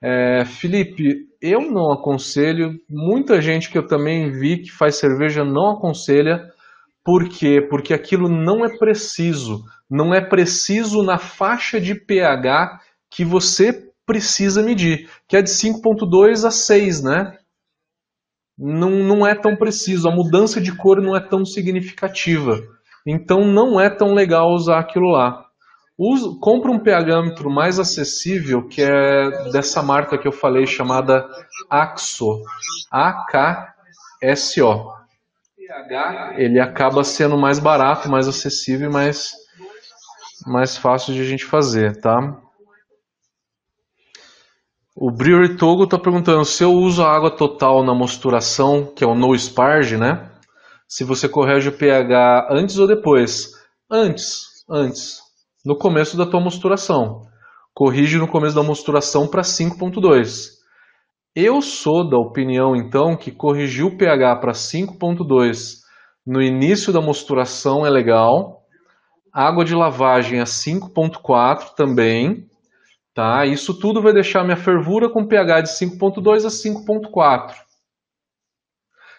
É, 0.02 0.44
Felipe, 0.46 1.26
eu 1.40 1.60
não 1.60 1.92
aconselho. 1.92 2.72
Muita 2.88 3.40
gente 3.40 3.70
que 3.70 3.76
eu 3.76 3.86
também 3.86 4.30
vi 4.32 4.62
que 4.62 4.70
faz 4.70 4.96
cerveja 4.96 5.44
não 5.44 5.72
aconselha. 5.72 6.42
Por 7.04 7.28
quê? 7.28 7.60
Porque 7.68 7.92
aquilo 7.92 8.28
não 8.28 8.64
é 8.64 8.76
preciso. 8.78 9.62
Não 9.88 10.14
é 10.14 10.20
preciso 10.20 11.02
na 11.02 11.18
faixa 11.18 11.80
de 11.80 11.94
pH 11.94 12.80
que 13.10 13.24
você 13.24 13.90
precisa 14.06 14.62
medir, 14.62 15.10
que 15.28 15.36
é 15.36 15.42
de 15.42 15.50
5.2 15.50 16.46
a 16.46 16.50
6, 16.50 17.02
né? 17.02 17.36
Não, 18.58 18.90
não 18.90 19.26
é 19.26 19.34
tão 19.34 19.56
preciso, 19.56 20.08
a 20.08 20.14
mudança 20.14 20.60
de 20.60 20.74
cor 20.76 21.00
não 21.00 21.16
é 21.16 21.20
tão 21.20 21.44
significativa. 21.44 22.60
Então 23.06 23.44
não 23.44 23.80
é 23.80 23.88
tão 23.88 24.12
legal 24.12 24.52
usar 24.52 24.78
aquilo 24.78 25.10
lá. 25.10 25.46
Usa, 25.98 26.30
compra 26.40 26.70
um 26.70 26.78
pHmetro 26.78 27.50
mais 27.50 27.78
acessível, 27.78 28.66
que 28.66 28.82
é 28.82 29.50
dessa 29.50 29.82
marca 29.82 30.16
que 30.16 30.26
eu 30.26 30.32
falei, 30.32 30.66
chamada 30.66 31.28
AXO. 31.68 32.42
A-K-S-O. 32.90 34.92
Ele 36.36 36.58
acaba 36.58 37.04
sendo 37.04 37.36
mais 37.36 37.58
barato, 37.58 38.10
mais 38.10 38.26
acessível 38.26 38.90
e 38.90 38.92
mais, 38.92 39.32
mais 40.46 40.76
fácil 40.76 41.14
de 41.14 41.20
a 41.20 41.24
gente 41.24 41.44
fazer, 41.44 42.00
tá? 42.00 42.36
O 45.02 45.10
Brewery 45.10 45.56
Togo 45.56 45.84
está 45.84 45.98
perguntando 45.98 46.44
se 46.44 46.62
eu 46.62 46.74
uso 46.74 47.02
a 47.02 47.10
água 47.10 47.34
total 47.34 47.82
na 47.82 47.94
mosturação, 47.94 48.84
que 48.84 49.02
é 49.02 49.06
o 49.06 49.14
no 49.14 49.34
sparge, 49.34 49.96
né? 49.96 50.30
Se 50.86 51.04
você 51.04 51.26
corrige 51.26 51.70
o 51.70 51.72
pH 51.72 52.48
antes 52.50 52.78
ou 52.78 52.86
depois? 52.86 53.52
Antes, 53.90 54.62
antes 54.68 55.22
no 55.64 55.74
começo 55.74 56.18
da 56.18 56.26
tua 56.26 56.38
mosturação. 56.38 57.22
Corrige 57.72 58.18
no 58.18 58.28
começo 58.28 58.54
da 58.54 58.62
mosturação 58.62 59.26
para 59.26 59.40
5.2. 59.40 60.50
Eu 61.34 61.62
sou 61.62 62.06
da 62.06 62.18
opinião, 62.18 62.76
então, 62.76 63.16
que 63.16 63.30
corrigir 63.30 63.86
o 63.86 63.96
pH 63.96 64.36
para 64.36 64.52
5.2 64.52 65.78
no 66.26 66.42
início 66.42 66.92
da 66.92 67.00
mosturação 67.00 67.86
é 67.86 67.88
legal. 67.88 68.66
Água 69.32 69.64
de 69.64 69.74
lavagem 69.74 70.40
a 70.40 70.44
5.4 70.44 71.74
também. 71.74 72.49
Tá? 73.20 73.44
Isso 73.44 73.78
tudo 73.78 74.00
vai 74.00 74.14
deixar 74.14 74.42
minha 74.44 74.56
fervura 74.56 75.06
com 75.10 75.26
pH 75.26 75.60
de 75.60 75.68
5.2 75.68 76.46
a 76.46 76.48
5.4. 76.48 77.54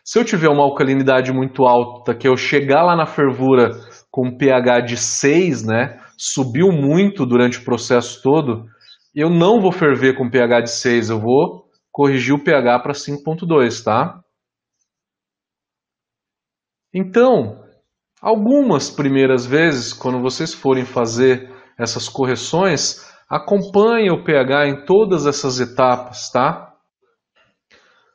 Se 0.04 0.18
eu 0.18 0.26
tiver 0.26 0.49
uma 0.49 0.64
alcalinidade 0.64 1.32
muito 1.32 1.66
alta, 1.66 2.16
que 2.16 2.28
eu 2.28 2.36
chegar 2.36 2.82
lá 2.82 2.95
na 2.95 3.06
fervura 3.06 3.70
com 4.10 4.36
pH 4.36 4.80
de 4.80 4.97
6, 4.97 5.68
né, 5.68 6.02
subiu 6.18 6.72
muito 6.72 7.28
durante 7.28 7.60
o 7.60 7.64
processo 7.64 8.24
todo, 8.24 8.66
eu 9.14 9.30
não 9.30 9.62
vou 9.62 9.72
ferver 9.72 10.18
com 10.18 10.32
pH 10.32 10.62
de 10.62 10.72
6, 10.72 11.12
eu 11.12 11.20
vou 11.20 11.70
corrigir 11.91 12.34
o 12.34 12.43
pH 12.43 12.80
para 12.80 12.93
5.2, 12.93 13.84
tá? 13.84 14.20
Então, 16.91 17.64
algumas 18.20 18.89
primeiras 18.89 19.45
vezes, 19.45 19.93
quando 19.93 20.20
vocês 20.20 20.56
forem 20.56 20.86
fazer 20.86 21.54
essas 21.78 22.10
correções, 22.10 23.11
acompanhe 23.32 24.11
o 24.11 24.25
pH 24.25 24.67
em 24.67 24.86
todas 24.86 25.25
essas 25.25 25.61
etapas, 25.61 26.29
tá? 26.29 26.73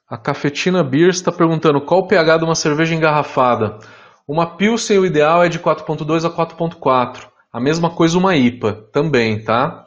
A 0.07 0.19
Cafetina 0.19 0.85
Beers 0.85 1.17
está 1.17 1.33
perguntando 1.33 1.81
qual 1.81 2.01
o 2.01 2.07
pH 2.07 2.37
de 2.37 2.45
uma 2.45 2.55
cerveja 2.55 2.95
engarrafada. 2.95 3.79
Uma 4.29 4.57
Pilsen, 4.59 4.99
o 4.99 5.07
ideal 5.07 5.43
é 5.43 5.49
de 5.49 5.59
4.2 5.59 6.27
a 6.27 6.31
4.4. 6.31 7.29
A 7.51 7.59
mesma 7.59 7.89
coisa 7.89 8.19
uma 8.19 8.37
IPA 8.37 8.89
também, 8.93 9.43
tá? 9.43 9.87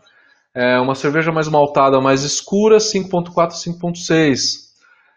É 0.55 0.79
uma 0.79 0.95
cerveja 0.95 1.31
mais 1.31 1.47
maltada, 1.47 2.01
mais 2.01 2.23
escura, 2.23 2.77
5.4, 2.77 3.51
5.6. 3.51 4.69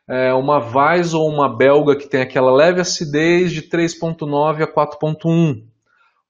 É 0.07 0.35
uma 0.35 0.59
Weiss 0.59 1.15
ou 1.15 1.27
uma 1.27 1.57
belga 1.57 1.97
que 1.97 2.07
tem 2.07 2.21
aquela 2.21 2.53
leve 2.53 2.83
acidez 2.83 3.51
de 3.51 3.63
3.9 3.63 4.63
a 4.63 4.67
4.1. 4.67 5.72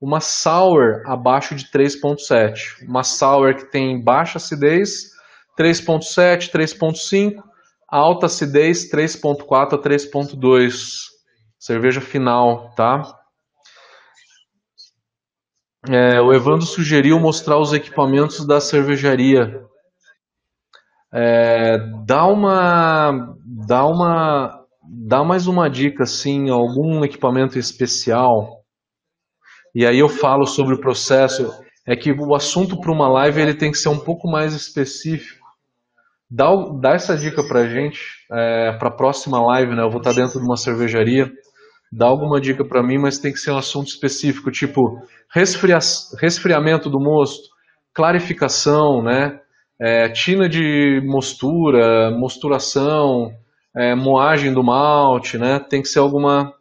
Uma 0.02 0.18
sour 0.18 1.00
abaixo 1.06 1.54
de 1.54 1.66
3.7. 1.70 2.84
Uma 2.88 3.04
sour 3.04 3.54
que 3.54 3.70
tem 3.70 4.02
baixa 4.02 4.38
acidez, 4.38 5.12
3.7, 5.56 6.50
3.5. 6.50 7.40
Alta 7.88 8.26
acidez, 8.26 8.90
3.4 8.90 9.74
a 9.74 9.78
3.2. 9.78 11.04
Cerveja 11.56 12.00
final, 12.00 12.74
tá? 12.74 13.16
É, 15.88 16.20
o 16.20 16.32
Evandro 16.32 16.66
sugeriu 16.66 17.20
mostrar 17.20 17.60
os 17.60 17.72
equipamentos 17.72 18.44
da 18.44 18.60
cervejaria. 18.60 19.64
É, 21.14 21.78
dá 22.04 22.26
uma, 22.26 23.36
dá 23.68 23.86
uma, 23.86 24.64
dá 24.82 25.22
mais 25.22 25.46
uma 25.46 25.70
dica 25.70 26.02
assim, 26.02 26.50
algum 26.50 27.04
equipamento 27.04 27.56
especial. 27.56 28.61
E 29.74 29.86
aí 29.86 29.98
eu 29.98 30.08
falo 30.08 30.46
sobre 30.46 30.74
o 30.74 30.80
processo. 30.80 31.50
É 31.86 31.96
que 31.96 32.12
o 32.12 32.34
assunto 32.34 32.80
para 32.80 32.92
uma 32.92 33.08
live 33.08 33.40
ele 33.40 33.54
tem 33.54 33.72
que 33.72 33.78
ser 33.78 33.88
um 33.88 33.98
pouco 33.98 34.28
mais 34.28 34.54
específico. 34.54 35.42
Dá, 36.30 36.48
dá 36.80 36.92
essa 36.94 37.16
dica 37.16 37.42
para 37.42 37.68
gente 37.68 38.00
é, 38.30 38.72
para 38.78 38.88
a 38.88 38.96
próxima 38.96 39.44
live, 39.46 39.74
né? 39.74 39.82
Eu 39.82 39.90
vou 39.90 40.00
estar 40.00 40.12
dentro 40.12 40.38
de 40.38 40.46
uma 40.46 40.56
cervejaria 40.56 41.30
dá 41.92 42.06
alguma 42.06 42.40
dica 42.40 42.64
para 42.64 42.82
mim, 42.82 42.96
mas 42.96 43.18
tem 43.18 43.32
que 43.32 43.38
ser 43.38 43.50
um 43.50 43.58
assunto 43.58 43.88
específico, 43.88 44.50
tipo 44.50 44.98
resfria 45.30 45.78
resfriamento 46.18 46.88
do 46.88 46.98
mosto, 46.98 47.50
clarificação, 47.92 49.02
né? 49.02 49.38
É, 49.78 50.08
tina 50.08 50.48
de 50.48 51.02
mostura, 51.04 52.10
mosturação, 52.10 53.32
é, 53.76 53.94
moagem 53.94 54.52
do 54.52 54.62
malte, 54.62 55.36
né? 55.36 55.58
Tem 55.58 55.82
que 55.82 55.88
ser 55.88 55.98
alguma 55.98 56.54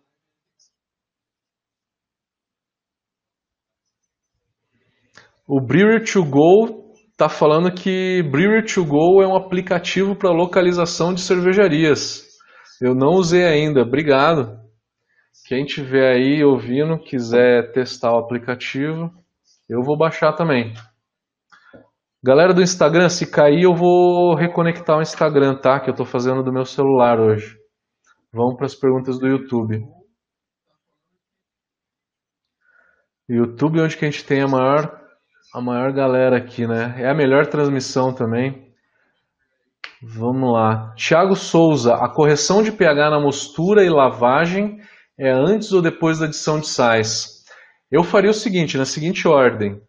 O 5.54 5.60
Brewer 5.60 6.02
to 6.02 6.24
Go 6.24 6.94
está 7.12 7.28
falando 7.28 7.74
que 7.74 8.24
Brewer 8.32 8.64
to 8.64 8.86
Go 8.86 9.22
é 9.22 9.28
um 9.28 9.36
aplicativo 9.36 10.16
para 10.16 10.32
localização 10.32 11.14
de 11.14 11.20
cervejarias. 11.20 12.26
Eu 12.82 12.96
não 12.96 13.16
usei 13.16 13.44
ainda. 13.44 13.82
Obrigado. 13.82 14.58
Quem 15.46 15.66
tiver 15.66 16.16
aí 16.16 16.42
ouvindo, 16.42 16.98
quiser 16.98 17.74
testar 17.74 18.14
o 18.14 18.20
aplicativo, 18.20 19.12
eu 19.68 19.84
vou 19.84 19.98
baixar 19.98 20.32
também. 20.38 20.74
Galera 22.24 22.54
do 22.54 22.62
Instagram, 22.62 23.10
se 23.10 23.30
cair 23.30 23.64
eu 23.64 23.76
vou 23.76 24.34
reconectar 24.36 24.98
o 25.00 25.02
Instagram, 25.02 25.58
tá? 25.58 25.82
Que 25.82 25.90
eu 25.90 25.94
estou 25.94 26.06
fazendo 26.06 26.42
do 26.44 26.54
meu 26.54 26.64
celular 26.64 27.20
hoje. 27.20 27.58
Vamos 28.32 28.56
para 28.56 28.68
as 28.68 28.76
perguntas 28.76 29.20
do 29.20 29.28
YouTube. 29.28 29.84
YouTube 33.28 33.80
é 33.80 33.84
onde 33.84 33.98
que 33.98 34.06
a 34.06 34.10
gente 34.10 34.26
tem 34.26 34.42
a 34.42 34.48
maior, 34.48 35.01
a 35.54 35.62
maior 35.62 35.92
galera 35.92 36.38
aqui, 36.38 36.66
né? 36.66 36.96
É 36.98 37.10
a 37.10 37.14
melhor 37.14 37.48
transmissão 37.48 38.14
também. 38.14 38.72
Vamos 40.02 40.54
lá. 40.54 40.94
Thiago 40.96 41.36
Souza, 41.36 41.94
a 41.96 42.10
correção 42.10 42.64
de 42.64 42.72
pH 42.72 43.10
na 43.10 43.20
mostura 43.20 43.84
e 43.84 43.90
lavagem 43.90 44.80
é 45.18 45.30
antes 45.30 45.72
ou 45.74 45.82
depois 45.82 46.20
da 46.20 46.26
adição 46.26 46.60
de 46.60 46.68
sais? 46.68 47.44
Eu 47.92 48.04
faria 48.04 48.32
o 48.32 48.34
seguinte, 48.34 48.78
na 48.78 48.86
seguinte 48.86 49.28
ordem. 49.28 49.80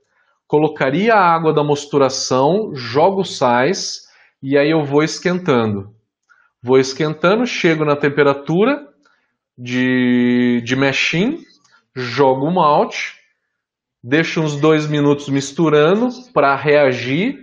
Colocaria 0.46 1.14
a 1.14 1.34
água 1.34 1.54
da 1.54 1.64
mosturação, 1.64 2.74
jogo 2.74 3.24
sais, 3.24 4.02
e 4.42 4.58
aí 4.58 4.70
eu 4.70 4.84
vou 4.84 5.02
esquentando. 5.02 5.94
Vou 6.62 6.78
esquentando, 6.78 7.46
chego 7.46 7.84
na 7.84 7.96
temperatura 7.96 8.86
de, 9.56 10.60
de 10.64 10.76
machine, 10.76 11.38
jogo 11.94 12.46
o 12.46 12.54
malte, 12.54 13.21
deixo 14.02 14.40
uns 14.40 14.60
dois 14.60 14.86
minutos 14.86 15.28
misturando 15.28 16.08
para 16.32 16.56
reagir 16.56 17.38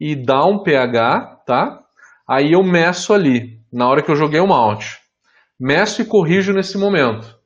e 0.00 0.16
dar 0.16 0.46
um 0.46 0.62
pH, 0.62 1.42
tá? 1.46 1.84
Aí 2.28 2.52
eu 2.52 2.62
meço 2.62 3.12
ali, 3.12 3.60
na 3.72 3.88
hora 3.88 4.02
que 4.02 4.10
eu 4.10 4.16
joguei 4.16 4.40
o 4.40 4.46
malte. 4.46 4.98
Meço 5.58 6.02
e 6.02 6.04
corrijo 6.04 6.52
nesse 6.52 6.76
momento. 6.76 7.38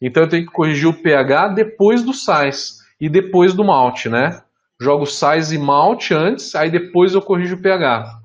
Então 0.00 0.24
eu 0.24 0.28
tenho 0.28 0.44
que 0.44 0.52
corrigir 0.52 0.88
o 0.88 1.02
pH 1.02 1.48
depois 1.48 2.02
do 2.02 2.12
sais 2.12 2.78
e 3.00 3.08
depois 3.08 3.54
do 3.54 3.64
malte, 3.64 4.08
né? 4.08 4.42
Jogo 4.78 5.06
sais 5.06 5.52
e 5.52 5.58
malte 5.58 6.12
antes, 6.12 6.54
aí 6.54 6.70
depois 6.70 7.14
eu 7.14 7.22
corrijo 7.22 7.56
o 7.56 7.62
pH. 7.62 8.20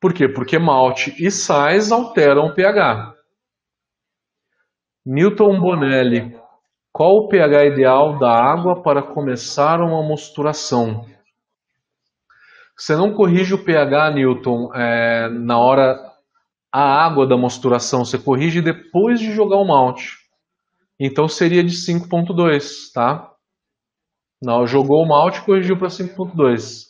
Por 0.00 0.12
quê? 0.12 0.28
Porque 0.28 0.58
malte 0.58 1.14
e 1.18 1.30
sais 1.30 1.92
alteram 1.92 2.46
o 2.46 2.54
pH. 2.54 3.14
Newton 5.06 5.60
Bonelli. 5.60 6.33
Qual 6.96 7.16
o 7.16 7.28
pH 7.28 7.64
ideal 7.64 8.20
da 8.20 8.30
água 8.30 8.80
para 8.80 9.02
começar 9.02 9.80
uma 9.80 10.00
mosturação? 10.00 11.04
Você 12.78 12.94
não 12.94 13.12
corrige 13.12 13.52
o 13.52 13.64
pH, 13.64 14.12
Newton, 14.12 14.72
é, 14.72 15.28
na 15.28 15.58
hora 15.58 15.98
a 16.72 17.04
água 17.04 17.26
da 17.26 17.36
mosturação, 17.36 18.04
você 18.04 18.16
corrige 18.16 18.62
depois 18.62 19.18
de 19.18 19.32
jogar 19.32 19.56
o 19.56 19.66
malte. 19.66 20.18
Então 20.96 21.26
seria 21.26 21.64
de 21.64 21.74
5.2, 21.74 22.92
tá? 22.94 23.28
Não, 24.40 24.64
jogou 24.64 25.02
o 25.02 25.08
malte 25.08 25.40
e 25.40 25.44
corrigiu 25.44 25.76
para 25.76 25.88
5.2. 25.88 26.84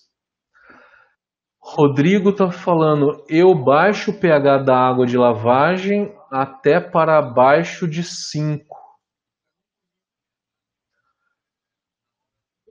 Rodrigo 1.62 2.28
está 2.28 2.50
falando, 2.50 3.24
eu 3.26 3.54
baixo 3.54 4.10
o 4.10 4.20
pH 4.20 4.64
da 4.64 4.76
água 4.76 5.06
de 5.06 5.16
lavagem 5.16 6.14
até 6.30 6.78
para 6.78 7.18
abaixo 7.18 7.88
de 7.88 8.02
5. 8.02 8.73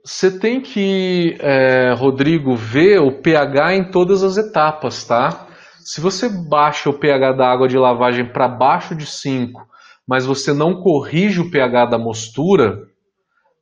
Você 0.06 0.38
tem 0.38 0.60
que, 0.60 1.34
é, 1.40 1.94
Rodrigo, 1.94 2.54
ver 2.54 3.00
o 3.00 3.22
pH 3.22 3.74
em 3.74 3.90
todas 3.90 4.22
as 4.22 4.36
etapas, 4.36 5.02
tá? 5.06 5.46
Se 5.82 5.98
você 5.98 6.28
baixa 6.28 6.90
o 6.90 6.98
pH 6.98 7.32
da 7.32 7.50
água 7.50 7.66
de 7.66 7.78
lavagem 7.78 8.30
para 8.30 8.46
baixo 8.46 8.94
de 8.94 9.06
5, 9.06 9.66
mas 10.06 10.26
você 10.26 10.52
não 10.52 10.82
corrige 10.82 11.40
o 11.40 11.50
pH 11.50 11.86
da 11.86 11.98
mostura, 11.98 12.82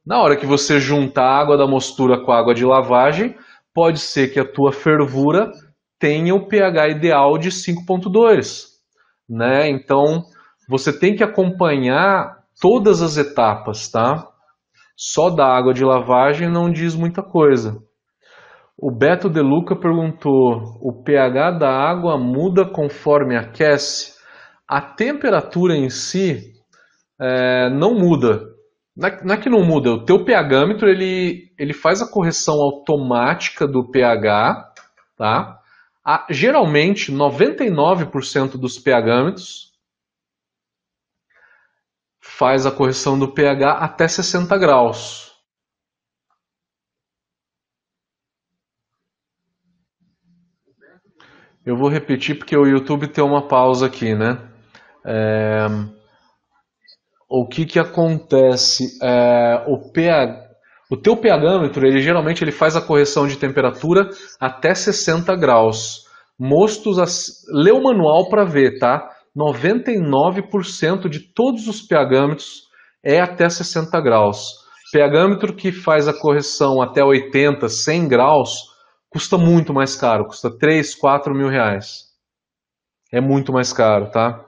na 0.04 0.20
hora 0.20 0.36
que 0.36 0.44
você 0.44 0.80
junta 0.80 1.22
a 1.22 1.38
água 1.38 1.56
da 1.56 1.64
mostura 1.64 2.20
com 2.24 2.32
a 2.32 2.38
água 2.40 2.54
de 2.54 2.64
lavagem, 2.64 3.36
pode 3.72 4.00
ser 4.00 4.32
que 4.32 4.40
a 4.40 4.44
tua 4.44 4.72
fervura 4.72 5.52
tenha 5.96 6.34
o 6.34 6.48
pH 6.48 6.88
ideal 6.88 7.38
de 7.38 7.50
5.2, 7.50 8.64
né? 9.30 9.68
Então, 9.68 10.24
você 10.68 10.92
tem 10.92 11.14
que 11.14 11.22
acompanhar 11.22 12.42
todas 12.60 13.00
as 13.00 13.16
etapas, 13.16 13.88
tá? 13.88 14.31
Só 15.04 15.30
da 15.30 15.44
água 15.44 15.74
de 15.74 15.84
lavagem 15.84 16.48
não 16.48 16.70
diz 16.70 16.94
muita 16.94 17.24
coisa. 17.24 17.76
O 18.78 18.88
Beto 18.88 19.28
De 19.28 19.40
Luca 19.40 19.74
perguntou: 19.74 20.78
o 20.80 21.02
pH 21.02 21.58
da 21.58 21.68
água 21.68 22.16
muda 22.16 22.64
conforme 22.64 23.36
aquece? 23.36 24.12
A 24.68 24.80
temperatura 24.80 25.74
em 25.74 25.90
si 25.90 26.52
é, 27.20 27.68
não 27.68 27.98
muda, 27.98 28.44
não 28.96 29.34
é, 29.34 29.36
que 29.36 29.50
não 29.50 29.64
muda, 29.64 29.90
o 29.90 30.04
teu 30.04 30.24
pHmetro 30.24 30.88
ele, 30.88 31.52
ele 31.58 31.72
faz 31.72 32.00
a 32.00 32.08
correção 32.08 32.54
automática 32.54 33.66
do 33.66 33.90
pH, 33.90 34.72
tá? 35.16 35.58
A, 36.06 36.26
geralmente, 36.30 37.10
99% 37.10 38.56
dos 38.56 38.78
pHmetros 38.78 39.71
faz 42.42 42.66
a 42.66 42.72
correção 42.72 43.16
do 43.16 43.32
pH 43.32 43.74
até 43.74 44.08
60 44.08 44.58
graus. 44.58 45.30
Eu 51.64 51.76
vou 51.76 51.88
repetir 51.88 52.36
porque 52.36 52.56
o 52.56 52.66
YouTube 52.66 53.06
tem 53.06 53.22
uma 53.22 53.46
pausa 53.46 53.86
aqui, 53.86 54.12
né? 54.12 54.50
É 55.04 55.68
o 57.34 57.46
que, 57.46 57.64
que 57.64 57.78
acontece? 57.78 58.98
É, 59.02 59.64
o, 59.66 59.90
pH, 59.90 60.50
o 60.90 60.96
teu 60.98 61.16
pHmetro, 61.16 61.86
ele 61.86 62.02
geralmente 62.02 62.44
ele 62.44 62.52
faz 62.52 62.76
a 62.76 62.82
correção 62.82 63.26
de 63.26 63.38
temperatura 63.38 64.10
até 64.38 64.74
60 64.74 65.34
graus. 65.36 66.02
Mostos, 66.38 66.98
lê 67.48 67.72
o 67.72 67.82
manual 67.82 68.28
para 68.28 68.44
ver, 68.44 68.78
tá? 68.78 69.08
99% 69.36 71.08
de 71.08 71.20
todos 71.20 71.66
os 71.68 71.80
pHmetros 71.80 72.68
é 73.02 73.20
até 73.20 73.48
60 73.48 74.00
graus. 74.00 74.62
pHmetro 74.92 75.54
que 75.54 75.72
faz 75.72 76.06
a 76.06 76.12
correção 76.12 76.82
até 76.82 77.02
80, 77.02 77.68
100 77.68 78.08
graus, 78.08 78.50
custa 79.08 79.38
muito 79.38 79.72
mais 79.72 79.96
caro, 79.96 80.26
custa 80.26 80.50
3, 80.50 80.94
4 80.94 81.34
mil 81.34 81.48
reais. 81.48 82.12
É 83.10 83.20
muito 83.20 83.52
mais 83.52 83.72
caro, 83.72 84.10
tá? 84.10 84.44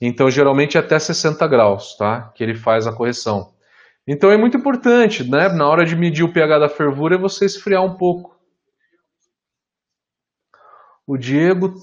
Então, 0.00 0.30
geralmente 0.30 0.76
é 0.76 0.80
até 0.80 0.98
60 0.98 1.46
graus, 1.46 1.96
tá? 1.96 2.30
Que 2.34 2.44
ele 2.44 2.54
faz 2.54 2.86
a 2.86 2.92
correção. 2.92 3.54
Então 4.06 4.30
é 4.30 4.36
muito 4.36 4.56
importante, 4.56 5.28
né? 5.28 5.48
Na 5.48 5.66
hora 5.68 5.84
de 5.84 5.96
medir 5.96 6.22
o 6.22 6.32
pH 6.32 6.60
da 6.60 6.68
fervura, 6.68 7.16
é 7.16 7.18
você 7.18 7.44
esfriar 7.44 7.82
um 7.84 7.96
pouco. 7.96 8.36
O 11.06 11.16
Diego 11.16 11.74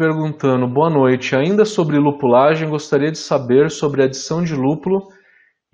perguntando, 0.00 0.66
boa 0.66 0.88
noite. 0.88 1.36
Ainda 1.36 1.66
sobre 1.66 1.98
lupulagem, 1.98 2.70
gostaria 2.70 3.12
de 3.12 3.18
saber 3.18 3.70
sobre 3.70 4.02
adição 4.02 4.42
de 4.42 4.54
lúpulo 4.54 5.08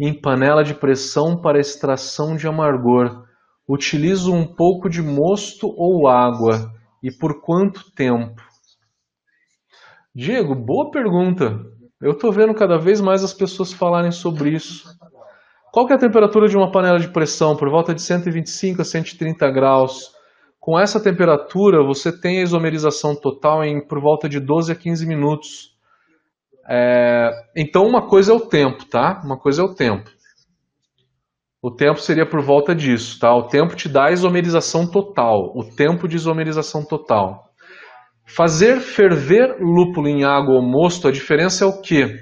em 0.01 0.13
panela 0.21 0.65
de 0.65 0.75
pressão 0.75 1.41
para 1.41 1.61
extração 1.61 2.35
de 2.35 2.49
amargor. 2.49 3.25
Utilizo 3.69 4.35
um 4.35 4.45
pouco 4.45 4.89
de 4.89 5.01
mosto 5.01 5.73
ou 5.77 6.09
água 6.09 6.73
e 7.01 7.13
por 7.13 7.41
quanto 7.41 7.89
tempo? 7.95 8.43
Diego, 10.13 10.57
boa 10.57 10.91
pergunta. 10.91 11.61
Eu 12.03 12.11
estou 12.11 12.33
vendo 12.33 12.53
cada 12.53 12.79
vez 12.79 13.01
mais 13.01 13.23
as 13.23 13.33
pessoas 13.33 13.73
falarem 13.73 14.11
sobre 14.11 14.51
isso. 14.51 14.89
Qual 15.73 15.89
é 15.89 15.95
a 15.95 15.99
temperatura 15.99 16.49
de 16.49 16.57
uma 16.57 16.73
panela 16.73 16.99
de 16.99 17.13
pressão? 17.13 17.57
Por 17.57 17.71
volta 17.71 17.95
de 17.95 18.03
125 18.03 18.83
a 18.83 18.85
130 18.85 19.49
graus. 19.53 20.16
Com 20.67 20.77
essa 20.77 21.01
temperatura, 21.01 21.81
você 21.87 22.11
tem 22.11 22.41
a 22.41 22.43
isomerização 22.43 23.15
total 23.15 23.63
em 23.63 23.81
por 23.87 24.01
volta 24.01 24.29
de 24.29 24.41
12 24.41 24.73
a 24.73 24.75
15 24.75 25.07
minutos. 25.07 25.73
É, 26.69 27.31
então, 27.57 27.85
uma 27.85 28.09
coisa 28.09 28.33
é 28.33 28.35
o 28.35 28.41
tempo, 28.41 28.85
tá? 28.85 29.23
Uma 29.25 29.39
coisa 29.39 29.63
é 29.63 29.65
o 29.65 29.73
tempo. 29.77 30.11
O 31.63 31.71
tempo 31.71 32.01
seria 32.01 32.29
por 32.29 32.43
volta 32.43 32.75
disso, 32.75 33.17
tá? 33.21 33.33
O 33.33 33.47
tempo 33.47 33.77
te 33.77 33.89
dá 33.89 34.07
a 34.07 34.11
isomerização 34.11 34.91
total, 34.91 35.53
o 35.55 35.63
tempo 35.77 36.09
de 36.09 36.17
isomerização 36.17 36.85
total. 36.85 37.45
Fazer 38.27 38.81
ferver 38.81 39.59
lúpulo 39.61 40.09
em 40.09 40.25
água 40.25 40.57
ou 40.57 40.63
mosto, 40.63 41.07
a 41.07 41.13
diferença 41.13 41.65
é 41.65 41.69
o 41.69 41.81
quê? 41.81 42.13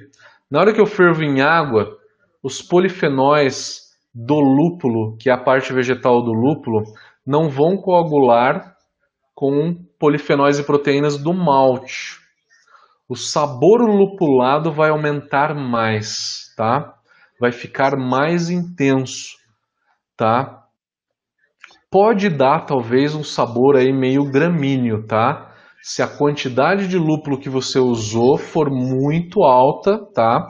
Na 0.50 0.60
hora 0.60 0.74
que 0.74 0.82
eu 0.82 0.86
fervo 0.86 1.22
em 1.22 1.40
água, 1.40 1.96
os 2.42 2.60
polifenóis 2.60 3.84
do 4.14 4.38
lúpulo, 4.38 5.16
que 5.18 5.30
é 5.30 5.32
a 5.32 5.42
parte 5.42 5.72
vegetal 5.72 6.22
do 6.22 6.30
lúpulo, 6.30 6.82
não 7.26 7.48
vão 7.48 7.76
coagular 7.76 8.74
com 9.34 9.74
polifenóis 9.98 10.58
e 10.58 10.64
proteínas 10.64 11.16
do 11.16 11.32
malte. 11.32 12.18
O 13.08 13.16
sabor 13.16 13.82
lupulado 13.82 14.72
vai 14.72 14.90
aumentar 14.90 15.54
mais, 15.54 16.52
tá? 16.56 16.94
Vai 17.40 17.52
ficar 17.52 17.96
mais 17.96 18.50
intenso, 18.50 19.36
tá? 20.16 20.62
Pode 21.90 22.28
dar 22.28 22.66
talvez 22.66 23.14
um 23.14 23.22
sabor 23.22 23.76
aí 23.76 23.92
meio 23.92 24.24
gramíneo, 24.30 25.06
tá? 25.06 25.54
se 25.84 26.02
a 26.02 26.08
quantidade 26.08 26.88
de 26.88 26.96
lúpulo 26.96 27.38
que 27.38 27.50
você 27.50 27.78
usou 27.78 28.38
for 28.38 28.70
muito 28.70 29.42
alta, 29.42 29.98
tá? 30.14 30.48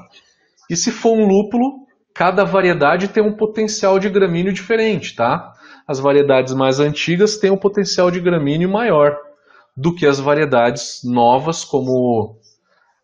E 0.71 0.77
se 0.77 0.93
for 0.93 1.11
um 1.11 1.27
lúpulo, 1.27 1.89
cada 2.15 2.45
variedade 2.45 3.09
tem 3.09 3.21
um 3.21 3.37
potencial 3.37 3.99
de 3.99 4.09
gramíneo 4.09 4.53
diferente, 4.53 5.17
tá? 5.17 5.53
As 5.87 5.99
variedades 5.99 6.55
mais 6.55 6.81
antigas 6.81 7.37
têm 7.37 7.51
um 7.51 7.57
potencial 7.57 8.11
de 8.11 8.21
gramíneo 8.21 8.69
maior 8.69 9.19
do 9.77 9.95
que 9.95 10.07
as 10.07 10.19
variedades 10.19 11.01
novas, 11.05 11.65
como 11.65 12.39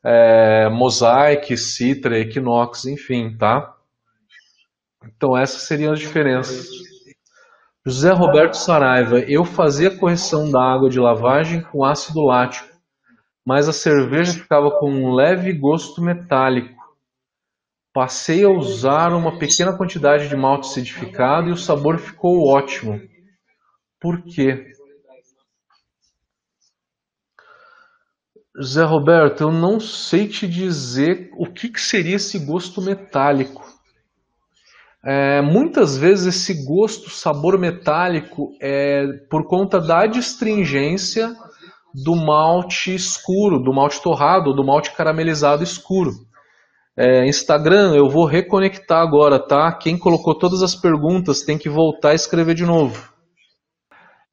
é, 0.05 0.69
Mosaic, 0.71 1.57
Citra, 1.57 2.19
Equinox, 2.19 2.87
enfim, 2.87 3.37
tá? 3.37 3.75
Então 5.05 5.37
essas 5.37 5.63
seriam 5.63 5.93
as 5.93 5.99
diferenças. 5.99 6.69
José 7.85 8.13
Roberto 8.13 8.55
Saraiva, 8.55 9.21
eu 9.21 9.45
fazia 9.45 9.97
correção 9.97 10.51
da 10.51 10.63
água 10.63 10.91
de 10.91 11.01
lavagem 11.01 11.63
com 11.63 11.85
ácido 11.85 12.21
lático, 12.21 12.69
mas 13.45 13.69
a 13.69 13.73
cerveja 13.73 14.35
ficava 14.35 14.71
com 14.71 14.91
um 14.91 15.13
leve 15.15 15.53
gosto 15.53 16.03
metálico. 16.03 16.80
Passei 17.93 18.45
a 18.45 18.51
usar 18.51 19.13
uma 19.13 19.39
pequena 19.39 19.77
quantidade 19.77 20.29
de 20.29 20.37
malte 20.37 20.69
acidificado 20.69 21.49
e 21.49 21.53
o 21.53 21.57
sabor 21.57 21.99
ficou 21.99 22.47
ótimo. 22.49 23.01
Por 24.01 24.23
quê? 24.23 24.73
Zé 28.63 28.85
Roberto, 28.85 29.43
eu 29.43 29.53
não 29.53 29.81
sei 29.81 30.29
te 30.29 30.47
dizer 30.47 31.31
o 31.37 31.47
que, 31.47 31.69
que 31.69 31.81
seria 31.81 32.17
esse 32.17 32.39
gosto 32.39 32.81
metálico. 32.81 33.65
É, 35.03 35.41
muitas 35.41 35.97
vezes 35.97 36.35
esse 36.35 36.65
gosto, 36.65 37.09
sabor 37.09 37.59
metálico 37.59 38.53
é 38.61 39.07
por 39.31 39.49
conta 39.49 39.81
da 39.81 40.01
adstringência 40.03 41.35
do 41.95 42.15
malte 42.15 42.95
escuro, 42.95 43.59
do 43.59 43.73
malte 43.73 44.01
torrado, 44.03 44.55
do 44.55 44.65
malte 44.65 44.95
caramelizado 44.95 45.65
escuro. 45.65 46.13
É, 47.03 47.27
Instagram, 47.27 47.95
eu 47.95 48.11
vou 48.11 48.27
reconectar 48.27 49.01
agora, 49.01 49.39
tá? 49.39 49.73
Quem 49.73 49.97
colocou 49.97 50.39
todas 50.39 50.63
as 50.63 50.75
perguntas 50.75 51.41
tem 51.41 51.57
que 51.57 51.67
voltar 51.67 52.11
a 52.11 52.15
escrever 52.15 52.55
de 52.55 52.67
novo. 52.67 53.11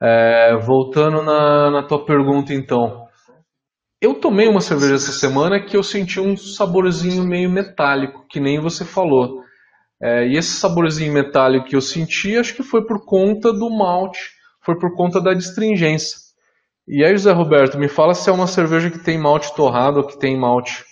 É, 0.04 0.54
voltando 0.58 1.24
na, 1.24 1.72
na 1.72 1.84
tua 1.88 2.04
pergunta, 2.04 2.54
então. 2.54 3.08
Eu 4.02 4.16
tomei 4.16 4.50
uma 4.50 4.60
cerveja 4.60 4.96
essa 4.96 5.14
semana 5.14 5.64
que 5.64 5.78
eu 5.78 5.82
senti 5.82 6.20
um 6.20 6.36
saborzinho 6.36 7.24
meio 7.24 7.50
metálico, 7.50 8.26
que 8.30 8.38
nem 8.38 8.60
você 8.60 8.84
falou. 8.84 9.42
É, 10.04 10.28
e 10.28 10.36
esse 10.36 10.52
saborzinho 10.60 11.14
metálico 11.14 11.68
que 11.68 11.76
eu 11.78 11.82
senti, 11.82 12.36
acho 12.36 12.54
que 12.54 12.64
foi 12.64 12.86
por 12.86 13.06
conta 13.06 13.54
do 13.54 13.70
malte, 13.70 14.20
foi 14.62 14.78
por 14.78 14.94
conta 14.94 15.22
da 15.22 15.34
distringência. 15.34 16.18
E 16.86 17.02
aí, 17.02 17.14
José 17.14 17.32
Roberto, 17.32 17.80
me 17.80 17.88
fala 17.88 18.14
se 18.14 18.30
é 18.30 18.34
uma 18.34 18.46
cerveja 18.46 18.92
que 18.92 19.00
tem 19.00 19.18
malte 19.18 19.56
torrado 19.56 20.02
ou 20.02 20.06
que 20.06 20.20
tem 20.20 20.38
malte, 20.38 20.84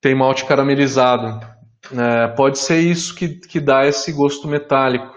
tem 0.00 0.14
malte 0.14 0.44
caramelizado. 0.44 1.40
É, 1.92 2.28
pode 2.28 2.58
ser 2.58 2.80
isso 2.80 3.14
que, 3.14 3.28
que 3.28 3.60
dá 3.60 3.86
esse 3.86 4.12
gosto 4.12 4.46
metálico. 4.46 5.16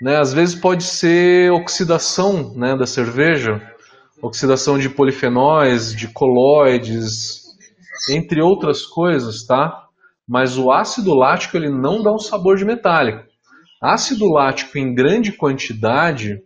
Né? 0.00 0.16
Às 0.16 0.32
vezes 0.32 0.54
pode 0.54 0.84
ser 0.84 1.50
oxidação 1.52 2.54
né, 2.54 2.76
da 2.76 2.86
cerveja, 2.86 3.60
oxidação 4.22 4.78
de 4.78 4.88
polifenóis, 4.88 5.92
de 5.92 6.08
colóides, 6.08 7.42
entre 8.10 8.40
outras 8.40 8.86
coisas, 8.86 9.44
tá? 9.44 9.86
Mas 10.26 10.56
o 10.56 10.70
ácido 10.70 11.14
lático 11.14 11.56
ele 11.56 11.70
não 11.70 12.02
dá 12.02 12.12
um 12.12 12.18
sabor 12.18 12.56
de 12.56 12.64
metálico. 12.64 13.26
Ácido 13.82 14.30
lático 14.30 14.78
em 14.78 14.94
grande 14.94 15.32
quantidade 15.32 16.42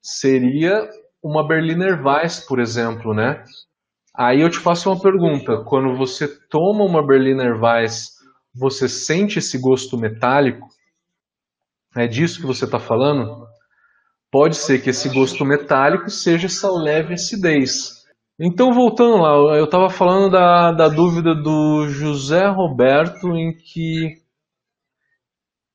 seria 0.00 0.88
uma 1.22 1.46
Berliner 1.46 2.00
Weiss, 2.04 2.40
por 2.40 2.60
exemplo, 2.60 3.14
né? 3.14 3.42
Aí 4.16 4.40
eu 4.42 4.50
te 4.50 4.58
faço 4.58 4.90
uma 4.90 5.00
pergunta: 5.00 5.64
quando 5.64 5.96
você 5.96 6.28
toma 6.48 6.84
uma 6.84 7.04
Berliner 7.04 7.60
Weiss, 7.60 8.10
você 8.54 8.88
sente 8.88 9.38
esse 9.38 9.58
gosto 9.58 9.98
metálico? 9.98 10.68
É 11.96 12.06
disso 12.06 12.40
que 12.40 12.46
você 12.46 12.64
está 12.64 12.78
falando? 12.78 13.46
Pode 14.30 14.56
ser 14.56 14.80
que 14.82 14.90
esse 14.90 15.08
gosto 15.08 15.44
metálico 15.44 16.10
seja 16.10 16.46
essa 16.46 16.70
leve 16.70 17.14
acidez. 17.14 18.04
Então, 18.38 18.72
voltando 18.72 19.18
lá, 19.18 19.56
eu 19.56 19.64
estava 19.64 19.88
falando 19.88 20.30
da, 20.30 20.72
da 20.72 20.88
dúvida 20.88 21.34
do 21.36 21.88
José 21.88 22.46
Roberto 22.48 23.28
em 23.36 23.52
que 23.56 24.22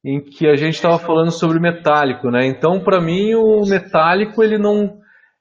em 0.03 0.21
que 0.21 0.47
a 0.47 0.55
gente 0.55 0.75
estava 0.75 0.97
falando 0.97 1.31
sobre 1.31 1.59
metálico, 1.59 2.29
né? 2.31 2.45
Então, 2.45 2.81
para 2.81 3.01
mim, 3.01 3.33
o 3.35 3.65
metálico 3.65 4.41
ele 4.41 4.57
não 4.57 4.97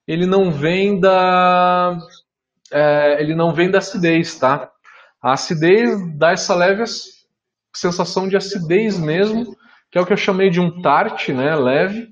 ele 0.06 0.26
não 0.26 0.50
vem 0.50 0.98
da 0.98 1.96
é, 2.72 3.20
ele 3.20 3.34
não 3.34 3.52
vem 3.52 3.70
da 3.70 3.78
acidez, 3.78 4.38
tá? 4.38 4.70
A 5.22 5.32
acidez 5.32 5.98
dá 6.16 6.32
essa 6.32 6.54
leve 6.54 6.84
sensação 7.74 8.28
de 8.28 8.36
acidez 8.36 8.98
mesmo, 8.98 9.44
que 9.90 9.98
é 9.98 10.00
o 10.00 10.06
que 10.06 10.12
eu 10.12 10.16
chamei 10.16 10.50
de 10.50 10.60
um 10.60 10.80
tart, 10.82 11.28
né, 11.28 11.54
leve, 11.54 12.08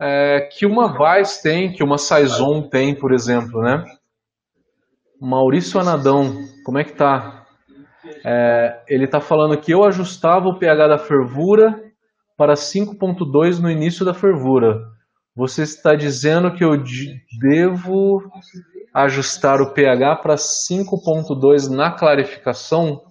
é, 0.00 0.48
que 0.52 0.66
uma 0.66 1.00
Weiss 1.00 1.40
tem, 1.40 1.72
que 1.72 1.82
uma 1.82 1.98
Saison 1.98 2.68
tem, 2.68 2.94
por 2.94 3.12
exemplo, 3.12 3.62
né? 3.62 3.82
Maurício 5.20 5.80
Anadão, 5.80 6.34
como 6.64 6.78
é 6.78 6.84
que 6.84 6.92
tá? 6.92 7.46
É, 8.24 8.82
ele 8.88 9.04
está 9.04 9.20
falando 9.20 9.58
que 9.58 9.72
eu 9.72 9.84
ajustava 9.84 10.48
o 10.48 10.58
pH 10.58 10.88
da 10.88 10.98
fervura 10.98 11.82
para 12.36 12.52
5.2 12.52 13.58
no 13.58 13.70
início 13.70 14.04
da 14.04 14.12
fervura. 14.12 14.82
Você 15.34 15.62
está 15.62 15.94
dizendo 15.94 16.52
que 16.52 16.62
eu 16.62 16.76
devo 17.40 18.22
ajustar 19.04 19.60
o 19.60 19.72
pH 19.72 20.16
para 20.16 20.36
5.2 20.36 21.68
na 21.68 21.90
clarificação? 21.92 23.06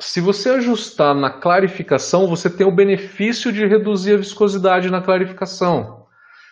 se 0.00 0.20
você 0.20 0.50
ajustar 0.50 1.14
na 1.14 1.30
clarificação, 1.30 2.26
você 2.26 2.48
tem 2.48 2.66
o 2.66 2.74
benefício 2.74 3.52
de 3.52 3.66
reduzir 3.66 4.14
a 4.14 4.16
viscosidade 4.16 4.90
na 4.90 5.02
clarificação. 5.02 6.06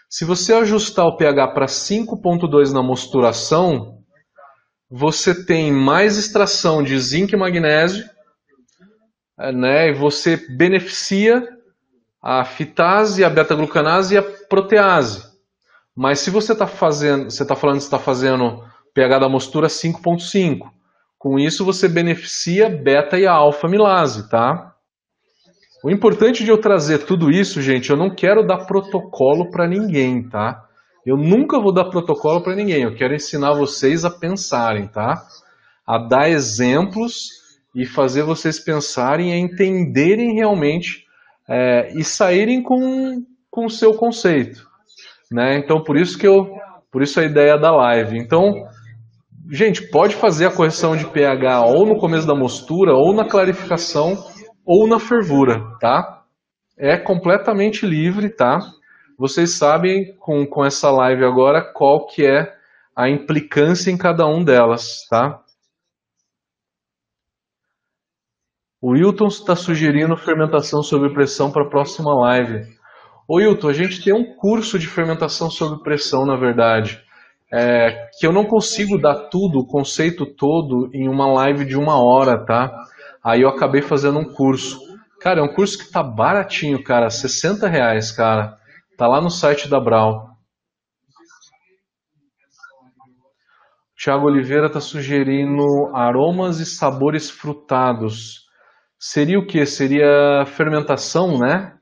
Se 0.09 0.25
você 0.25 0.53
ajustar 0.53 1.07
o 1.07 1.17
pH 1.17 1.49
para 1.49 1.67
5.2 1.67 2.73
na 2.73 2.83
mosturação, 2.83 3.99
você 4.91 5.45
tem 5.47 5.73
mais 5.73 6.17
extração 6.17 6.83
de 6.83 6.99
zinco 6.99 7.35
e 7.35 7.39
magnésio, 7.39 8.09
né? 9.55 9.91
E 9.91 9.95
você 9.95 10.37
beneficia 10.57 11.43
a 12.23 12.45
fitase, 12.45 13.25
a 13.25 13.31
beta-glucanase 13.31 14.15
e 14.15 14.19
a 14.19 14.23
protease. 14.23 15.28
Mas 15.99 16.21
se 16.21 16.31
você 16.31 16.53
está 16.53 16.69
fazendo, 16.69 17.29
você 17.29 17.43
está 17.43 17.57
falando 17.57 17.79
que 17.79 17.83
está 17.83 17.99
fazendo 17.99 18.63
pH 18.95 19.19
da 19.19 19.29
mostura 19.29 19.67
5.5, 19.67 20.71
com 21.19 21.41
isso 21.41 21.65
você 21.65 21.89
beneficia 21.89 22.69
beta 22.69 23.19
e 23.19 23.27
alfa 23.27 23.67
milase, 23.67 24.31
tá? 24.31 24.77
O 25.83 25.91
importante 25.91 26.45
de 26.45 26.53
eu 26.53 26.61
trazer 26.61 26.99
tudo 26.99 27.33
isso, 27.33 27.61
gente, 27.61 27.91
eu 27.91 27.97
não 27.97 28.15
quero 28.15 28.47
dar 28.47 28.59
protocolo 28.59 29.51
para 29.51 29.67
ninguém, 29.67 30.23
tá? 30.23 30.65
Eu 31.05 31.17
nunca 31.17 31.59
vou 31.59 31.73
dar 31.73 31.87
protocolo 31.87 32.43
para 32.43 32.55
ninguém. 32.55 32.85
Eu 32.85 32.95
quero 32.95 33.13
ensinar 33.13 33.55
vocês 33.55 34.05
a 34.05 34.11
pensarem, 34.11 34.87
tá? 34.87 35.21
A 35.85 35.99
dar 35.99 36.31
exemplos 36.31 37.29
e 37.75 37.85
fazer 37.85 38.23
vocês 38.23 38.61
pensarem, 38.61 39.33
a 39.33 39.37
entenderem 39.37 40.37
realmente 40.37 41.07
é, 41.49 41.93
e 41.97 42.05
saírem 42.05 42.63
com 42.63 43.27
com 43.51 43.67
o 43.67 43.71
seu 43.71 43.95
conceito, 43.95 44.68
né? 45.31 45.59
Então 45.59 45.83
por 45.83 45.97
isso 45.97 46.18
que 46.18 46.26
eu, 46.26 46.47
por 46.91 47.03
isso 47.03 47.20
a 47.20 47.24
ideia 47.24 47.59
da 47.59 47.70
live. 47.70 48.18
Então 48.18 48.66
Gente, 49.51 49.89
pode 49.89 50.14
fazer 50.14 50.45
a 50.45 50.55
correção 50.55 50.95
de 50.95 51.07
pH 51.07 51.64
ou 51.64 51.87
no 51.87 51.97
começo 51.97 52.26
da 52.26 52.35
mostura, 52.35 52.93
ou 52.93 53.14
na 53.14 53.26
clarificação, 53.26 54.12
ou 54.62 54.87
na 54.87 54.99
fervura, 54.99 55.74
tá? 55.81 56.22
É 56.76 56.99
completamente 56.99 57.87
livre, 57.87 58.29
tá? 58.29 58.59
Vocês 59.18 59.57
sabem 59.57 60.14
com, 60.18 60.47
com 60.47 60.66
essa 60.66 60.91
live 60.91 61.24
agora 61.24 61.72
qual 61.72 62.07
que 62.07 62.26
é 62.26 62.55
a 62.95 63.09
implicância 63.09 63.91
em 63.91 63.97
cada 63.97 64.26
um 64.26 64.45
delas, 64.45 65.07
tá? 65.09 65.43
O 68.83 68.93
Wilton 68.93 69.29
está 69.29 69.57
sugerindo 69.57 70.14
fermentação 70.14 70.83
sob 70.83 71.12
pressão 71.14 71.51
para 71.51 71.64
a 71.64 71.70
próxima 71.70 72.14
live. 72.14 72.78
Ô 73.29 73.37
Wilton, 73.37 73.68
a 73.68 73.72
gente 73.74 74.03
tem 74.03 74.14
um 74.14 74.35
curso 74.35 74.79
de 74.79 74.87
fermentação 74.87 75.51
sob 75.51 75.83
pressão, 75.83 76.24
na 76.24 76.37
verdade 76.37 77.07
é, 77.53 78.11
que 78.18 78.26
eu 78.26 78.33
não 78.33 78.45
consigo 78.45 78.99
dar 78.99 79.29
tudo, 79.29 79.61
o 79.61 79.66
conceito 79.66 80.26
todo, 80.26 80.91
em 80.93 81.09
uma 81.09 81.26
live 81.33 81.64
de 81.64 81.76
uma 81.76 82.01
hora, 82.01 82.45
tá? 82.45 82.70
Aí 83.24 83.43
eu 83.43 83.49
acabei 83.49 83.83
fazendo 83.83 84.18
um 84.18 84.33
curso. 84.33 84.79
Cara, 85.20 85.41
é 85.41 85.43
um 85.43 85.53
curso 85.55 85.79
que 85.79 85.91
tá 85.91 86.03
baratinho, 86.03 86.83
cara, 86.83 87.11
60 87.11 87.66
reais, 87.66 88.12
cara. 88.12 88.57
Tá 88.97 89.07
lá 89.07 89.20
no 89.20 89.31
site 89.31 89.68
da 89.68 89.81
Brau. 89.81 90.29
Tiago 93.97 94.26
Oliveira 94.26 94.66
está 94.66 94.81
sugerindo 94.81 95.64
aromas 95.93 96.61
e 96.61 96.66
sabores 96.66 97.29
frutados. 97.29 98.47
Seria 98.99 99.39
o 99.39 99.47
que? 99.47 99.64
Seria 99.66 100.45
fermentação, 100.47 101.39
né? 101.39 101.78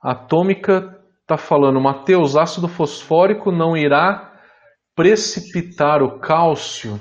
Atômica 0.00 0.98
está 1.20 1.36
falando, 1.36 1.80
Mateus, 1.80 2.36
ácido 2.36 2.66
fosfórico 2.66 3.52
não 3.52 3.76
irá 3.76 4.32
precipitar 4.94 6.02
o 6.02 6.18
cálcio? 6.18 7.00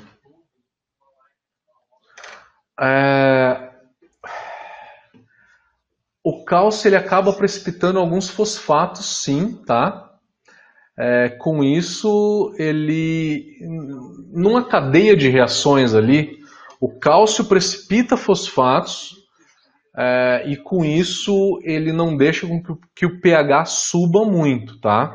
É... 2.80 3.70
O 6.24 6.44
cálcio 6.44 6.90
ele 6.90 6.96
acaba 6.96 7.34
precipitando 7.34 7.98
alguns 7.98 8.30
fosfatos, 8.30 9.24
sim, 9.24 9.56
tá? 9.66 10.10
É, 10.98 11.30
com 11.30 11.64
isso, 11.64 12.54
ele, 12.58 13.58
numa 14.34 14.66
cadeia 14.66 15.16
de 15.16 15.30
reações 15.30 15.96
ali, 15.96 16.38
o 16.80 17.00
cálcio 17.00 17.46
precipita 17.46 18.18
fosfatos 18.18 19.19
é, 20.00 20.44
e 20.48 20.56
com 20.56 20.86
isso 20.86 21.60
ele 21.62 21.92
não 21.92 22.16
deixa 22.16 22.48
com 22.48 22.62
que, 22.96 23.06
o 23.06 23.20
pH 23.20 23.66
suba 23.66 24.24
muito, 24.24 24.80
tá? 24.80 25.14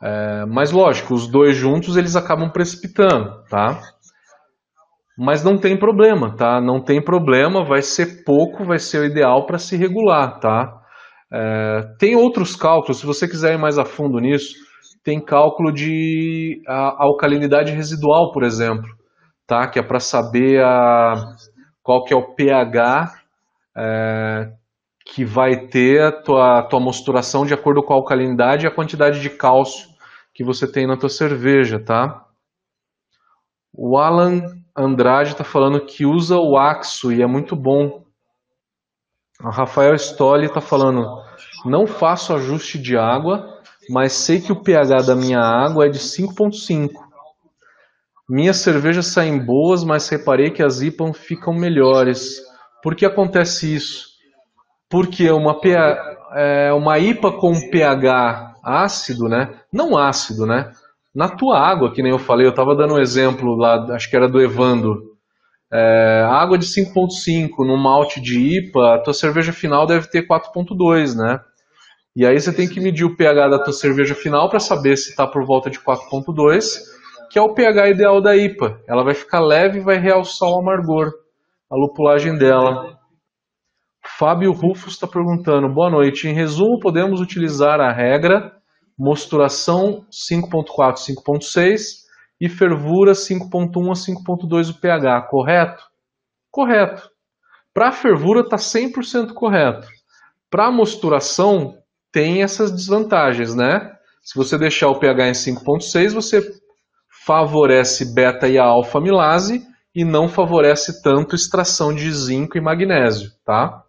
É, 0.00 0.46
mas 0.46 0.70
lógico, 0.70 1.14
os 1.14 1.26
dois 1.26 1.56
juntos 1.56 1.96
eles 1.96 2.14
acabam 2.14 2.48
precipitando, 2.50 3.42
tá? 3.50 3.80
Mas 5.18 5.42
não 5.42 5.58
tem 5.58 5.76
problema, 5.76 6.36
tá? 6.36 6.60
Não 6.60 6.80
tem 6.80 7.02
problema, 7.02 7.64
vai 7.64 7.82
ser 7.82 8.22
pouco, 8.24 8.64
vai 8.64 8.78
ser 8.78 8.98
o 9.00 9.04
ideal 9.04 9.46
para 9.46 9.58
se 9.58 9.76
regular, 9.76 10.38
tá? 10.38 10.72
É, 11.32 11.82
tem 11.98 12.14
outros 12.14 12.54
cálculos, 12.54 13.00
se 13.00 13.06
você 13.06 13.26
quiser 13.26 13.54
ir 13.54 13.58
mais 13.58 13.78
a 13.78 13.84
fundo 13.84 14.20
nisso, 14.20 14.54
tem 15.02 15.20
cálculo 15.20 15.72
de 15.72 16.62
alcalinidade 16.66 17.72
residual, 17.72 18.32
por 18.32 18.44
exemplo, 18.44 18.88
tá? 19.46 19.68
que 19.68 19.78
é 19.78 19.82
para 19.82 20.00
saber 20.00 20.62
a, 20.62 21.14
qual 21.82 22.04
que 22.04 22.12
é 22.12 22.16
o 22.16 22.34
pH 22.34 23.25
é, 23.76 24.52
que 25.04 25.24
vai 25.24 25.68
ter 25.68 26.02
a 26.02 26.12
tua, 26.12 26.62
tua 26.64 26.80
mosturação 26.80 27.44
de 27.44 27.54
acordo 27.54 27.82
com 27.82 27.92
a 27.92 27.96
alcalinidade 27.96 28.64
e 28.64 28.68
a 28.68 28.74
quantidade 28.74 29.20
de 29.20 29.30
cálcio 29.30 29.88
que 30.34 30.44
você 30.44 30.70
tem 30.70 30.86
na 30.86 30.96
tua 30.96 31.08
cerveja, 31.08 31.78
tá? 31.78 32.26
O 33.72 33.98
Alan 33.98 34.42
Andrade 34.76 35.32
está 35.32 35.44
falando 35.44 35.84
que 35.84 36.04
usa 36.04 36.36
o 36.36 36.56
Axo 36.56 37.12
e 37.12 37.22
é 37.22 37.26
muito 37.26 37.54
bom. 37.54 38.04
O 39.42 39.50
Rafael 39.50 39.94
Stolli 39.94 40.46
está 40.46 40.60
falando, 40.60 41.06
não 41.64 41.86
faço 41.86 42.34
ajuste 42.34 42.78
de 42.78 42.96
água, 42.96 43.60
mas 43.90 44.12
sei 44.12 44.40
que 44.40 44.52
o 44.52 44.62
pH 44.62 45.02
da 45.06 45.14
minha 45.14 45.40
água 45.40 45.86
é 45.86 45.88
de 45.88 45.98
5.5. 45.98 46.90
Minhas 48.28 48.56
cervejas 48.56 49.06
saem 49.06 49.38
boas, 49.38 49.84
mas 49.84 50.08
reparei 50.08 50.50
que 50.50 50.62
as 50.62 50.80
IPA 50.80 51.12
ficam 51.12 51.54
melhores. 51.54 52.40
Por 52.86 52.94
que 52.94 53.04
acontece 53.04 53.74
isso? 53.74 54.10
Porque 54.88 55.28
uma, 55.28 55.58
é, 56.36 56.72
uma 56.72 57.00
IPA 57.00 57.32
com 57.32 57.68
pH 57.68 58.54
ácido, 58.62 59.28
né? 59.28 59.56
Não 59.72 59.98
ácido, 59.98 60.46
né? 60.46 60.70
Na 61.12 61.28
tua 61.28 61.58
água, 61.58 61.92
que 61.92 62.00
nem 62.00 62.12
eu 62.12 62.18
falei, 62.20 62.46
eu 62.46 62.50
estava 62.50 62.76
dando 62.76 62.94
um 62.94 63.00
exemplo 63.00 63.56
lá, 63.56 63.92
acho 63.92 64.08
que 64.08 64.14
era 64.14 64.28
do 64.28 64.40
Evando. 64.40 65.02
É, 65.68 66.24
água 66.30 66.56
de 66.56 66.64
5.5 66.64 67.66
no 67.66 67.76
malte 67.76 68.20
de 68.20 68.38
IPA, 68.56 68.94
a 68.94 68.98
tua 69.02 69.12
cerveja 69.12 69.52
final 69.52 69.84
deve 69.84 70.08
ter 70.08 70.24
4.2, 70.24 71.16
né? 71.16 71.40
E 72.14 72.24
aí 72.24 72.38
você 72.38 72.52
tem 72.52 72.68
que 72.68 72.78
medir 72.78 73.04
o 73.04 73.16
pH 73.16 73.48
da 73.48 73.58
tua 73.58 73.72
cerveja 73.72 74.14
final 74.14 74.48
para 74.48 74.60
saber 74.60 74.96
se 74.96 75.10
está 75.10 75.26
por 75.26 75.44
volta 75.44 75.68
de 75.68 75.80
4.2, 75.80 76.82
que 77.32 77.36
é 77.36 77.42
o 77.42 77.52
pH 77.52 77.88
ideal 77.90 78.20
da 78.20 78.36
IPA. 78.36 78.80
Ela 78.86 79.02
vai 79.02 79.14
ficar 79.14 79.40
leve 79.40 79.78
e 79.78 79.82
vai 79.82 79.98
realçar 79.98 80.48
o 80.48 80.60
amargor, 80.60 81.25
a 81.70 81.76
lupulagem 81.76 82.36
dela. 82.36 82.98
Fábio 84.18 84.52
Rufus 84.52 84.94
está 84.94 85.06
perguntando, 85.06 85.68
boa 85.68 85.90
noite. 85.90 86.28
Em 86.28 86.32
resumo, 86.32 86.78
podemos 86.80 87.20
utilizar 87.20 87.80
a 87.80 87.92
regra 87.92 88.56
mosturação 88.98 90.06
5.4, 90.10 91.14
5.6 91.26 92.06
e 92.40 92.48
fervura 92.48 93.12
5.1 93.12 93.90
a 93.90 93.94
5.2 93.94 94.70
o 94.70 94.80
pH, 94.80 95.22
correto? 95.28 95.84
Correto. 96.50 97.10
Para 97.74 97.88
a 97.88 97.92
fervura 97.92 98.40
está 98.40 98.56
100% 98.56 99.34
correto. 99.34 99.86
Para 100.50 100.68
a 100.68 100.72
mosturação 100.72 101.76
tem 102.10 102.42
essas 102.42 102.70
desvantagens, 102.72 103.54
né? 103.54 103.92
Se 104.22 104.34
você 104.34 104.56
deixar 104.56 104.88
o 104.88 104.98
pH 104.98 105.28
em 105.28 105.32
5.6, 105.32 106.14
você 106.14 106.40
favorece 107.26 108.14
beta 108.14 108.48
e 108.48 108.56
alfa 108.56 108.98
amilase 108.98 109.62
e 109.96 110.04
não 110.04 110.28
favorece 110.28 111.02
tanto 111.02 111.34
extração 111.34 111.94
de 111.94 112.12
zinco 112.12 112.58
e 112.58 112.60
magnésio, 112.60 113.30
tá? 113.42 113.82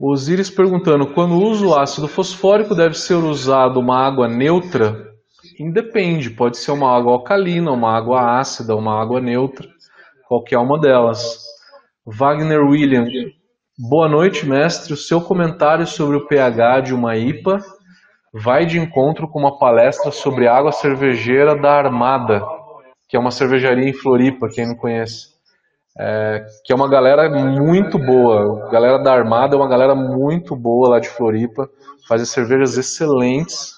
Osiris 0.00 0.48
perguntando, 0.48 1.12
quando 1.12 1.34
uso 1.34 1.74
ácido 1.74 2.08
fosfórico 2.08 2.74
deve 2.74 2.94
ser 2.94 3.16
usado 3.16 3.78
uma 3.78 3.98
água 3.98 4.26
neutra? 4.26 5.12
Independe, 5.60 6.30
pode 6.30 6.56
ser 6.56 6.70
uma 6.70 6.96
água 6.96 7.12
alcalina, 7.12 7.70
uma 7.70 7.94
água 7.94 8.40
ácida, 8.40 8.74
uma 8.74 8.98
água 8.98 9.20
neutra, 9.20 9.68
qualquer 10.26 10.56
uma 10.56 10.80
delas. 10.80 11.44
Wagner 12.06 12.64
William, 12.64 13.04
Boa 13.78 14.08
noite, 14.08 14.44
mestre. 14.44 14.92
O 14.94 14.96
seu 14.96 15.20
comentário 15.20 15.86
sobre 15.86 16.16
o 16.16 16.26
pH 16.26 16.80
de 16.80 16.94
uma 16.94 17.16
IPA 17.16 17.58
vai 18.32 18.64
de 18.64 18.78
encontro 18.78 19.28
com 19.28 19.38
uma 19.38 19.58
palestra 19.58 20.10
sobre 20.10 20.48
água 20.48 20.72
cervejeira 20.72 21.54
da 21.54 21.74
Armada, 21.74 22.42
que 23.08 23.16
é 23.16 23.20
uma 23.20 23.30
cervejaria 23.30 23.88
em 23.88 23.92
Floripa, 23.92 24.48
quem 24.48 24.66
não 24.66 24.76
conhece. 24.76 25.28
É, 25.98 26.46
que 26.64 26.72
é 26.72 26.76
uma 26.76 26.88
galera 26.88 27.28
muito 27.28 27.98
boa. 27.98 28.66
A 28.66 28.70
galera 28.70 28.98
da 28.98 29.12
Armada 29.12 29.56
é 29.56 29.58
uma 29.58 29.68
galera 29.68 29.94
muito 29.94 30.54
boa 30.54 30.90
lá 30.90 31.00
de 31.00 31.08
Floripa, 31.08 31.68
faz 32.06 32.28
cervejas 32.28 32.76
excelentes. 32.76 33.76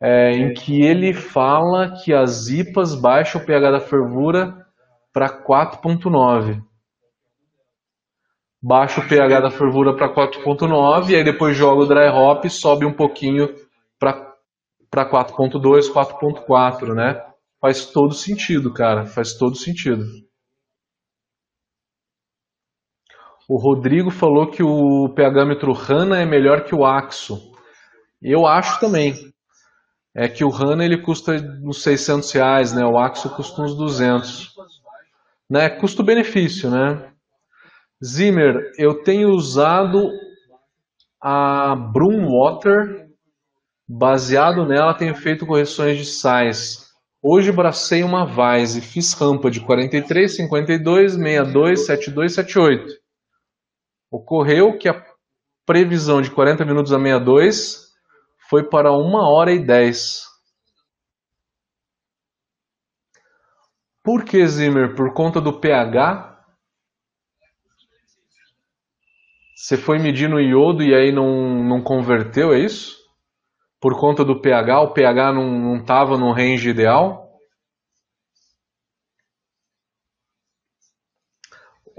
É, 0.00 0.30
em 0.30 0.54
que 0.54 0.80
ele 0.80 1.12
fala 1.12 1.90
que 1.90 2.14
as 2.14 2.48
IPAs 2.48 2.94
baixam 2.94 3.40
o 3.40 3.44
pH 3.44 3.72
da 3.72 3.80
fervura 3.80 4.64
para 5.12 5.28
4.9 5.28 6.62
baixa 8.62 9.00
o 9.00 9.08
pH 9.08 9.40
da 9.40 9.50
fervura 9.50 9.94
para 9.94 10.12
4.9 10.12 11.10
e 11.10 11.16
aí 11.16 11.24
depois 11.24 11.56
joga 11.56 11.82
o 11.82 11.86
dry 11.86 12.08
hop 12.08 12.44
e 12.44 12.50
sobe 12.50 12.84
um 12.84 12.92
pouquinho 12.92 13.48
para 13.98 14.34
4.2, 14.92 15.92
4.4, 15.92 16.94
né? 16.94 17.27
Faz 17.60 17.86
todo 17.86 18.14
sentido, 18.14 18.72
cara, 18.72 19.06
faz 19.06 19.34
todo 19.34 19.56
sentido. 19.56 20.04
O 23.48 23.56
Rodrigo 23.56 24.10
falou 24.10 24.50
que 24.50 24.62
o 24.62 25.08
pHmetro 25.14 25.72
HANA 25.72 26.20
é 26.20 26.26
melhor 26.26 26.64
que 26.64 26.74
o 26.74 26.84
Axo. 26.84 27.52
Eu 28.20 28.46
acho 28.46 28.78
também. 28.78 29.14
É 30.14 30.28
que 30.28 30.44
o 30.44 30.50
HANA 30.50 30.84
ele 30.84 31.00
custa 31.00 31.32
uns 31.62 31.82
600 31.82 32.30
reais, 32.32 32.72
né? 32.74 32.84
O 32.84 32.98
Axo 32.98 33.30
custa 33.34 33.62
uns 33.62 33.74
200. 33.74 34.52
Né? 35.48 35.70
Custo-benefício, 35.70 36.70
né? 36.70 37.10
Zimmer, 38.04 38.72
eu 38.76 39.02
tenho 39.02 39.30
usado 39.30 40.10
a 41.20 41.74
Broomwater, 41.74 43.08
baseado 43.88 44.66
nela 44.66 44.94
tenho 44.94 45.14
feito 45.14 45.46
correções 45.46 45.96
de 45.96 46.04
sais. 46.04 46.87
Hoje 47.22 47.50
bracei 47.50 48.04
uma 48.04 48.24
Vise, 48.24 48.80
fiz 48.80 49.12
rampa 49.12 49.50
de 49.50 49.60
43, 49.60 50.36
52, 50.36 51.12
62, 51.14 51.86
72, 51.86 52.34
78. 52.34 52.94
Ocorreu 54.10 54.78
que 54.78 54.88
a 54.88 55.04
previsão 55.66 56.22
de 56.22 56.30
40 56.30 56.64
minutos 56.64 56.92
a 56.92 56.98
62 56.98 57.88
foi 58.48 58.68
para 58.68 58.92
1 58.92 59.14
hora 59.14 59.52
e 59.52 59.58
10. 59.58 60.26
Por 64.02 64.24
que, 64.24 64.46
Zimmer? 64.46 64.94
Por 64.94 65.12
conta 65.12 65.40
do 65.40 65.60
pH 65.60 66.28
Você 69.54 69.76
foi 69.76 69.98
medir 69.98 70.30
no 70.30 70.40
iodo 70.40 70.84
e 70.84 70.94
aí 70.94 71.12
não, 71.12 71.62
não 71.62 71.82
converteu, 71.82 72.54
é 72.54 72.60
isso? 72.60 72.97
Por 73.80 73.98
conta 73.98 74.24
do 74.24 74.40
pH, 74.40 74.80
o 74.82 74.92
pH 74.92 75.32
não 75.32 75.76
estava 75.76 76.16
no 76.18 76.32
range 76.32 76.68
ideal? 76.68 77.28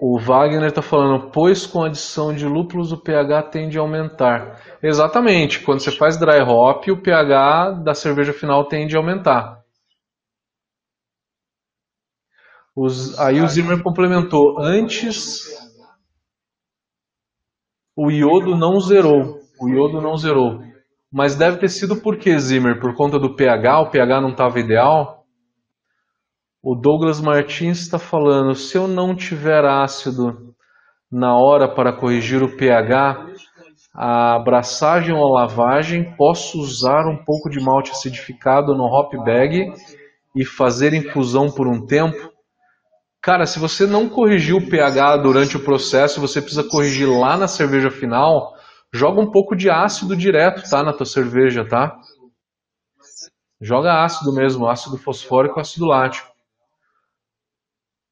O 0.01 0.17
Wagner 0.17 0.69
está 0.69 0.82
falando, 0.82 1.30
pois 1.30 1.65
com 1.65 1.84
adição 1.84 2.34
de 2.34 2.45
lúpulos 2.45 2.93
o 2.93 3.01
pH 3.01 3.43
tende 3.49 3.77
a 3.77 3.82
aumentar. 3.82 4.61
Exatamente, 4.82 5.61
quando 5.61 5.82
você 5.82 5.91
faz 5.91 6.17
dry 6.17 6.41
hop, 6.41 6.88
o 6.88 7.01
pH 7.01 7.71
da 7.84 7.93
cerveja 7.93 8.32
final 8.32 8.65
tende 8.67 8.95
a 8.95 8.99
aumentar. 8.99 9.61
Os, 12.73 13.19
aí 13.19 13.41
o 13.41 13.47
Zimmer 13.47 13.84
complementou, 13.84 14.57
antes 14.59 15.49
o 17.93 18.09
iodo 18.09 18.55
não 18.55 18.80
zerou. 18.80 19.41
O 19.59 19.67
iodo 19.67 19.99
não 19.99 20.15
zerou. 20.15 20.68
Mas 21.12 21.36
deve 21.36 21.57
ter 21.57 21.70
sido 21.70 21.97
por 21.97 22.18
que, 22.18 22.38
Zimmer? 22.38 22.80
Por 22.80 22.95
conta 22.95 23.18
do 23.18 23.36
pH? 23.36 23.82
O 23.82 23.89
pH 23.89 24.22
não 24.22 24.30
estava 24.30 24.60
ideal? 24.60 25.26
O 26.62 26.76
Douglas 26.76 27.20
Martins 27.20 27.80
está 27.80 27.97
falando: 27.97 28.53
se 28.53 28.78
eu 28.78 28.88
não 28.88 29.16
tiver 29.16 29.66
ácido 29.66 30.53
na 31.12 31.36
hora 31.36 31.68
para 31.68 31.93
corrigir 31.93 32.43
o 32.43 32.55
pH, 32.55 33.26
a 33.95 34.36
abraçagem 34.36 35.16
ou 35.16 35.26
a 35.26 35.41
lavagem, 35.41 36.16
posso 36.16 36.60
usar 36.60 37.07
um 37.07 37.24
pouco 37.24 37.49
de 37.49 37.60
malte 37.60 37.91
acidificado 37.91 38.76
no 38.76 38.84
hop 38.84 39.14
bag 39.26 39.74
e 40.36 40.45
fazer 40.45 40.93
infusão 40.93 41.49
por 41.49 41.68
um 41.68 41.86
tempo? 41.86 42.32
Cara, 43.22 43.45
se 43.45 43.57
você 43.57 43.86
não 43.88 44.07
corrigiu 44.07 44.57
o 44.57 44.70
pH 44.70 45.18
durante 45.18 45.57
o 45.57 45.64
processo, 45.64 46.22
você 46.22 46.41
precisa 46.41 46.64
corrigir 46.64 47.10
lá 47.10 47.36
na 47.36 47.47
cerveja 47.47 47.89
final, 47.89 48.53
joga 48.94 49.22
um 49.22 49.32
pouco 49.32 49.56
de 49.56 49.70
ácido 49.70 50.16
direto, 50.16 50.68
tá, 50.70 50.84
na 50.84 50.94
tua 50.94 51.06
cerveja, 51.06 51.68
tá? 51.68 52.00
Joga 53.62 54.04
ácido 54.04 54.34
mesmo, 54.34 54.68
ácido 54.68 54.98
fosfórico, 54.98 55.60
ácido 55.60 55.86
lático. 55.86 56.30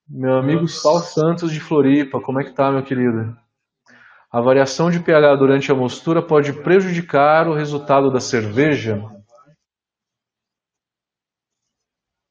Meu 0.09 0.37
amigo 0.37 0.67
Sal 0.67 0.99
Santos 0.99 1.51
de 1.51 1.59
Floripa, 1.59 2.21
como 2.21 2.39
é 2.39 2.43
que 2.43 2.53
tá, 2.53 2.71
meu 2.71 2.83
querido? 2.83 3.37
A 4.31 4.41
variação 4.41 4.89
de 4.89 4.99
pH 4.99 5.35
durante 5.35 5.71
a 5.71 5.75
mostura 5.75 6.21
pode 6.21 6.53
prejudicar 6.53 7.47
o 7.47 7.53
resultado 7.53 8.11
da 8.11 8.19
cerveja? 8.19 9.01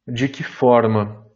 De 0.06 0.28
que 0.28 0.42
forma? 0.42 1.26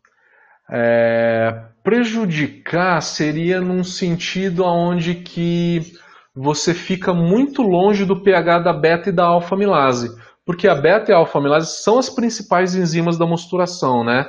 É, 0.71 1.71
prejudicar 1.83 3.01
seria 3.03 3.61
num 3.61 3.83
sentido 3.83 4.65
onde 4.65 5.17
que 5.17 5.93
você 6.35 6.73
fica 6.75 7.13
muito 7.13 7.63
longe 7.63 8.05
do 8.05 8.23
pH 8.23 8.61
da 8.61 8.73
beta 8.73 9.09
e 9.09 9.13
da 9.13 9.25
alfa-amilase, 9.25 10.11
porque 10.45 10.69
a 10.69 10.75
beta 10.75 11.11
e 11.11 11.15
a 11.15 11.19
alfa-amilase 11.19 11.83
são 11.83 11.99
as 11.99 12.09
principais 12.09 12.75
enzimas 12.75 13.19
da 13.19 13.27
mosturação, 13.27 14.05
né? 14.05 14.29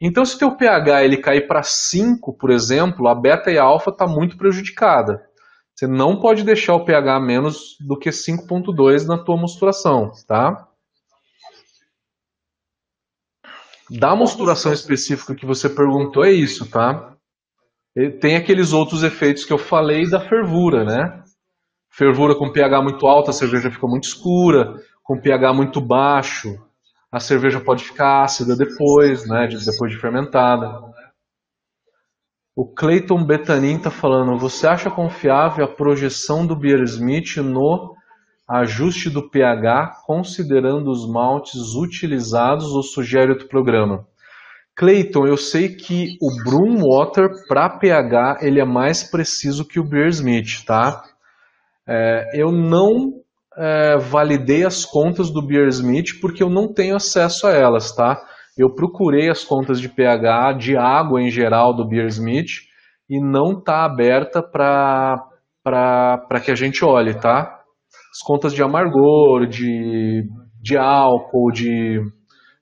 Então, 0.00 0.24
se 0.24 0.36
o 0.36 0.38
teu 0.38 0.56
pH 0.56 1.04
ele 1.04 1.16
cair 1.16 1.46
para 1.46 1.62
5, 1.62 2.36
por 2.36 2.50
exemplo, 2.50 3.08
a 3.08 3.14
beta 3.14 3.50
e 3.50 3.58
a 3.58 3.62
alfa 3.62 3.90
está 3.90 4.06
muito 4.06 4.36
prejudicada. 4.36 5.24
Você 5.74 5.86
não 5.86 6.20
pode 6.20 6.42
deixar 6.42 6.74
o 6.74 6.84
pH 6.84 7.20
menos 7.20 7.76
do 7.80 7.98
que 7.98 8.10
5.2 8.10 9.06
na 9.06 9.18
tua 9.18 9.36
mosturação, 9.36 10.10
tá? 10.26 10.68
Da 13.90 14.16
mosturação 14.16 14.72
específica 14.72 15.34
que 15.34 15.46
você 15.46 15.68
perguntou 15.68 16.24
é 16.24 16.32
isso, 16.32 16.68
tá? 16.68 17.14
Tem 18.20 18.36
aqueles 18.36 18.72
outros 18.72 19.02
efeitos 19.02 19.44
que 19.44 19.52
eu 19.52 19.58
falei 19.58 20.08
da 20.08 20.20
fervura, 20.20 20.84
né? 20.84 21.22
Fervura 21.96 22.34
com 22.34 22.52
pH 22.52 22.82
muito 22.82 23.06
alto, 23.06 23.30
a 23.30 23.32
cerveja 23.32 23.70
fica 23.70 23.86
muito 23.86 24.04
escura. 24.04 24.74
Com 25.02 25.18
pH 25.18 25.54
muito 25.54 25.80
baixo, 25.80 26.54
a 27.10 27.18
cerveja 27.18 27.58
pode 27.58 27.84
ficar 27.84 28.22
ácida 28.22 28.54
depois, 28.54 29.26
né? 29.26 29.48
Depois 29.48 29.92
de 29.92 29.98
fermentada. 29.98 30.78
O 32.54 32.66
Clayton 32.66 33.24
Betanin 33.24 33.76
está 33.76 33.90
falando, 33.90 34.38
você 34.38 34.66
acha 34.66 34.90
confiável 34.90 35.64
a 35.64 35.68
projeção 35.68 36.46
do 36.46 36.54
Beersmith 36.54 37.36
no 37.38 37.94
ajuste 38.46 39.08
do 39.08 39.30
pH, 39.30 40.02
considerando 40.04 40.90
os 40.90 41.08
maltes 41.10 41.74
utilizados 41.74 42.72
ou 42.72 42.82
sugere 42.82 43.32
outro 43.32 43.48
programa? 43.48 44.06
Clayton, 44.74 45.26
eu 45.26 45.38
sei 45.38 45.70
que 45.70 46.18
o 46.20 46.44
Broomwater 46.44 47.30
para 47.48 47.70
pH 47.70 48.40
ele 48.42 48.60
é 48.60 48.64
mais 48.66 49.02
preciso 49.02 49.66
que 49.66 49.80
o 49.80 49.84
Beersmith, 49.84 50.64
tá? 50.66 51.02
É, 51.88 52.30
eu 52.34 52.50
não 52.50 53.12
é, 53.56 53.96
validei 53.96 54.64
as 54.64 54.84
contas 54.84 55.30
do 55.30 55.40
Beersmith 55.40 56.20
porque 56.20 56.42
eu 56.42 56.50
não 56.50 56.72
tenho 56.72 56.96
acesso 56.96 57.46
a 57.46 57.52
elas, 57.52 57.94
tá? 57.94 58.20
Eu 58.56 58.74
procurei 58.74 59.28
as 59.28 59.44
contas 59.44 59.80
de 59.80 59.88
pH, 59.88 60.54
de 60.54 60.76
água 60.76 61.20
em 61.20 61.30
geral 61.30 61.74
do 61.74 61.86
Beersmith 61.86 62.66
e 63.08 63.20
não 63.20 63.58
está 63.58 63.84
aberta 63.84 64.42
para 64.42 66.40
que 66.44 66.50
a 66.50 66.54
gente 66.54 66.84
olhe, 66.84 67.14
tá? 67.14 67.60
As 68.10 68.22
contas 68.26 68.52
de 68.52 68.62
amargor, 68.62 69.46
de, 69.46 70.26
de 70.60 70.76
álcool, 70.76 71.52
de, 71.52 72.00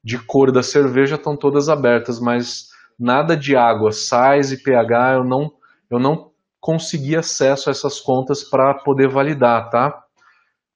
de 0.02 0.18
cor 0.18 0.50
da 0.50 0.62
cerveja 0.62 1.14
estão 1.14 1.36
todas 1.36 1.68
abertas, 1.68 2.20
mas 2.20 2.64
nada 2.98 3.36
de 3.36 3.56
água, 3.56 3.90
sais 3.92 4.52
e 4.52 4.62
pH 4.62 5.14
eu 5.14 5.24
não, 5.24 5.50
eu 5.90 5.98
não 5.98 6.33
consegui 6.64 7.14
acesso 7.14 7.68
a 7.68 7.72
essas 7.72 8.00
contas 8.00 8.42
para 8.42 8.72
poder 8.72 9.06
validar, 9.06 9.68
tá? 9.68 10.02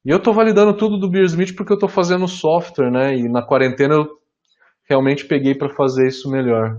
E 0.05 0.11
eu 0.11 0.19
estou 0.19 0.35
validando 0.35 0.77
tudo 0.77 0.99
do 0.99 1.09
Beersmith 1.09 1.57
porque 1.57 1.73
eu 1.73 1.77
estou 1.77 1.89
fazendo 1.89 2.29
software, 2.29 2.91
né? 2.91 3.17
E 3.17 3.27
na 3.27 3.41
quarentena 3.41 3.95
eu 3.95 4.07
realmente 4.87 5.25
peguei 5.25 5.55
para 5.55 5.75
fazer 5.75 6.07
isso 6.07 6.31
melhor. 6.31 6.79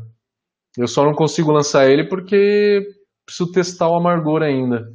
Eu 0.77 0.87
só 0.87 1.03
não 1.03 1.13
consigo 1.13 1.51
lançar 1.51 1.89
ele 1.89 2.07
porque 2.07 2.87
preciso 3.25 3.51
testar 3.51 3.89
o 3.89 3.95
amargor 3.95 4.43
ainda. 4.43 4.93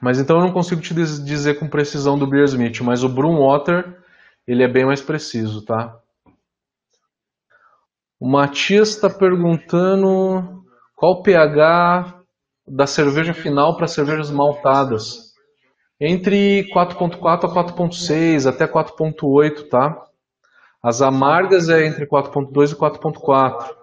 Mas 0.00 0.18
então 0.18 0.38
eu 0.38 0.46
não 0.46 0.52
consigo 0.52 0.80
te 0.80 0.94
dizer 0.94 1.58
com 1.58 1.68
precisão 1.68 2.18
do 2.18 2.26
Beersmith, 2.26 2.80
mas 2.80 3.04
o 3.04 3.08
Broomwater 3.08 4.02
ele 4.46 4.64
é 4.64 4.68
bem 4.68 4.86
mais 4.86 5.02
preciso, 5.02 5.62
tá? 5.62 5.94
O 8.18 8.26
Matias 8.26 8.90
está 8.90 9.10
perguntando 9.10 10.61
qual 11.02 11.14
o 11.14 11.22
pH 11.24 12.22
da 12.64 12.86
cerveja 12.86 13.34
final 13.34 13.76
para 13.76 13.88
cervejas 13.88 14.30
maltadas 14.30 15.32
entre 16.00 16.70
4.4 16.72 17.44
a 17.44 17.48
4.6 17.48 18.48
até 18.48 18.68
4.8, 18.68 19.68
tá? 19.68 20.00
As 20.80 21.02
amargas 21.02 21.68
é 21.68 21.84
entre 21.84 22.06
4.2 22.06 22.70
e 22.70 22.76
4.4. 22.76 23.74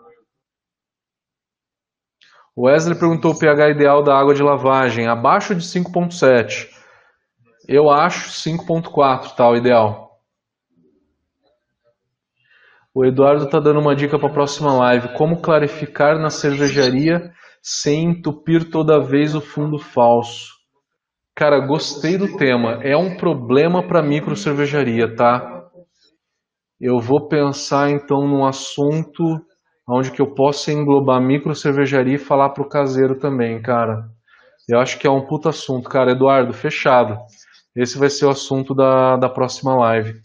O 2.56 2.68
Wesley 2.68 2.98
perguntou 2.98 3.34
o 3.34 3.38
pH 3.38 3.72
ideal 3.72 4.02
da 4.02 4.18
água 4.18 4.34
de 4.34 4.42
lavagem, 4.42 5.06
abaixo 5.06 5.54
de 5.54 5.62
5.7. 5.62 6.70
Eu 7.68 7.90
acho 7.90 8.30
5.4, 8.30 9.36
tá, 9.36 9.50
o 9.50 9.58
ideal. 9.58 10.09
O 13.00 13.06
Eduardo 13.06 13.46
está 13.46 13.62
dando 13.62 13.80
uma 13.80 13.96
dica 13.96 14.20
para 14.20 14.28
a 14.28 14.34
próxima 14.34 14.74
live. 14.74 15.16
Como 15.16 15.42
clarificar 15.42 16.20
na 16.20 16.30
cervejaria 16.30 17.32
sem 17.64 18.10
entupir 18.10 18.70
toda 18.70 19.00
vez 19.00 19.34
o 19.34 19.40
fundo 19.40 19.80
falso? 19.80 20.50
Cara, 21.34 21.66
gostei 21.66 22.18
do 22.18 22.36
tema. 22.36 22.84
É 22.84 22.98
um 22.98 23.16
problema 23.16 23.82
para 23.82 24.04
micro 24.04 24.36
cervejaria, 24.36 25.16
tá? 25.16 25.64
Eu 26.78 27.00
vou 27.00 27.30
pensar 27.30 27.90
então 27.90 28.28
num 28.28 28.46
assunto 28.46 29.24
onde 29.88 30.12
que 30.12 30.22
eu 30.22 30.34
possa 30.34 30.70
englobar 30.70 31.22
micro 31.22 31.56
cervejaria 31.56 32.16
e 32.16 32.20
falar 32.20 32.50
pro 32.50 32.68
caseiro 32.68 33.18
também, 33.18 33.62
cara. 33.62 34.10
Eu 34.68 34.78
acho 34.78 35.00
que 35.00 35.08
é 35.08 35.10
um 35.10 35.26
puta 35.26 35.52
assunto, 35.52 35.88
cara. 35.88 36.12
Eduardo, 36.12 36.52
fechado. 36.52 37.18
Esse 37.74 37.98
vai 37.98 38.10
ser 38.10 38.26
o 38.26 38.32
assunto 38.32 38.76
da, 38.76 39.16
da 39.16 39.30
próxima 39.30 39.74
live. 39.74 40.20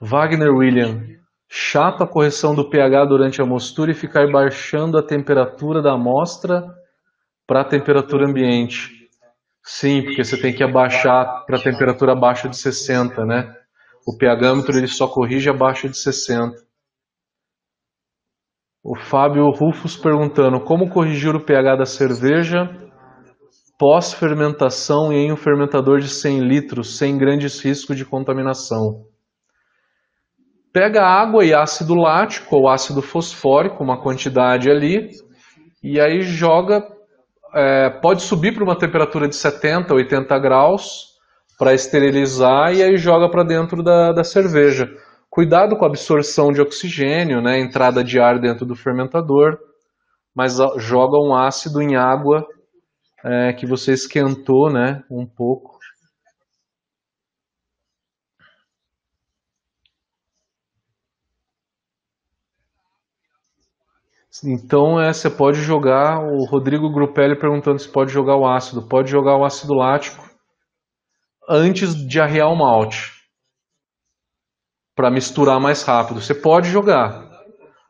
Wagner 0.00 0.52
William. 0.52 1.16
Chato 1.48 2.02
a 2.02 2.08
correção 2.08 2.54
do 2.54 2.68
pH 2.68 3.04
durante 3.06 3.40
a 3.40 3.46
mostura 3.46 3.90
e 3.90 3.94
ficar 3.94 4.30
baixando 4.30 4.98
a 4.98 5.06
temperatura 5.06 5.80
da 5.80 5.92
amostra 5.92 6.64
para 7.46 7.60
a 7.60 7.64
temperatura 7.64 8.28
ambiente. 8.28 9.08
Sim, 9.62 10.02
porque 10.02 10.24
você 10.24 10.40
tem 10.40 10.54
que 10.54 10.62
abaixar 10.62 11.44
para 11.46 11.58
a 11.58 11.62
temperatura 11.62 12.12
abaixo 12.12 12.48
de 12.48 12.56
60, 12.56 13.24
né? 13.24 13.54
O 14.06 14.16
pHmetro 14.16 14.76
ele 14.76 14.86
só 14.86 15.08
corrige 15.08 15.50
abaixo 15.50 15.88
de 15.88 15.96
60. 15.96 16.54
O 18.84 18.96
Fábio 18.96 19.50
Rufus 19.50 19.96
perguntando 19.96 20.60
como 20.60 20.88
corrigir 20.88 21.34
o 21.34 21.44
pH 21.44 21.76
da 21.76 21.84
cerveja 21.84 22.70
pós-fermentação 23.78 25.12
em 25.12 25.32
um 25.32 25.36
fermentador 25.36 25.98
de 25.98 26.08
100 26.08 26.40
litros 26.40 26.96
sem 26.96 27.18
grandes 27.18 27.60
riscos 27.60 27.96
de 27.96 28.04
contaminação. 28.04 29.04
Pega 30.76 31.02
água 31.02 31.42
e 31.42 31.54
ácido 31.54 31.94
lático 31.94 32.54
ou 32.54 32.68
ácido 32.68 33.00
fosfórico, 33.00 33.82
uma 33.82 33.98
quantidade 33.98 34.70
ali, 34.70 35.08
e 35.82 35.98
aí 35.98 36.20
joga 36.20 36.86
é, 37.54 37.88
pode 37.88 38.20
subir 38.20 38.52
para 38.52 38.62
uma 38.62 38.76
temperatura 38.76 39.26
de 39.26 39.36
70, 39.36 39.94
80 39.94 40.38
graus 40.38 41.14
para 41.58 41.72
esterilizar 41.72 42.74
e 42.74 42.82
aí 42.82 42.98
joga 42.98 43.30
para 43.30 43.42
dentro 43.42 43.82
da, 43.82 44.12
da 44.12 44.22
cerveja. 44.22 44.86
Cuidado 45.30 45.78
com 45.78 45.86
a 45.86 45.88
absorção 45.88 46.52
de 46.52 46.60
oxigênio, 46.60 47.40
né, 47.40 47.58
entrada 47.58 48.04
de 48.04 48.20
ar 48.20 48.38
dentro 48.38 48.66
do 48.66 48.76
fermentador, 48.76 49.56
mas 50.34 50.58
joga 50.76 51.16
um 51.16 51.34
ácido 51.34 51.80
em 51.80 51.96
água 51.96 52.46
é, 53.24 53.54
que 53.54 53.64
você 53.64 53.92
esquentou 53.94 54.70
né, 54.70 55.02
um 55.10 55.24
pouco 55.24 55.75
Então 64.44 65.00
é, 65.00 65.12
você 65.12 65.30
pode 65.30 65.62
jogar, 65.62 66.20
o 66.20 66.44
Rodrigo 66.44 66.92
Grupelli 66.92 67.38
perguntando 67.38 67.78
se 67.78 67.88
pode 67.88 68.12
jogar 68.12 68.36
o 68.36 68.46
ácido. 68.46 68.86
Pode 68.86 69.10
jogar 69.10 69.36
o 69.36 69.44
ácido 69.44 69.74
lático 69.74 70.24
antes 71.48 71.94
de 71.94 72.20
arrear 72.20 72.50
o 72.50 72.56
malte. 72.56 73.12
Para 74.94 75.10
misturar 75.10 75.60
mais 75.60 75.82
rápido. 75.82 76.20
Você 76.20 76.34
pode 76.34 76.68
jogar. 76.70 77.26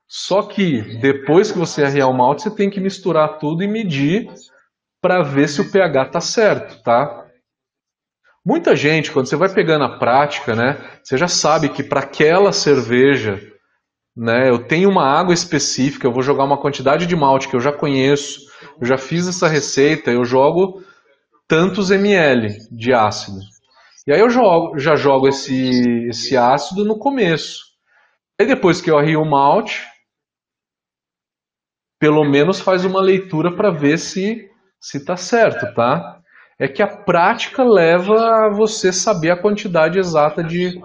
Só 0.09 0.43
que 0.43 0.83
depois 1.01 1.51
que 1.51 1.59
você 1.59 1.85
arrear 1.85 2.09
o 2.09 2.17
malte, 2.17 2.43
você 2.43 2.55
tem 2.55 2.71
que 2.71 2.81
misturar 2.81 3.39
tudo 3.39 3.63
e 3.63 3.69
medir 3.69 4.29
para 5.01 5.23
ver 5.23 5.49
se 5.49 5.61
o 5.61 5.71
pH 5.71 6.07
está 6.07 6.21
certo, 6.21 6.83
tá? 6.83 7.27
Muita 8.45 8.77
gente, 8.77 9.11
quando 9.11 9.27
você 9.27 9.35
vai 9.35 9.53
pegando 9.53 9.85
a 9.85 9.99
prática, 9.99 10.55
né, 10.55 10.79
você 11.03 11.17
já 11.17 11.27
sabe 11.27 11.69
que 11.69 11.83
para 11.83 12.01
aquela 12.01 12.53
cerveja 12.53 13.41
né? 14.17 14.49
Eu 14.49 14.67
tenho 14.67 14.89
uma 14.89 15.05
água 15.05 15.35
específica, 15.35 16.07
eu 16.07 16.13
vou 16.13 16.23
jogar 16.23 16.45
uma 16.45 16.61
quantidade 16.61 17.07
de 17.07 17.15
malte 17.15 17.49
que 17.49 17.57
eu 17.57 17.61
já 17.61 17.73
conheço, 17.73 18.41
eu 18.81 18.87
já 18.87 18.97
fiz 18.97 19.29
essa 19.29 19.47
receita, 19.47 20.11
eu 20.11 20.25
jogo 20.25 20.83
tantos 21.47 21.91
ml 21.91 22.57
de 22.71 22.93
ácido. 22.95 23.39
E 24.07 24.13
aí 24.13 24.21
eu 24.21 24.31
jogo, 24.31 24.79
já 24.79 24.97
jogo 24.97 25.29
esse, 25.29 26.07
esse 26.09 26.37
ácido 26.37 26.85
no 26.85 26.99
começo. 26.99 27.65
Aí 28.41 28.47
depois 28.47 28.81
que 28.81 28.91
eu 28.91 28.99
arrio 28.99 29.21
o 29.21 29.29
malte, 29.29 29.85
pelo 31.99 32.25
menos 32.25 32.61
faz 32.61 32.85
uma 32.85 33.01
leitura 33.01 33.55
para 33.55 33.71
ver 33.71 33.99
se 33.99 34.49
se 34.79 34.99
está 34.99 35.17
certo, 35.17 35.75
tá? 35.75 36.21
É 36.59 36.69
que 36.69 36.83
a 36.83 36.87
prática 36.87 37.65
leva 37.65 38.47
a 38.47 38.51
você 38.51 38.93
saber 38.93 39.31
a 39.31 39.41
quantidade 39.41 39.99
exata 39.99 40.45
de, 40.45 40.81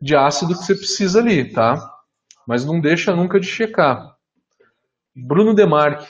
de 0.00 0.16
ácido 0.16 0.54
que 0.54 0.64
você 0.64 0.74
precisa 0.74 1.20
ali, 1.20 1.52
tá? 1.52 1.91
Mas 2.46 2.64
não 2.64 2.80
deixa 2.80 3.14
nunca 3.14 3.38
de 3.38 3.46
checar. 3.46 4.16
Bruno 5.14 5.54
Demarque. 5.54 6.06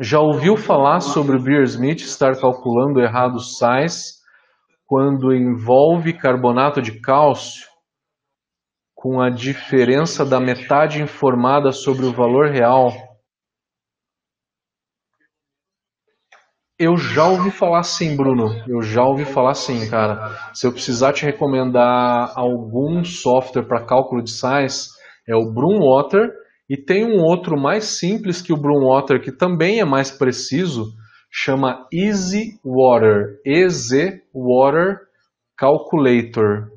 Já 0.00 0.20
ouviu 0.20 0.56
falar 0.56 1.00
sobre 1.00 1.36
o 1.36 1.42
Beer 1.42 1.62
Smith 1.62 2.00
estar 2.00 2.38
calculando 2.38 3.00
errado 3.00 3.36
os 3.36 3.56
sais 3.56 4.16
quando 4.84 5.34
envolve 5.34 6.12
carbonato 6.12 6.82
de 6.82 7.00
cálcio 7.00 7.66
com 8.94 9.20
a 9.20 9.30
diferença 9.30 10.24
da 10.24 10.40
metade 10.40 11.00
informada 11.00 11.70
sobre 11.70 12.06
o 12.06 12.12
valor 12.12 12.50
real? 12.50 12.92
Eu 16.78 16.96
já 16.96 17.24
ouvi 17.24 17.50
falar 17.50 17.82
sim, 17.84 18.16
Bruno. 18.16 18.48
Eu 18.68 18.82
já 18.82 19.02
ouvi 19.02 19.24
falar 19.24 19.54
sim, 19.54 19.88
cara. 19.88 20.36
Se 20.52 20.66
eu 20.66 20.72
precisar 20.72 21.12
te 21.12 21.24
recomendar 21.24 22.32
algum 22.36 23.02
software 23.02 23.66
para 23.66 23.86
cálculo 23.86 24.22
de 24.22 24.30
sais, 24.30 24.95
é 25.26 25.34
o 25.34 25.50
Broomwater 25.50 26.32
e 26.68 26.76
tem 26.76 27.04
um 27.04 27.22
outro 27.22 27.60
mais 27.60 27.84
simples 27.84 28.42
que 28.42 28.52
o 28.52 28.56
Broomwater 28.56 29.20
que 29.20 29.32
também 29.32 29.80
é 29.80 29.84
mais 29.84 30.10
preciso, 30.10 30.92
chama 31.30 31.86
Easy 31.92 32.58
Water, 32.64 33.40
EZ 33.44 34.20
Water 34.34 35.00
Calculator. 35.56 36.70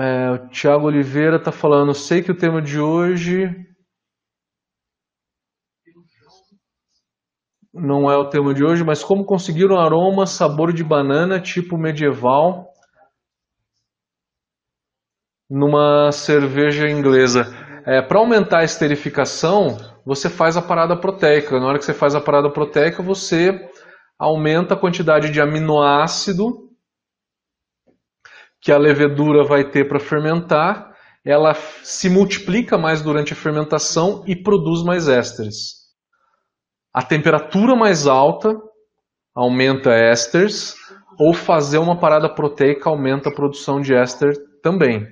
É, 0.00 0.30
o 0.30 0.48
Thiago 0.48 0.86
Oliveira 0.86 1.36
está 1.36 1.52
falando, 1.52 1.92
sei 1.92 2.22
que 2.22 2.30
o 2.30 2.36
tema 2.36 2.62
de 2.62 2.80
hoje 2.80 3.71
não 7.72 8.10
é 8.10 8.16
o 8.16 8.28
tema 8.28 8.52
de 8.52 8.62
hoje, 8.64 8.84
mas 8.84 9.02
como 9.02 9.24
conseguir 9.24 9.66
um 9.70 9.78
aroma, 9.78 10.26
sabor 10.26 10.72
de 10.72 10.84
banana 10.84 11.40
tipo 11.40 11.78
medieval 11.78 12.68
numa 15.48 16.10
cerveja 16.12 16.88
inglesa. 16.88 17.46
É, 17.86 18.00
Para 18.00 18.18
aumentar 18.18 18.58
a 18.60 18.64
esterificação, 18.64 19.76
você 20.04 20.28
faz 20.30 20.56
a 20.56 20.62
parada 20.62 20.96
proteica. 20.96 21.58
Na 21.58 21.66
hora 21.66 21.78
que 21.78 21.84
você 21.84 21.94
faz 21.94 22.14
a 22.14 22.20
parada 22.20 22.50
proteica, 22.50 23.02
você 23.02 23.68
aumenta 24.18 24.74
a 24.74 24.76
quantidade 24.76 25.30
de 25.30 25.40
aminoácido 25.40 26.70
que 28.60 28.70
a 28.70 28.78
levedura 28.78 29.44
vai 29.44 29.68
ter 29.68 29.88
para 29.88 29.98
fermentar. 29.98 30.92
Ela 31.24 31.54
se 31.54 32.08
multiplica 32.08 32.78
mais 32.78 33.02
durante 33.02 33.32
a 33.32 33.36
fermentação 33.36 34.24
e 34.26 34.36
produz 34.36 34.82
mais 34.82 35.08
ésteres. 35.08 35.81
A 36.92 37.02
temperatura 37.02 37.74
mais 37.74 38.06
alta 38.06 38.60
aumenta 39.34 39.90
ésteres, 39.90 40.74
ou 41.18 41.32
fazer 41.32 41.78
uma 41.78 41.98
parada 41.98 42.28
proteica 42.28 42.90
aumenta 42.90 43.28
a 43.28 43.34
produção 43.34 43.80
de 43.80 43.94
éster 43.94 44.34
também. 44.62 45.06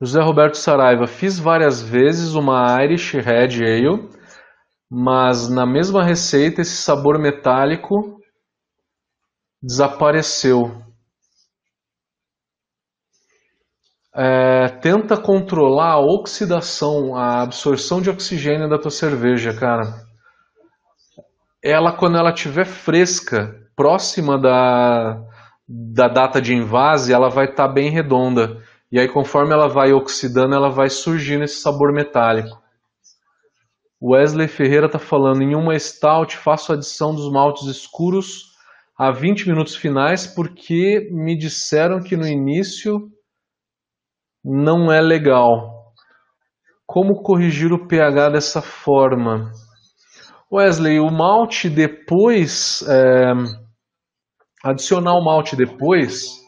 José 0.00 0.20
Roberto 0.20 0.54
Saraiva, 0.56 1.06
fiz 1.08 1.38
várias 1.38 1.82
vezes 1.82 2.34
uma 2.34 2.82
Irish 2.84 3.14
Red 3.14 3.62
Ale, 3.64 4.08
mas 4.88 5.48
na 5.48 5.66
mesma 5.66 6.04
receita 6.04 6.62
esse 6.62 6.76
sabor 6.76 7.18
metálico 7.18 8.18
desapareceu. 9.60 10.87
É, 14.20 14.68
tenta 14.80 15.16
controlar 15.16 15.92
a 15.92 16.00
oxidação, 16.00 17.14
a 17.14 17.40
absorção 17.42 18.00
de 18.00 18.10
oxigênio 18.10 18.68
da 18.68 18.76
tua 18.76 18.90
cerveja, 18.90 19.54
cara. 19.54 19.94
Ela, 21.62 21.92
quando 21.92 22.18
ela 22.18 22.30
estiver 22.30 22.64
fresca, 22.64 23.54
próxima 23.76 24.36
da, 24.36 25.22
da 25.68 26.08
data 26.08 26.42
de 26.42 26.52
invase, 26.52 27.12
ela 27.12 27.28
vai 27.28 27.44
estar 27.44 27.68
tá 27.68 27.72
bem 27.72 27.90
redonda. 27.90 28.60
E 28.90 28.98
aí, 28.98 29.06
conforme 29.06 29.52
ela 29.52 29.68
vai 29.68 29.92
oxidando, 29.92 30.52
ela 30.52 30.68
vai 30.68 30.88
surgindo 30.88 31.44
esse 31.44 31.60
sabor 31.60 31.92
metálico. 31.92 32.60
Wesley 34.02 34.48
Ferreira 34.48 34.86
está 34.86 34.98
falando, 34.98 35.42
em 35.42 35.54
uma 35.54 35.78
stout 35.78 36.36
faço 36.36 36.72
adição 36.72 37.14
dos 37.14 37.30
maltes 37.30 37.68
escuros 37.68 38.48
a 38.96 39.12
20 39.12 39.48
minutos 39.48 39.76
finais 39.76 40.26
porque 40.26 41.08
me 41.12 41.38
disseram 41.38 42.00
que 42.00 42.16
no 42.16 42.26
início 42.26 43.12
não 44.44 44.92
é 44.92 45.00
legal. 45.00 45.92
Como 46.86 47.22
corrigir 47.22 47.72
o 47.72 47.86
pH 47.86 48.30
dessa 48.30 48.62
forma? 48.62 49.52
Wesley, 50.50 50.98
o 50.98 51.10
malte 51.10 51.68
depois, 51.68 52.82
é, 52.88 53.32
adicionar 54.64 55.14
o 55.14 55.24
malte 55.24 55.54
depois 55.54 56.38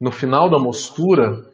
no 0.00 0.12
final 0.12 0.48
da 0.48 0.58
mostura, 0.58 1.44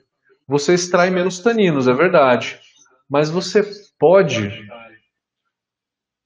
você 0.46 0.74
extrai 0.74 1.10
menos 1.10 1.38
taninos, 1.38 1.88
é 1.88 1.94
verdade. 1.94 2.60
Mas 3.08 3.30
você 3.30 3.62
pode 3.98 4.50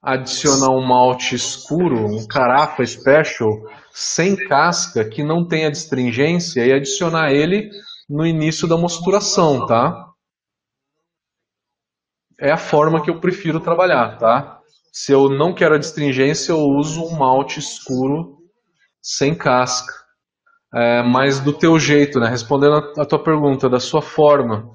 adicionar 0.02 0.70
um 0.70 0.84
malte 0.84 1.34
escuro, 1.34 2.06
um 2.06 2.26
carafa 2.26 2.84
special, 2.84 3.48
sem 3.92 4.36
casca, 4.48 5.08
que 5.08 5.22
não 5.22 5.46
tenha 5.46 5.70
distringência, 5.70 6.64
e 6.64 6.72
adicionar 6.72 7.30
ele 7.30 7.70
no 8.08 8.26
início 8.26 8.66
da 8.66 8.76
mosturação, 8.76 9.66
tá? 9.66 10.06
É 12.40 12.50
a 12.50 12.56
forma 12.56 13.02
que 13.02 13.10
eu 13.10 13.20
prefiro 13.20 13.60
trabalhar, 13.60 14.16
tá? 14.18 14.60
Se 14.92 15.12
eu 15.12 15.28
não 15.28 15.54
quero 15.54 15.74
a 15.74 15.78
distringência, 15.78 16.52
eu 16.52 16.60
uso 16.60 17.04
um 17.04 17.18
malte 17.18 17.58
escuro 17.58 18.38
sem 19.02 19.36
casca 19.36 19.92
é, 20.74 21.02
mas 21.02 21.40
do 21.40 21.52
teu 21.52 21.78
jeito, 21.78 22.20
né? 22.20 22.28
Respondendo 22.28 22.76
a, 22.98 23.04
tua 23.04 23.22
pergunta, 23.22 23.68
da 23.68 23.80
sua 23.80 24.02
forma. 24.02 24.70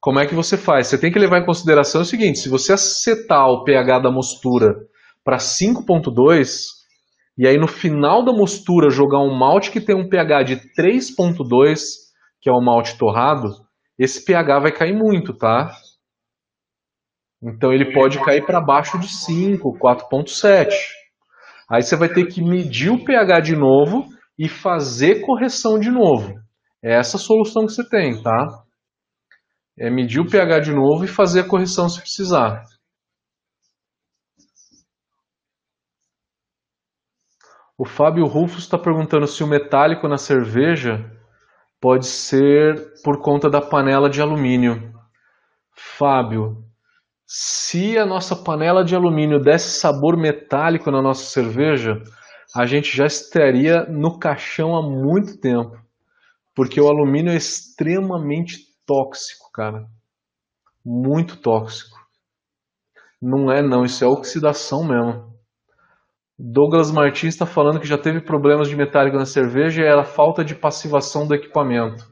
Como 0.00 0.18
é 0.18 0.26
que 0.26 0.34
você 0.34 0.56
faz? 0.56 0.88
Você 0.88 0.98
tem 0.98 1.12
que 1.12 1.18
levar 1.18 1.38
em 1.38 1.46
consideração 1.46 2.02
o 2.02 2.04
seguinte: 2.04 2.38
se 2.38 2.48
você 2.48 2.72
acertar 2.72 3.46
o 3.48 3.64
pH 3.64 4.00
da 4.00 4.10
mostura 4.10 4.74
para 5.24 5.36
5,2 5.36 6.66
e 7.36 7.46
aí 7.46 7.56
no 7.56 7.68
final 7.68 8.24
da 8.24 8.32
mostura 8.32 8.90
jogar 8.90 9.20
um 9.20 9.32
malte 9.32 9.70
que 9.70 9.80
tem 9.80 9.94
um 9.94 10.08
pH 10.08 10.42
de 10.42 10.56
3,2, 10.76 11.78
que 12.40 12.48
é 12.48 12.52
o 12.52 12.60
malte 12.60 12.96
torrado, 12.96 13.48
esse 13.98 14.24
pH 14.24 14.60
vai 14.60 14.72
cair 14.72 14.94
muito, 14.94 15.36
tá? 15.36 15.72
Então 17.42 17.72
ele 17.72 17.92
pode 17.92 18.22
cair 18.24 18.44
para 18.44 18.60
baixo 18.60 18.98
de 18.98 19.08
5, 19.08 19.78
4,7. 19.78 20.72
Aí 21.70 21.82
você 21.82 21.96
vai 21.96 22.08
ter 22.08 22.26
que 22.26 22.42
medir 22.42 22.90
o 22.90 23.04
pH 23.04 23.40
de 23.40 23.56
novo 23.56 24.06
e 24.38 24.48
fazer 24.48 25.20
correção 25.26 25.78
de 25.78 25.90
novo. 25.90 26.34
É 26.82 26.96
essa 26.96 27.16
a 27.16 27.20
solução 27.20 27.66
que 27.66 27.72
você 27.72 27.88
tem, 27.88 28.22
tá? 28.22 28.64
É 29.78 29.90
medir 29.90 30.20
o 30.20 30.28
pH 30.28 30.60
de 30.60 30.72
novo 30.72 31.04
e 31.04 31.08
fazer 31.08 31.40
a 31.40 31.48
correção 31.48 31.88
se 31.88 32.00
precisar. 32.00 32.64
O 37.76 37.84
Fábio 37.84 38.24
Rufus 38.26 38.64
está 38.64 38.76
perguntando 38.76 39.26
se 39.26 39.44
o 39.44 39.46
metálico 39.46 40.08
na 40.08 40.18
cerveja 40.18 41.17
pode 41.80 42.06
ser 42.06 42.94
por 43.02 43.20
conta 43.20 43.48
da 43.48 43.60
panela 43.60 44.10
de 44.10 44.20
alumínio. 44.20 44.92
Fábio, 45.72 46.64
se 47.26 47.98
a 47.98 48.06
nossa 48.06 48.34
panela 48.34 48.84
de 48.84 48.94
alumínio 48.94 49.38
desse 49.38 49.78
sabor 49.78 50.16
metálico 50.16 50.90
na 50.90 51.02
nossa 51.02 51.24
cerveja, 51.24 52.02
a 52.54 52.64
gente 52.64 52.96
já 52.96 53.06
estaria 53.06 53.84
no 53.84 54.18
caixão 54.18 54.74
há 54.74 54.82
muito 54.82 55.38
tempo. 55.38 55.76
Porque 56.54 56.80
o 56.80 56.88
alumínio 56.88 57.32
é 57.32 57.36
extremamente 57.36 58.66
tóxico, 58.86 59.52
cara. 59.52 59.86
Muito 60.84 61.36
tóxico. 61.36 61.98
Não 63.20 63.52
é 63.52 63.60
não, 63.60 63.84
isso 63.84 64.02
é 64.04 64.08
oxidação 64.08 64.82
mesmo. 64.82 65.27
Douglas 66.38 66.92
Martins 66.92 67.34
está 67.34 67.44
falando 67.44 67.80
que 67.80 67.88
já 67.88 67.98
teve 67.98 68.20
problemas 68.20 68.68
de 68.68 68.76
metálico 68.76 69.16
na 69.16 69.26
cerveja 69.26 69.82
e 69.82 69.86
era 69.86 70.04
falta 70.04 70.44
de 70.44 70.54
passivação 70.54 71.26
do 71.26 71.34
equipamento. 71.34 72.04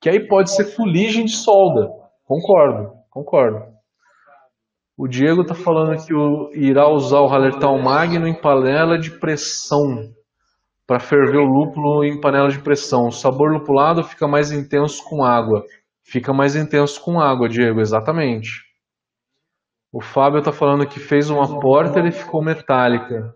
Que 0.00 0.08
aí 0.08 0.28
pode 0.28 0.54
ser 0.54 0.66
fuligem 0.66 1.24
de 1.24 1.32
solda. 1.32 1.88
Concordo, 2.24 2.92
concordo. 3.10 3.58
O 4.96 5.08
Diego 5.08 5.42
está 5.42 5.54
falando 5.54 6.06
que 6.06 6.14
o, 6.14 6.50
irá 6.54 6.88
usar 6.88 7.20
o 7.20 7.26
Hallertau 7.26 7.76
Magno 7.76 8.28
em 8.28 8.40
panela 8.40 8.96
de 8.96 9.10
pressão 9.10 10.12
para 10.86 11.00
ferver 11.00 11.38
o 11.38 11.44
lúpulo 11.44 12.04
em 12.04 12.20
panela 12.20 12.48
de 12.48 12.60
pressão. 12.60 13.08
O 13.08 13.12
sabor 13.12 13.52
lupulado 13.52 14.04
fica 14.04 14.28
mais 14.28 14.52
intenso 14.52 15.02
com 15.04 15.24
água. 15.24 15.64
Fica 16.04 16.32
mais 16.32 16.54
intenso 16.54 17.02
com 17.02 17.20
água, 17.20 17.48
Diego, 17.48 17.80
exatamente. 17.80 18.65
O 19.92 20.02
Fábio 20.02 20.40
está 20.40 20.52
falando 20.52 20.86
que 20.86 20.98
fez 20.98 21.30
uma 21.30 21.60
porter 21.60 22.04
e 22.06 22.12
ficou 22.12 22.42
metálica. 22.42 23.34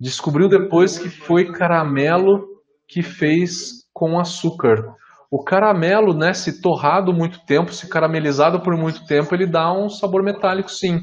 Descobriu 0.00 0.48
depois 0.48 0.98
que 0.98 1.08
foi 1.08 1.52
caramelo 1.52 2.46
que 2.88 3.02
fez 3.02 3.84
com 3.92 4.18
açúcar. 4.18 4.94
O 5.30 5.42
caramelo, 5.42 6.14
né, 6.14 6.32
se 6.32 6.60
torrado 6.60 7.12
muito 7.12 7.44
tempo, 7.46 7.72
se 7.72 7.88
caramelizado 7.88 8.60
por 8.60 8.76
muito 8.76 9.04
tempo, 9.06 9.34
ele 9.34 9.46
dá 9.46 9.72
um 9.72 9.88
sabor 9.88 10.22
metálico, 10.22 10.70
sim. 10.70 11.00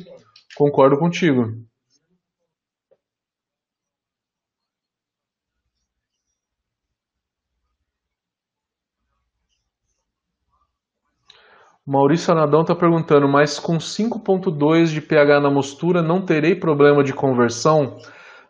Concordo 0.56 0.98
contigo. 0.98 1.54
Maurício 11.92 12.32
Anadão 12.32 12.62
está 12.62 12.74
perguntando, 12.74 13.28
mas 13.28 13.60
com 13.60 13.78
5.2 13.78 14.86
de 14.86 15.02
pH 15.02 15.42
na 15.42 15.50
mostura 15.50 16.02
não 16.02 16.22
terei 16.22 16.56
problema 16.56 17.04
de 17.04 17.12
conversão? 17.12 17.98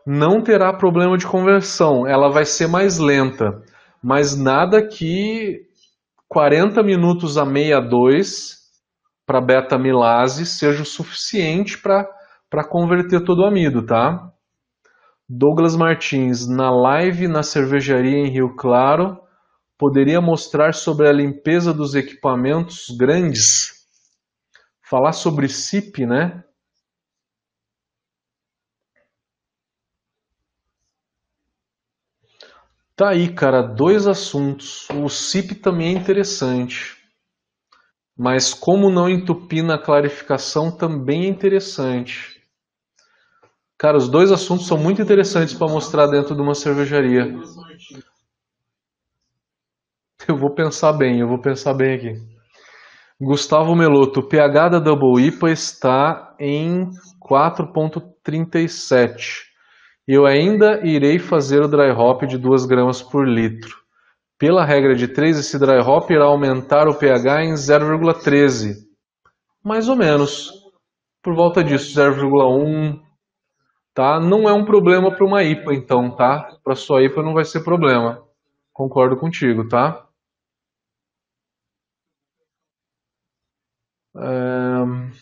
Não 0.05 0.43
terá 0.43 0.71
problema 0.71 1.17
de 1.17 1.25
conversão, 1.25 2.05
ela 2.05 2.29
vai 2.29 2.45
ser 2.45 2.67
mais 2.67 2.99
lenta, 2.99 3.63
mas 4.03 4.37
nada 4.37 4.87
que 4.87 5.59
40 6.29 6.83
minutos 6.83 7.35
a 7.35 7.43
62 7.43 8.57
para 9.25 9.41
beta-milase 9.41 10.45
seja 10.45 10.83
o 10.83 10.85
suficiente 10.85 11.79
para 11.79 12.63
converter 12.69 13.23
todo 13.23 13.41
o 13.41 13.45
amido, 13.47 13.83
tá? 13.83 14.31
Douglas 15.27 15.75
Martins, 15.75 16.47
na 16.47 16.69
live 16.69 17.27
na 17.27 17.41
cervejaria 17.41 18.19
em 18.19 18.29
Rio 18.29 18.55
Claro, 18.55 19.17
poderia 19.81 20.21
mostrar 20.21 20.75
sobre 20.75 21.09
a 21.09 21.11
limpeza 21.11 21.73
dos 21.73 21.95
equipamentos 21.95 22.85
grandes? 22.95 23.87
Falar 24.87 25.11
sobre 25.11 25.49
SIP, 25.49 26.05
né? 26.05 26.43
Tá 32.95 33.09
aí, 33.09 33.33
cara, 33.33 33.63
dois 33.63 34.05
assuntos. 34.05 34.87
O 34.91 35.09
SIP 35.09 35.55
também 35.55 35.95
é 35.95 35.99
interessante. 35.99 36.95
Mas 38.15 38.53
como 38.53 38.91
não 38.91 39.09
entupir 39.09 39.63
na 39.63 39.79
clarificação 39.79 40.69
também 40.69 41.25
é 41.25 41.27
interessante. 41.27 42.39
Cara, 43.79 43.97
os 43.97 44.07
dois 44.07 44.31
assuntos 44.31 44.67
são 44.67 44.77
muito 44.77 45.01
interessantes 45.01 45.55
para 45.55 45.67
mostrar 45.67 46.05
dentro 46.05 46.35
de 46.35 46.41
uma 46.41 46.53
cervejaria. 46.53 47.33
Eu 50.27 50.37
vou 50.37 50.53
pensar 50.53 50.93
bem, 50.93 51.19
eu 51.19 51.27
vou 51.27 51.39
pensar 51.39 51.73
bem 51.73 51.95
aqui. 51.95 52.13
Gustavo 53.19 53.75
Meloto, 53.75 54.19
o 54.21 54.27
pH 54.27 54.69
da 54.69 54.79
Double 54.79 55.27
IPA 55.27 55.51
está 55.51 56.33
em 56.39 56.89
4.37. 57.21 59.41
Eu 60.07 60.25
ainda 60.25 60.79
irei 60.83 61.19
fazer 61.19 61.61
o 61.61 61.67
dry 61.67 61.91
hop 61.91 62.23
de 62.23 62.37
2 62.37 62.65
gramas 62.65 63.01
por 63.01 63.27
litro. 63.27 63.75
Pela 64.39 64.63
regra 64.65 64.95
de 64.95 65.07
3, 65.07 65.37
esse 65.37 65.59
dry 65.59 65.79
hop 65.79 66.09
irá 66.09 66.25
aumentar 66.25 66.87
o 66.87 66.95
pH 66.95 67.43
em 67.43 67.53
0,13. 67.53 68.73
Mais 69.63 69.87
ou 69.87 69.95
menos. 69.95 70.51
Por 71.21 71.35
volta 71.35 71.63
disso, 71.63 71.95
0,1, 71.99 72.99
tá? 73.93 74.19
Não 74.19 74.49
é 74.49 74.53
um 74.53 74.65
problema 74.65 75.11
para 75.11 75.25
uma 75.25 75.43
IPA, 75.43 75.75
então, 75.75 76.09
tá? 76.15 76.57
Para 76.63 76.73
sua 76.73 77.03
IPA 77.03 77.21
não 77.21 77.35
vai 77.35 77.45
ser 77.45 77.63
problema. 77.63 78.23
Concordo 78.73 79.15
contigo, 79.17 79.67
tá? 79.67 80.07
É... 84.15 85.21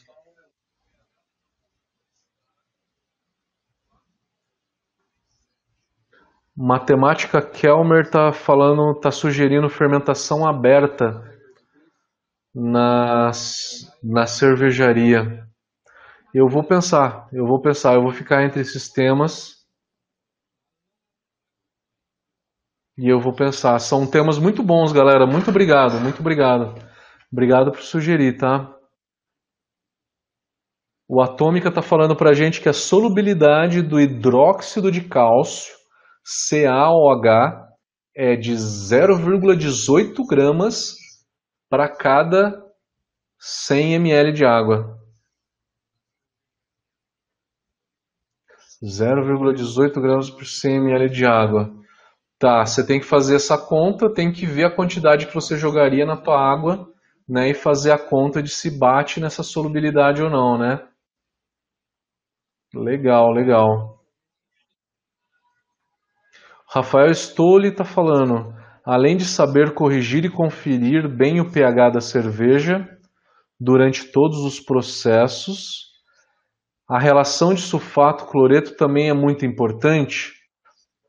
Matemática 6.56 7.42
Kelmer 7.42 8.10
tá 8.10 8.34
falando, 8.34 8.94
tá 9.00 9.12
sugerindo 9.12 9.70
fermentação 9.70 10.46
aberta 10.46 11.24
nas, 12.54 13.90
na 14.04 14.26
cervejaria. 14.26 15.48
Eu 16.34 16.50
vou 16.50 16.64
pensar, 16.64 17.30
eu 17.32 17.48
vou 17.48 17.62
pensar, 17.62 17.96
eu 17.96 18.02
vou 18.02 18.12
ficar 18.12 18.44
entre 18.44 18.60
esses 18.62 18.90
temas. 18.90 19.66
E 22.98 23.08
eu 23.08 23.22
vou 23.22 23.34
pensar. 23.34 23.80
São 23.80 24.06
temas 24.06 24.38
muito 24.38 24.62
bons, 24.62 24.92
galera. 24.92 25.26
Muito 25.26 25.50
obrigado, 25.50 26.00
muito 26.02 26.20
obrigado. 26.20 26.76
Obrigado 27.32 27.72
por 27.72 27.82
sugerir, 27.82 28.38
tá? 28.38 28.79
O 31.12 31.24
Atômica 31.24 31.70
está 31.70 31.82
falando 31.82 32.16
para 32.16 32.30
a 32.30 32.34
gente 32.36 32.62
que 32.62 32.70
a 32.70 32.74
solubilidade 32.74 33.82
do 33.82 34.00
hidróxido 34.00 34.92
de 34.92 35.02
cálcio, 35.02 35.74
CaOH, 36.48 37.68
é 38.16 38.36
de 38.36 38.54
0,18 38.54 40.24
gramas 40.30 40.94
para 41.68 41.90
cada 41.90 42.64
100 43.40 43.96
ml 43.96 44.34
de 44.34 44.46
água. 44.46 45.00
0,18 48.84 50.00
gramas 50.00 50.30
por 50.30 50.46
100 50.46 50.76
ml 50.76 51.10
de 51.10 51.26
água. 51.26 51.74
Tá, 52.38 52.64
você 52.64 52.86
tem 52.86 53.00
que 53.00 53.06
fazer 53.08 53.36
essa 53.36 53.58
conta, 53.58 54.14
tem 54.14 54.32
que 54.32 54.46
ver 54.46 54.66
a 54.66 54.76
quantidade 54.76 55.26
que 55.26 55.34
você 55.34 55.58
jogaria 55.58 56.06
na 56.06 56.16
tua 56.16 56.40
água, 56.40 56.88
né, 57.28 57.50
e 57.50 57.56
fazer 57.56 57.92
a 57.92 57.98
conta 57.98 58.44
de 58.44 58.50
se 58.50 58.78
bate 58.78 59.20
nessa 59.20 59.42
solubilidade 59.42 60.22
ou 60.22 60.30
não, 60.30 60.56
né? 60.56 60.88
Legal, 62.74 63.32
legal. 63.32 64.00
Rafael 66.72 67.10
Stoli 67.12 67.70
está 67.70 67.84
falando, 67.84 68.54
além 68.86 69.18
de 69.18 69.26
saber 69.26 69.74
corrigir 69.74 70.24
e 70.24 70.30
conferir 70.30 71.08
bem 71.08 71.42
o 71.42 71.52
pH 71.52 71.90
da 71.90 72.02
cerveja 72.02 72.88
durante 73.60 74.12
todos 74.12 74.46
os 74.46 74.60
processos, 74.60 75.90
a 76.88 77.00
relação 77.00 77.56
de 77.56 77.62
sulfato-cloreto 77.62 78.76
também 78.76 79.10
é 79.10 79.14
muito 79.14 79.46
importante? 79.46 80.32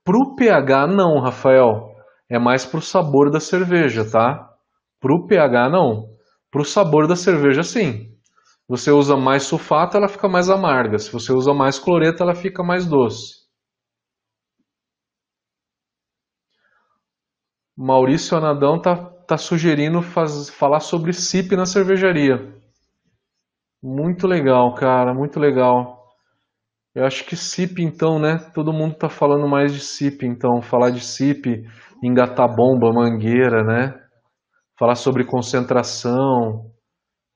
Para 0.03 0.17
o 0.17 0.35
pH, 0.35 0.87
não, 0.87 1.21
Rafael. 1.21 1.91
É 2.29 2.39
mais 2.39 2.65
para 2.65 2.79
o 2.79 2.83
sabor 2.83 3.31
da 3.31 3.41
cerveja, 3.41 4.09
tá? 4.11 4.49
Para 4.99 5.15
o 5.15 5.27
pH, 5.27 5.69
não. 5.69 6.07
Para 6.51 6.63
o 6.63 6.65
sabor 6.65 7.07
da 7.07 7.17
cerveja, 7.17 7.63
sim. 7.63 8.10
Você 8.71 8.93
usa 8.93 9.17
mais 9.17 9.43
sulfato, 9.43 9.97
ela 9.97 10.07
fica 10.07 10.29
mais 10.29 10.49
amarga. 10.49 10.97
Se 10.97 11.13
você 11.13 11.33
usa 11.33 11.53
mais 11.53 11.77
cloreto, 11.77 12.23
ela 12.23 12.37
fica 12.37 12.63
mais 12.63 12.87
doce. 12.87 13.35
Maurício 17.77 18.37
Anadão 18.37 18.81
tá, 18.81 18.95
tá 19.27 19.37
sugerindo 19.37 20.01
faz, 20.01 20.49
falar 20.51 20.79
sobre 20.79 21.13
SIP 21.13 21.57
na 21.57 21.67
cervejaria. 21.67 22.55
Muito 23.83 24.29
legal, 24.29 24.73
cara, 24.77 25.13
muito 25.13 25.41
legal. 25.41 26.07
Eu 26.95 27.05
acho 27.05 27.27
que 27.27 27.35
SIP, 27.35 27.83
então, 27.83 28.21
né? 28.21 28.39
Todo 28.55 28.73
mundo 28.73 28.95
tá 28.95 29.09
falando 29.09 29.49
mais 29.49 29.75
de 29.75 29.81
SIP, 29.81 30.25
então. 30.25 30.63
Falar 30.63 30.91
de 30.91 31.01
SIP, 31.01 31.67
engatar 32.05 32.55
bomba, 32.55 32.93
mangueira, 32.93 33.65
né? 33.65 34.01
Falar 34.79 34.95
sobre 34.95 35.25
concentração. 35.25 36.71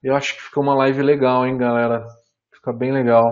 Eu 0.05 0.15
acho 0.15 0.35
que 0.35 0.43
fica 0.43 0.59
uma 0.59 0.75
live 0.75 1.01
legal, 1.01 1.47
hein, 1.47 1.57
galera? 1.57 2.05
Fica 2.53 2.71
bem 2.71 2.91
legal. 2.91 3.23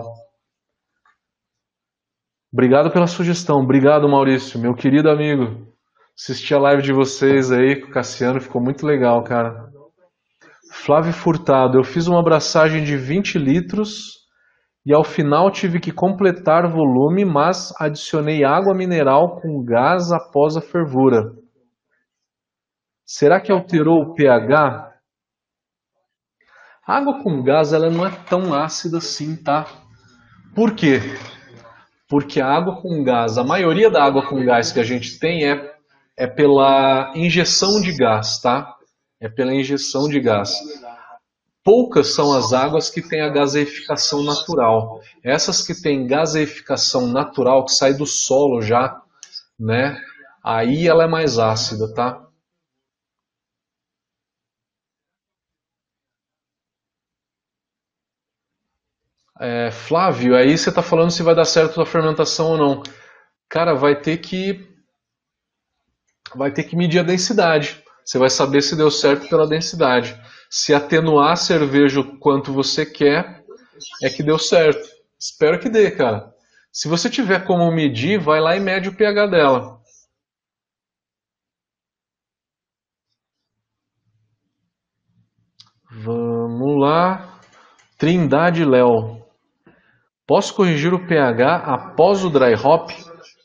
Obrigado 2.52 2.90
pela 2.90 3.06
sugestão. 3.06 3.60
Obrigado, 3.60 4.08
Maurício, 4.08 4.58
meu 4.58 4.74
querido 4.74 5.08
amigo. 5.08 5.72
Assisti 6.18 6.52
a 6.52 6.58
live 6.58 6.82
de 6.82 6.92
vocês 6.92 7.52
aí 7.52 7.80
com 7.80 7.86
o 7.86 7.92
Cassiano, 7.92 8.40
ficou 8.40 8.60
muito 8.60 8.84
legal, 8.84 9.22
cara. 9.22 9.70
Flávio 10.72 11.12
Furtado, 11.12 11.78
eu 11.78 11.84
fiz 11.84 12.08
uma 12.08 12.18
abraçagem 12.18 12.82
de 12.82 12.96
20 12.96 13.38
litros 13.38 14.26
e 14.84 14.92
ao 14.92 15.04
final 15.04 15.52
tive 15.52 15.78
que 15.78 15.92
completar 15.92 16.68
volume, 16.68 17.24
mas 17.24 17.72
adicionei 17.78 18.42
água 18.42 18.74
mineral 18.74 19.40
com 19.40 19.64
gás 19.64 20.10
após 20.10 20.56
a 20.56 20.60
fervura. 20.60 21.22
Será 23.06 23.40
que 23.40 23.52
alterou 23.52 24.02
o 24.02 24.14
pH? 24.16 24.93
Água 26.86 27.22
com 27.22 27.42
gás 27.42 27.72
ela 27.72 27.90
não 27.90 28.06
é 28.06 28.10
tão 28.10 28.54
ácida 28.54 28.98
assim, 28.98 29.36
tá? 29.36 29.66
Por 30.54 30.74
quê? 30.74 31.00
Porque 32.08 32.40
a 32.40 32.48
água 32.48 32.80
com 32.80 33.02
gás, 33.02 33.38
a 33.38 33.44
maioria 33.44 33.90
da 33.90 34.04
água 34.04 34.26
com 34.26 34.44
gás 34.44 34.70
que 34.70 34.80
a 34.80 34.84
gente 34.84 35.18
tem 35.18 35.50
é, 35.50 35.74
é 36.16 36.26
pela 36.26 37.12
injeção 37.16 37.80
de 37.80 37.92
gás, 37.96 38.38
tá? 38.38 38.74
é 39.24 39.28
pela 39.28 39.54
injeção 39.54 40.06
de 40.06 40.20
gás. 40.20 40.52
Poucas 41.64 42.08
são 42.08 42.34
as 42.36 42.52
águas 42.52 42.90
que 42.90 43.00
têm 43.00 43.22
a 43.22 43.30
gaseificação 43.30 44.22
natural. 44.22 45.00
Essas 45.22 45.62
que 45.62 45.74
têm 45.74 46.06
gaseificação 46.06 47.06
natural, 47.06 47.64
que 47.64 47.72
sai 47.72 47.94
do 47.94 48.04
solo 48.04 48.60
já, 48.60 49.00
né? 49.58 49.98
Aí 50.44 50.86
ela 50.86 51.04
é 51.04 51.08
mais 51.08 51.38
ácida, 51.38 51.92
tá? 51.94 52.22
É, 59.40 59.70
Flávio, 59.70 60.36
aí 60.36 60.56
você 60.56 60.68
está 60.68 60.82
falando 60.82 61.10
se 61.10 61.22
vai 61.22 61.34
dar 61.34 61.44
certo 61.44 61.80
a 61.80 61.86
fermentação 61.86 62.52
ou 62.52 62.58
não. 62.58 62.82
Cara, 63.48 63.74
vai 63.74 64.00
ter 64.00 64.18
que 64.18 64.68
vai 66.36 66.52
ter 66.52 66.64
que 66.64 66.76
medir 66.76 67.00
a 67.00 67.02
densidade. 67.02 67.82
Você 68.04 68.18
vai 68.18 68.30
saber 68.30 68.62
se 68.62 68.76
deu 68.76 68.90
certo 68.90 69.28
pela 69.28 69.46
densidade. 69.46 70.20
Se 70.50 70.74
atenuar 70.74 71.32
a 71.32 71.36
cerveja 71.36 72.00
o 72.00 72.18
quanto 72.18 72.52
você 72.52 72.86
quer, 72.86 73.44
é 74.02 74.08
que 74.08 74.22
deu 74.22 74.38
certo. 74.38 74.88
Espero 75.18 75.58
que 75.58 75.68
dê, 75.68 75.90
cara. 75.90 76.32
Se 76.72 76.88
você 76.88 77.08
tiver 77.10 77.44
como 77.44 77.70
medir, 77.72 78.20
vai 78.20 78.40
lá 78.40 78.56
e 78.56 78.60
mede 78.60 78.88
o 78.88 78.96
pH 78.96 79.26
dela. 79.26 79.80
Vamos 85.90 86.82
Trindade 87.96 88.64
Léo. 88.64 89.23
Posso 90.26 90.54
corrigir 90.54 90.94
o 90.94 91.06
pH 91.06 91.56
após 91.56 92.24
o 92.24 92.30
dry 92.30 92.54
hop? 92.54 92.90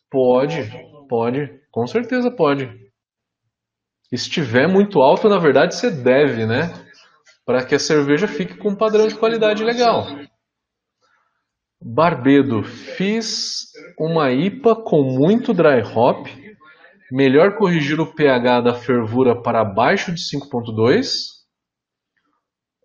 Pode, 0.09 0.71
pode, 1.09 1.59
com 1.71 1.85
certeza 1.85 2.31
pode. 2.31 2.67
Se 4.09 4.15
estiver 4.15 4.67
muito 4.67 5.01
alto, 5.01 5.27
na 5.27 5.37
verdade 5.37 5.75
você 5.75 5.91
deve, 5.91 6.45
né? 6.45 6.73
Para 7.45 7.65
que 7.65 7.75
a 7.75 7.79
cerveja 7.79 8.27
fique 8.27 8.57
com 8.57 8.69
um 8.69 8.75
padrão 8.75 9.07
de 9.07 9.15
qualidade 9.15 9.63
legal. 9.63 10.05
Barbedo, 11.81 12.63
fiz 12.63 13.67
uma 13.97 14.31
IPA 14.31 14.75
com 14.83 15.03
muito 15.03 15.53
dry 15.53 15.81
hop. 15.81 16.27
Melhor 17.11 17.57
corrigir 17.57 17.99
o 17.99 18.13
pH 18.13 18.61
da 18.61 18.73
fervura 18.73 19.41
para 19.41 19.61
abaixo 19.61 20.13
de 20.13 20.21
5.2 20.21 21.39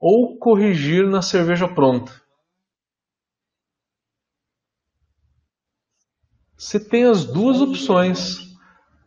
ou 0.01 0.39
corrigir 0.39 1.07
na 1.07 1.23
cerveja 1.23 1.69
pronta? 1.69 2.24
Você 6.57 6.79
tem 6.79 7.05
as 7.05 7.25
duas 7.25 7.61
opções. 7.61 8.45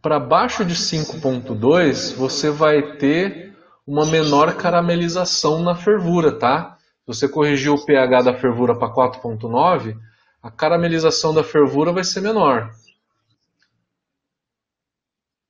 Para 0.02 0.19
baixo 0.19 0.64
de 0.64 0.76
5.2, 0.76 2.15
você 2.15 2.49
vai 2.49 2.98
ter 2.98 3.57
uma 3.86 4.06
menor 4.06 4.56
caramelização 4.56 5.64
na 5.64 5.76
fervura, 5.76 6.38
tá? 6.38 6.78
Se 7.02 7.07
você 7.07 7.28
corrigir 7.28 7.72
o 7.72 7.86
pH 7.86 8.22
da 8.22 8.38
fervura 8.38 8.78
para 8.78 8.94
4.9, 8.94 9.98
a 10.41 10.52
caramelização 10.52 11.34
da 11.34 11.44
fervura 11.44 11.91
vai 11.91 12.03
ser 12.03 12.22
menor. 12.22 12.72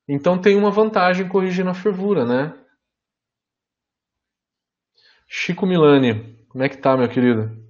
Então 0.07 0.40
tem 0.40 0.56
uma 0.56 0.72
vantagem 0.72 1.28
corrigir 1.28 1.65
na 1.65 1.74
fervura, 1.74 2.26
né? 2.26 2.57
Chico 5.28 5.65
Milani, 5.65 6.38
como 6.48 6.64
é 6.64 6.69
que 6.69 6.78
tá, 6.78 6.95
meu 6.95 7.10
querido? 7.10 7.66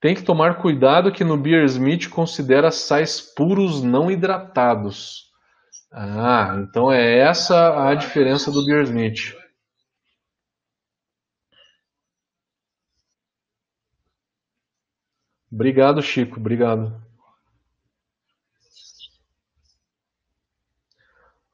Tem 0.00 0.14
que 0.14 0.22
tomar 0.22 0.56
cuidado 0.62 1.12
que 1.12 1.22
no 1.22 1.36
Beer 1.36 1.64
Smith 1.64 2.08
considera 2.08 2.70
sais 2.70 3.20
puros 3.20 3.82
não 3.82 4.10
hidratados. 4.10 5.30
Ah, 5.92 6.56
então 6.62 6.90
é 6.90 7.18
essa 7.18 7.88
a 7.88 7.94
diferença 7.94 8.50
do 8.50 8.64
Beer 8.64 8.82
Smith. 8.84 9.34
Obrigado, 15.52 16.00
Chico. 16.00 16.38
Obrigado. 16.38 16.94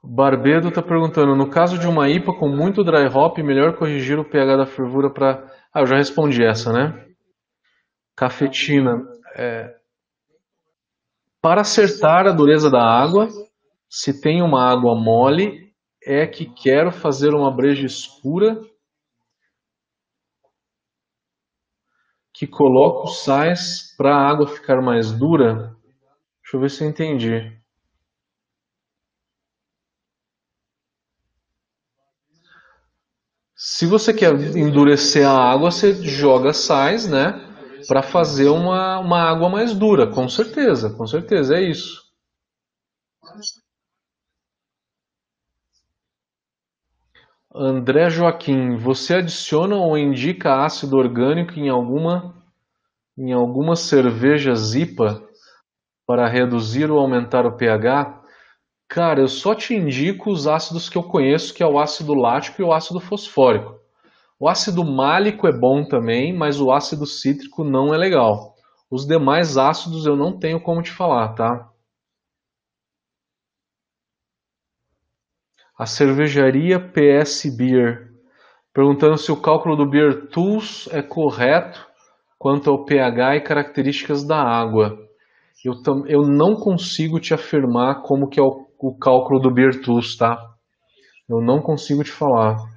Barbedo 0.05 0.69
está 0.69 0.83
perguntando: 0.83 1.35
no 1.35 1.51
caso 1.51 1.79
de 1.79 1.87
uma 1.89 2.09
IPA 2.09 2.35
com 2.35 2.49
muito 2.49 2.85
dry 2.85 3.07
hop, 3.07 3.39
melhor 3.39 3.77
corrigir 3.77 4.19
o 4.19 4.25
pH 4.25 4.57
da 4.57 4.67
fervura 4.67 5.11
para. 5.11 5.53
Ah, 5.75 5.81
eu 5.81 5.87
já 5.87 5.97
respondi 5.97 6.45
essa, 6.45 6.73
né? 6.73 7.07
Cafetina. 8.17 9.07
É... 9.35 9.77
Para 11.41 11.61
acertar 11.61 12.27
a 12.27 12.33
dureza 12.33 12.71
da 12.71 12.83
água, 12.83 13.29
se 13.89 14.21
tem 14.21 14.43
uma 14.43 14.65
água 14.65 14.95
mole, 14.97 15.73
é 16.03 16.27
que 16.27 16.47
quero 16.47 16.91
fazer 16.91 17.35
uma 17.35 17.55
breja 17.55 17.87
escura 17.87 18.61
que 22.33 22.47
coloco 22.47 23.09
sais 23.09 23.95
para 23.97 24.15
a 24.15 24.29
água 24.29 24.47
ficar 24.47 24.83
mais 24.83 25.13
dura. 25.13 25.77
Deixa 26.43 26.57
eu 26.57 26.61
ver 26.61 26.71
se 26.71 26.85
eu 26.85 26.89
entendi. 26.89 27.57
Se 33.55 33.87
você 33.87 34.13
quer 34.13 34.35
endurecer 34.57 35.27
a 35.27 35.33
água, 35.33 35.71
você 35.71 35.95
joga 36.05 36.53
sais, 36.53 37.09
né? 37.09 37.46
Para 37.89 38.03
fazer 38.03 38.49
uma, 38.49 38.99
uma 38.99 39.21
água 39.21 39.49
mais 39.49 39.75
dura, 39.75 40.07
com 40.07 40.29
certeza, 40.29 40.91
com 40.91 41.07
certeza, 41.07 41.57
é 41.57 41.63
isso. 41.63 42.05
André 47.55 48.11
Joaquim, 48.11 48.77
você 48.77 49.15
adiciona 49.15 49.77
ou 49.77 49.97
indica 49.97 50.65
ácido 50.65 50.97
orgânico 50.97 51.59
em 51.59 51.69
alguma 51.69 52.35
em 53.17 53.33
algumas 53.33 53.81
cervejas 53.81 54.75
IPA 54.75 55.27
para 56.07 56.29
reduzir 56.29 56.91
ou 56.91 56.99
aumentar 56.99 57.47
o 57.47 57.57
pH? 57.57 58.23
Cara, 58.89 59.21
eu 59.21 59.29
só 59.29 59.55
te 59.55 59.75
indico 59.75 60.31
os 60.31 60.47
ácidos 60.47 60.89
que 60.89 60.99
eu 60.99 61.03
conheço, 61.03 61.55
que 61.55 61.63
é 61.63 61.67
o 61.67 61.79
ácido 61.79 62.15
lático 62.15 62.61
e 62.61 62.65
o 62.65 62.73
ácido 62.73 63.01
fosfórico. 63.01 63.81
O 64.39 64.49
ácido 64.49 64.85
málico 64.85 65.49
é 65.49 65.53
bom 65.53 65.83
também, 65.89 66.37
mas 66.37 66.61
o 66.61 66.71
ácido 66.71 67.07
cítrico 67.07 67.65
não 67.65 67.95
é 67.95 67.97
legal. 67.97 68.55
Os 68.91 69.07
demais 69.07 69.57
ácidos 69.57 70.05
eu 70.07 70.15
não 70.15 70.39
tenho 70.39 70.61
como 70.61 70.83
te 70.83 70.93
falar, 70.93 71.35
tá? 71.35 71.71
A 75.79 75.87
cervejaria 75.87 76.79
PS 76.79 77.55
Beer, 77.57 78.11
perguntando 78.75 79.17
se 79.17 79.33
o 79.33 79.41
cálculo 79.41 79.75
do 79.75 79.89
Beer 79.89 80.29
Tools 80.29 80.87
é 80.93 81.03
correto 81.03 81.87
quanto 82.39 82.71
ao 82.71 82.85
pH 82.85 83.37
e 83.37 83.41
características 83.41 84.23
da 84.23 84.39
água. 84.39 84.99
Eu, 85.65 85.73
eu 86.07 86.23
não 86.23 86.55
consigo 86.55 87.19
te 87.19 87.33
afirmar 87.33 88.03
como 88.03 88.29
que 88.29 88.39
é 88.39 88.43
o, 88.43 88.67
o 88.79 88.99
cálculo 88.99 89.41
do 89.41 89.53
Beer 89.53 89.81
Tools, 89.83 90.17
tá? 90.17 90.39
Eu 91.29 91.41
não 91.41 91.61
consigo 91.61 92.05
te 92.05 92.13
falar. 92.13 92.76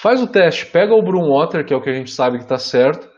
Faz 0.00 0.22
o 0.22 0.28
teste, 0.28 0.64
pega 0.66 0.94
o 0.94 1.02
Brewwater, 1.02 1.66
que 1.66 1.74
é 1.74 1.76
o 1.76 1.82
que 1.82 1.90
a 1.90 1.92
gente 1.92 2.12
sabe 2.12 2.38
que 2.38 2.44
está 2.44 2.56
certo, 2.56 3.10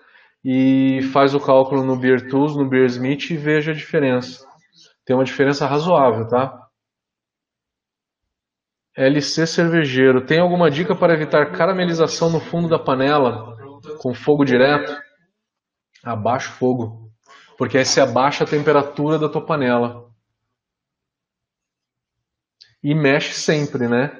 e 0.43 1.03
faz 1.13 1.35
o 1.35 1.41
cálculo 1.41 1.85
no 1.85 1.95
Beer 1.95 2.31
Tools, 2.31 2.57
no 2.57 2.67
Beer 2.67 2.87
Smith 2.87 3.31
e 3.31 3.37
veja 3.37 3.73
a 3.73 3.75
diferença. 3.75 4.47
Tem 5.05 5.15
uma 5.15 5.25
diferença 5.25 5.67
razoável, 5.67 6.27
tá? 6.27 6.59
LC 8.97 9.47
cervejeiro. 9.47 10.25
Tem 10.25 10.41
alguma 10.41 10.71
dica 10.71 10.97
para 10.97 11.13
evitar 11.13 11.53
caramelização 11.53 12.31
no 12.31 12.41
fundo 12.41 12.67
da 12.67 12.79
panela 12.79 13.55
com 13.99 14.15
fogo 14.15 14.43
direto? 14.43 14.99
Abaixa 16.03 16.49
o 16.49 16.55
fogo, 16.55 17.11
porque 17.59 17.77
aí 17.77 17.85
você 17.85 18.01
abaixa 18.01 18.45
a 18.45 18.47
temperatura 18.47 19.19
da 19.19 19.29
tua 19.29 19.45
panela. 19.45 20.11
E 22.83 22.95
mexe 22.95 23.35
sempre, 23.35 23.87
né? 23.87 24.20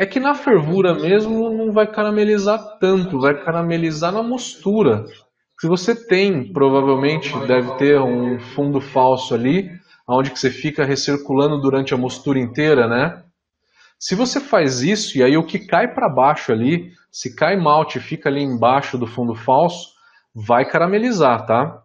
É 0.00 0.06
que 0.06 0.18
na 0.18 0.34
fervura 0.34 0.94
mesmo 0.94 1.50
não 1.50 1.74
vai 1.74 1.86
caramelizar 1.86 2.78
tanto, 2.78 3.20
vai 3.20 3.44
caramelizar 3.44 4.10
na 4.10 4.22
mostura. 4.22 5.04
Se 5.60 5.68
você 5.68 5.94
tem, 5.94 6.50
provavelmente 6.54 7.38
deve 7.46 7.76
ter 7.76 8.00
um 8.00 8.40
fundo 8.40 8.80
falso 8.80 9.34
ali, 9.34 9.70
onde 10.08 10.30
que 10.30 10.38
você 10.38 10.48
fica 10.50 10.86
recirculando 10.86 11.60
durante 11.60 11.92
a 11.92 11.98
mostura 11.98 12.38
inteira, 12.38 12.88
né? 12.88 13.22
Se 13.98 14.14
você 14.14 14.40
faz 14.40 14.80
isso 14.80 15.18
e 15.18 15.22
aí 15.22 15.36
o 15.36 15.44
que 15.44 15.66
cai 15.66 15.92
para 15.92 16.08
baixo 16.08 16.50
ali, 16.50 16.94
se 17.12 17.36
cai 17.36 17.54
malte 17.58 18.00
fica 18.00 18.30
ali 18.30 18.42
embaixo 18.42 18.96
do 18.96 19.06
fundo 19.06 19.34
falso, 19.34 19.90
vai 20.34 20.64
caramelizar, 20.64 21.44
tá? 21.44 21.84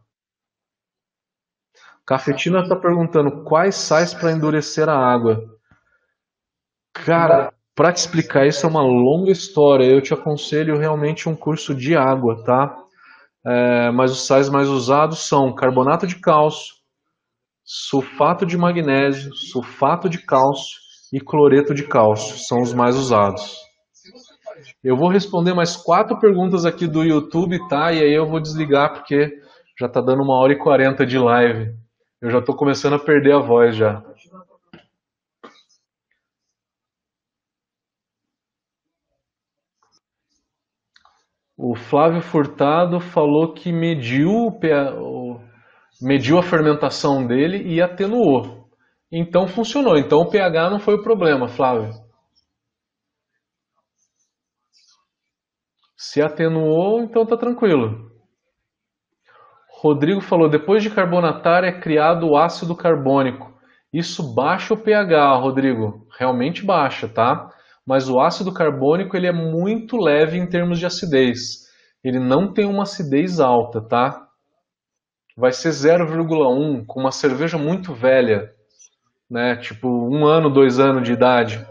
Cafetina 2.05 2.61
está 2.61 2.77
perguntando 2.77 3.43
quais 3.43 3.75
sais 3.75 4.13
para 4.13 4.31
endurecer 4.31 4.87
a 4.87 4.97
água. 4.97 5.43
Cara, 6.93 7.51
para 7.75 7.91
te 7.91 7.97
explicar 7.97 8.47
isso 8.47 8.65
é 8.65 8.69
uma 8.69 8.81
longa 8.81 9.31
história. 9.31 9.85
Eu 9.85 10.01
te 10.01 10.13
aconselho 10.13 10.79
realmente 10.79 11.27
um 11.27 11.35
curso 11.35 11.75
de 11.75 11.95
água, 11.95 12.41
tá? 12.43 12.75
É, 13.45 13.91
mas 13.91 14.11
os 14.11 14.25
sais 14.25 14.49
mais 14.49 14.69
usados 14.69 15.27
são 15.27 15.53
carbonato 15.53 16.07
de 16.07 16.15
cálcio, 16.15 16.73
sulfato 17.63 18.45
de 18.45 18.57
magnésio, 18.57 19.35
sulfato 19.35 20.09
de 20.09 20.17
cálcio 20.17 20.79
e 21.13 21.19
cloreto 21.19 21.73
de 21.73 21.83
cálcio 21.83 22.37
são 22.39 22.61
os 22.61 22.73
mais 22.73 22.95
usados. 22.95 23.55
Eu 24.83 24.95
vou 24.95 25.09
responder 25.09 25.53
mais 25.53 25.75
quatro 25.75 26.17
perguntas 26.19 26.65
aqui 26.65 26.87
do 26.87 27.03
YouTube, 27.03 27.59
tá? 27.67 27.91
E 27.91 28.01
aí 28.01 28.13
eu 28.13 28.27
vou 28.27 28.39
desligar 28.39 28.93
porque 28.93 29.31
já 29.79 29.87
está 29.87 29.99
dando 30.01 30.23
uma 30.23 30.39
hora 30.39 30.53
e 30.53 30.57
quarenta 30.57 31.05
de 31.05 31.19
live. 31.19 31.71
Eu 32.21 32.31
já 32.31 32.39
estou 32.39 32.55
começando 32.55 32.93
a 32.93 32.99
perder 32.99 33.33
a 33.33 33.39
voz 33.39 33.75
já. 33.75 34.01
O 41.67 41.73
Flávio 41.73 42.21
Furtado 42.21 42.99
falou 42.99 43.51
que 43.55 43.73
mediu, 43.73 44.55
mediu 45.99 46.37
a 46.37 46.43
fermentação 46.43 47.25
dele 47.25 47.57
e 47.65 47.81
atenuou. 47.81 48.69
Então 49.11 49.47
funcionou. 49.47 49.97
Então 49.97 50.19
o 50.19 50.29
pH 50.29 50.69
não 50.69 50.79
foi 50.79 50.93
o 50.93 51.01
problema, 51.01 51.47
Flávio. 51.47 51.89
Se 55.97 56.21
atenuou, 56.21 57.01
então 57.01 57.25
tá 57.25 57.35
tranquilo. 57.35 58.11
Rodrigo 59.81 60.21
falou: 60.21 60.47
depois 60.47 60.83
de 60.83 60.91
carbonatar 60.91 61.63
é 61.63 61.79
criado 61.79 62.27
o 62.27 62.37
ácido 62.37 62.75
carbônico. 62.75 63.51
Isso 63.91 64.35
baixa 64.35 64.75
o 64.75 64.77
pH, 64.77 65.35
Rodrigo. 65.37 66.05
Realmente 66.15 66.63
baixa, 66.63 67.09
tá? 67.09 67.49
Mas 67.85 68.09
o 68.09 68.19
ácido 68.19 68.51
carbônico 68.53 69.15
ele 69.15 69.27
é 69.27 69.31
muito 69.31 69.97
leve 69.97 70.37
em 70.37 70.47
termos 70.47 70.79
de 70.79 70.85
acidez. 70.85 71.65
ele 72.03 72.19
não 72.19 72.53
tem 72.53 72.65
uma 72.65 72.83
acidez 72.83 73.39
alta, 73.39 73.81
tá? 73.81 74.27
Vai 75.35 75.51
ser 75.51 75.71
0,1 75.71 76.85
com 76.85 76.99
uma 76.99 77.11
cerveja 77.11 77.57
muito 77.57 77.93
velha, 77.93 78.53
né? 79.29 79.55
Tipo 79.57 79.87
um 79.87 80.25
ano, 80.25 80.49
dois 80.49 80.79
anos 80.79 81.03
de 81.03 81.13
idade. 81.13 81.65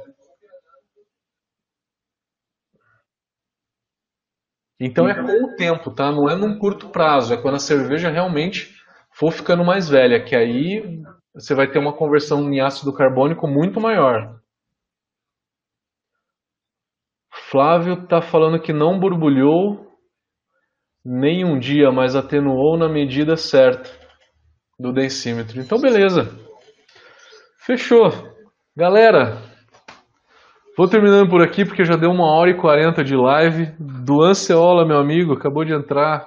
Então 4.80 5.08
é 5.08 5.14
com 5.14 5.44
o 5.44 5.56
tempo, 5.56 5.90
tá? 5.90 6.10
Não 6.12 6.28
é 6.28 6.36
num 6.36 6.58
curto 6.58 6.88
prazo, 6.90 7.32
é 7.32 7.36
quando 7.40 7.54
a 7.54 7.60
cerveja 7.60 8.10
realmente 8.10 8.74
for 9.10 9.32
ficando 9.32 9.64
mais 9.64 9.88
velha, 9.88 10.22
que 10.22 10.34
aí 10.34 11.00
você 11.32 11.54
vai 11.54 11.70
ter 11.70 11.78
uma 11.78 11.96
conversão 11.96 12.52
em 12.52 12.60
ácido 12.60 12.92
carbônico 12.92 13.46
muito 13.46 13.80
maior. 13.80 14.43
Flávio 17.54 18.02
está 18.02 18.20
falando 18.20 18.60
que 18.60 18.72
não 18.72 18.98
borbulhou 18.98 19.86
nem 21.04 21.44
um 21.44 21.56
dia, 21.56 21.92
mas 21.92 22.16
atenuou 22.16 22.76
na 22.76 22.88
medida 22.88 23.36
certa 23.36 23.88
do 24.76 24.92
densímetro. 24.92 25.60
Então, 25.60 25.80
beleza. 25.80 26.36
Fechou. 27.64 28.10
Galera, 28.76 29.40
vou 30.76 30.88
terminando 30.88 31.30
por 31.30 31.44
aqui 31.44 31.64
porque 31.64 31.84
já 31.84 31.94
deu 31.94 32.10
uma 32.10 32.26
hora 32.26 32.50
e 32.50 32.58
quarenta 32.58 33.04
de 33.04 33.14
live. 33.14 33.72
Do 33.78 34.20
Anceola, 34.24 34.84
meu 34.84 34.98
amigo, 34.98 35.34
acabou 35.34 35.64
de 35.64 35.72
entrar. 35.72 36.26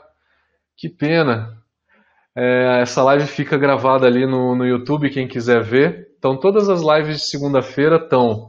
Que 0.78 0.88
pena. 0.88 1.58
É, 2.38 2.80
essa 2.84 3.04
live 3.04 3.28
fica 3.28 3.58
gravada 3.58 4.08
ali 4.08 4.26
no, 4.26 4.56
no 4.56 4.66
YouTube, 4.66 5.10
quem 5.10 5.28
quiser 5.28 5.62
ver. 5.62 6.08
Então, 6.18 6.40
todas 6.40 6.70
as 6.70 6.82
lives 6.82 7.18
de 7.18 7.30
segunda-feira 7.30 7.98
estão 7.98 8.48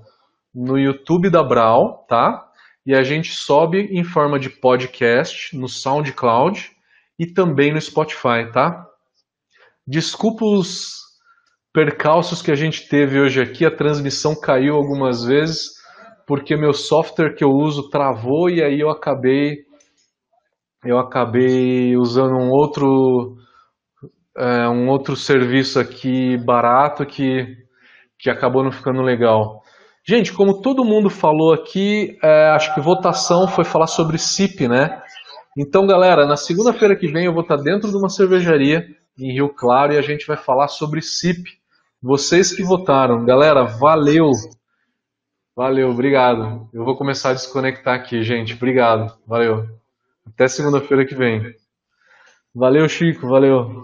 no 0.55 0.79
YouTube 0.79 1.29
da 1.29 1.43
Brau, 1.43 2.07
tá? 2.09 2.48
E 2.89 2.95
a 2.95 3.03
gente 3.03 3.35
sobe 3.35 3.81
em 3.93 4.03
forma 4.03 4.39
de 4.39 4.49
podcast 4.49 5.55
no 5.55 5.69
SoundCloud 5.69 6.71
e 7.19 7.27
também 7.27 7.71
no 7.71 7.79
Spotify, 7.79 8.51
tá? 8.51 8.87
Desculpa 9.87 10.47
os 10.47 11.03
percalços 11.71 12.41
que 12.41 12.51
a 12.51 12.55
gente 12.55 12.89
teve 12.89 13.21
hoje 13.21 13.43
aqui, 13.43 13.67
a 13.67 13.71
transmissão 13.71 14.35
caiu 14.35 14.75
algumas 14.75 15.23
vezes 15.23 15.73
porque 16.27 16.57
meu 16.57 16.73
software 16.73 17.35
que 17.35 17.45
eu 17.45 17.51
uso 17.51 17.91
travou 17.91 18.49
e 18.49 18.63
aí 18.63 18.81
eu 18.81 18.89
acabei 18.89 19.67
eu 20.83 20.99
acabei 20.99 21.95
usando 21.95 22.37
um 22.37 22.49
outro 22.49 23.37
é, 24.35 24.67
um 24.67 24.89
outro 24.89 25.15
serviço 25.15 25.79
aqui 25.79 26.39
barato 26.39 27.05
que 27.05 27.55
que 28.19 28.31
acabou 28.31 28.65
não 28.65 28.73
ficando 28.73 29.03
legal. 29.03 29.63
Gente, 30.09 30.33
como 30.33 30.63
todo 30.63 30.87
mundo 30.87 31.11
falou 31.11 31.53
aqui, 31.53 32.17
é, 32.23 32.49
acho 32.53 32.75
que 32.75 32.81
votação 32.81 33.47
foi 33.47 33.63
falar 33.63 33.87
sobre 33.87 34.17
CIP, 34.17 34.67
né? 34.67 35.03
Então, 35.55 35.87
galera, 35.87 36.25
na 36.25 36.35
segunda-feira 36.35 36.97
que 36.97 37.07
vem 37.07 37.27
eu 37.27 37.33
vou 37.35 37.43
estar 37.43 37.57
dentro 37.57 37.91
de 37.91 37.97
uma 37.99 38.09
cervejaria 38.09 38.87
em 39.19 39.35
Rio 39.35 39.51
Claro 39.51 39.93
e 39.93 39.99
a 39.99 40.01
gente 40.01 40.27
vai 40.27 40.39
falar 40.39 40.69
sobre 40.69 41.03
CIP. 41.03 41.59
Vocês 42.03 42.57
que 42.57 42.63
votaram, 42.63 43.23
galera, 43.27 43.65
valeu! 43.65 44.31
Valeu, 45.55 45.91
obrigado. 45.91 46.71
Eu 46.73 46.87
vou 46.87 46.97
começar 46.97 47.31
a 47.31 47.35
desconectar 47.35 47.95
aqui, 47.95 48.23
gente. 48.23 48.55
Obrigado, 48.55 49.15
valeu. 49.27 49.69
Até 50.27 50.49
segunda-feira 50.49 51.05
que 51.05 51.15
vem. 51.15 51.55
Valeu, 52.55 52.89
Chico, 52.89 53.29
valeu. 53.29 53.83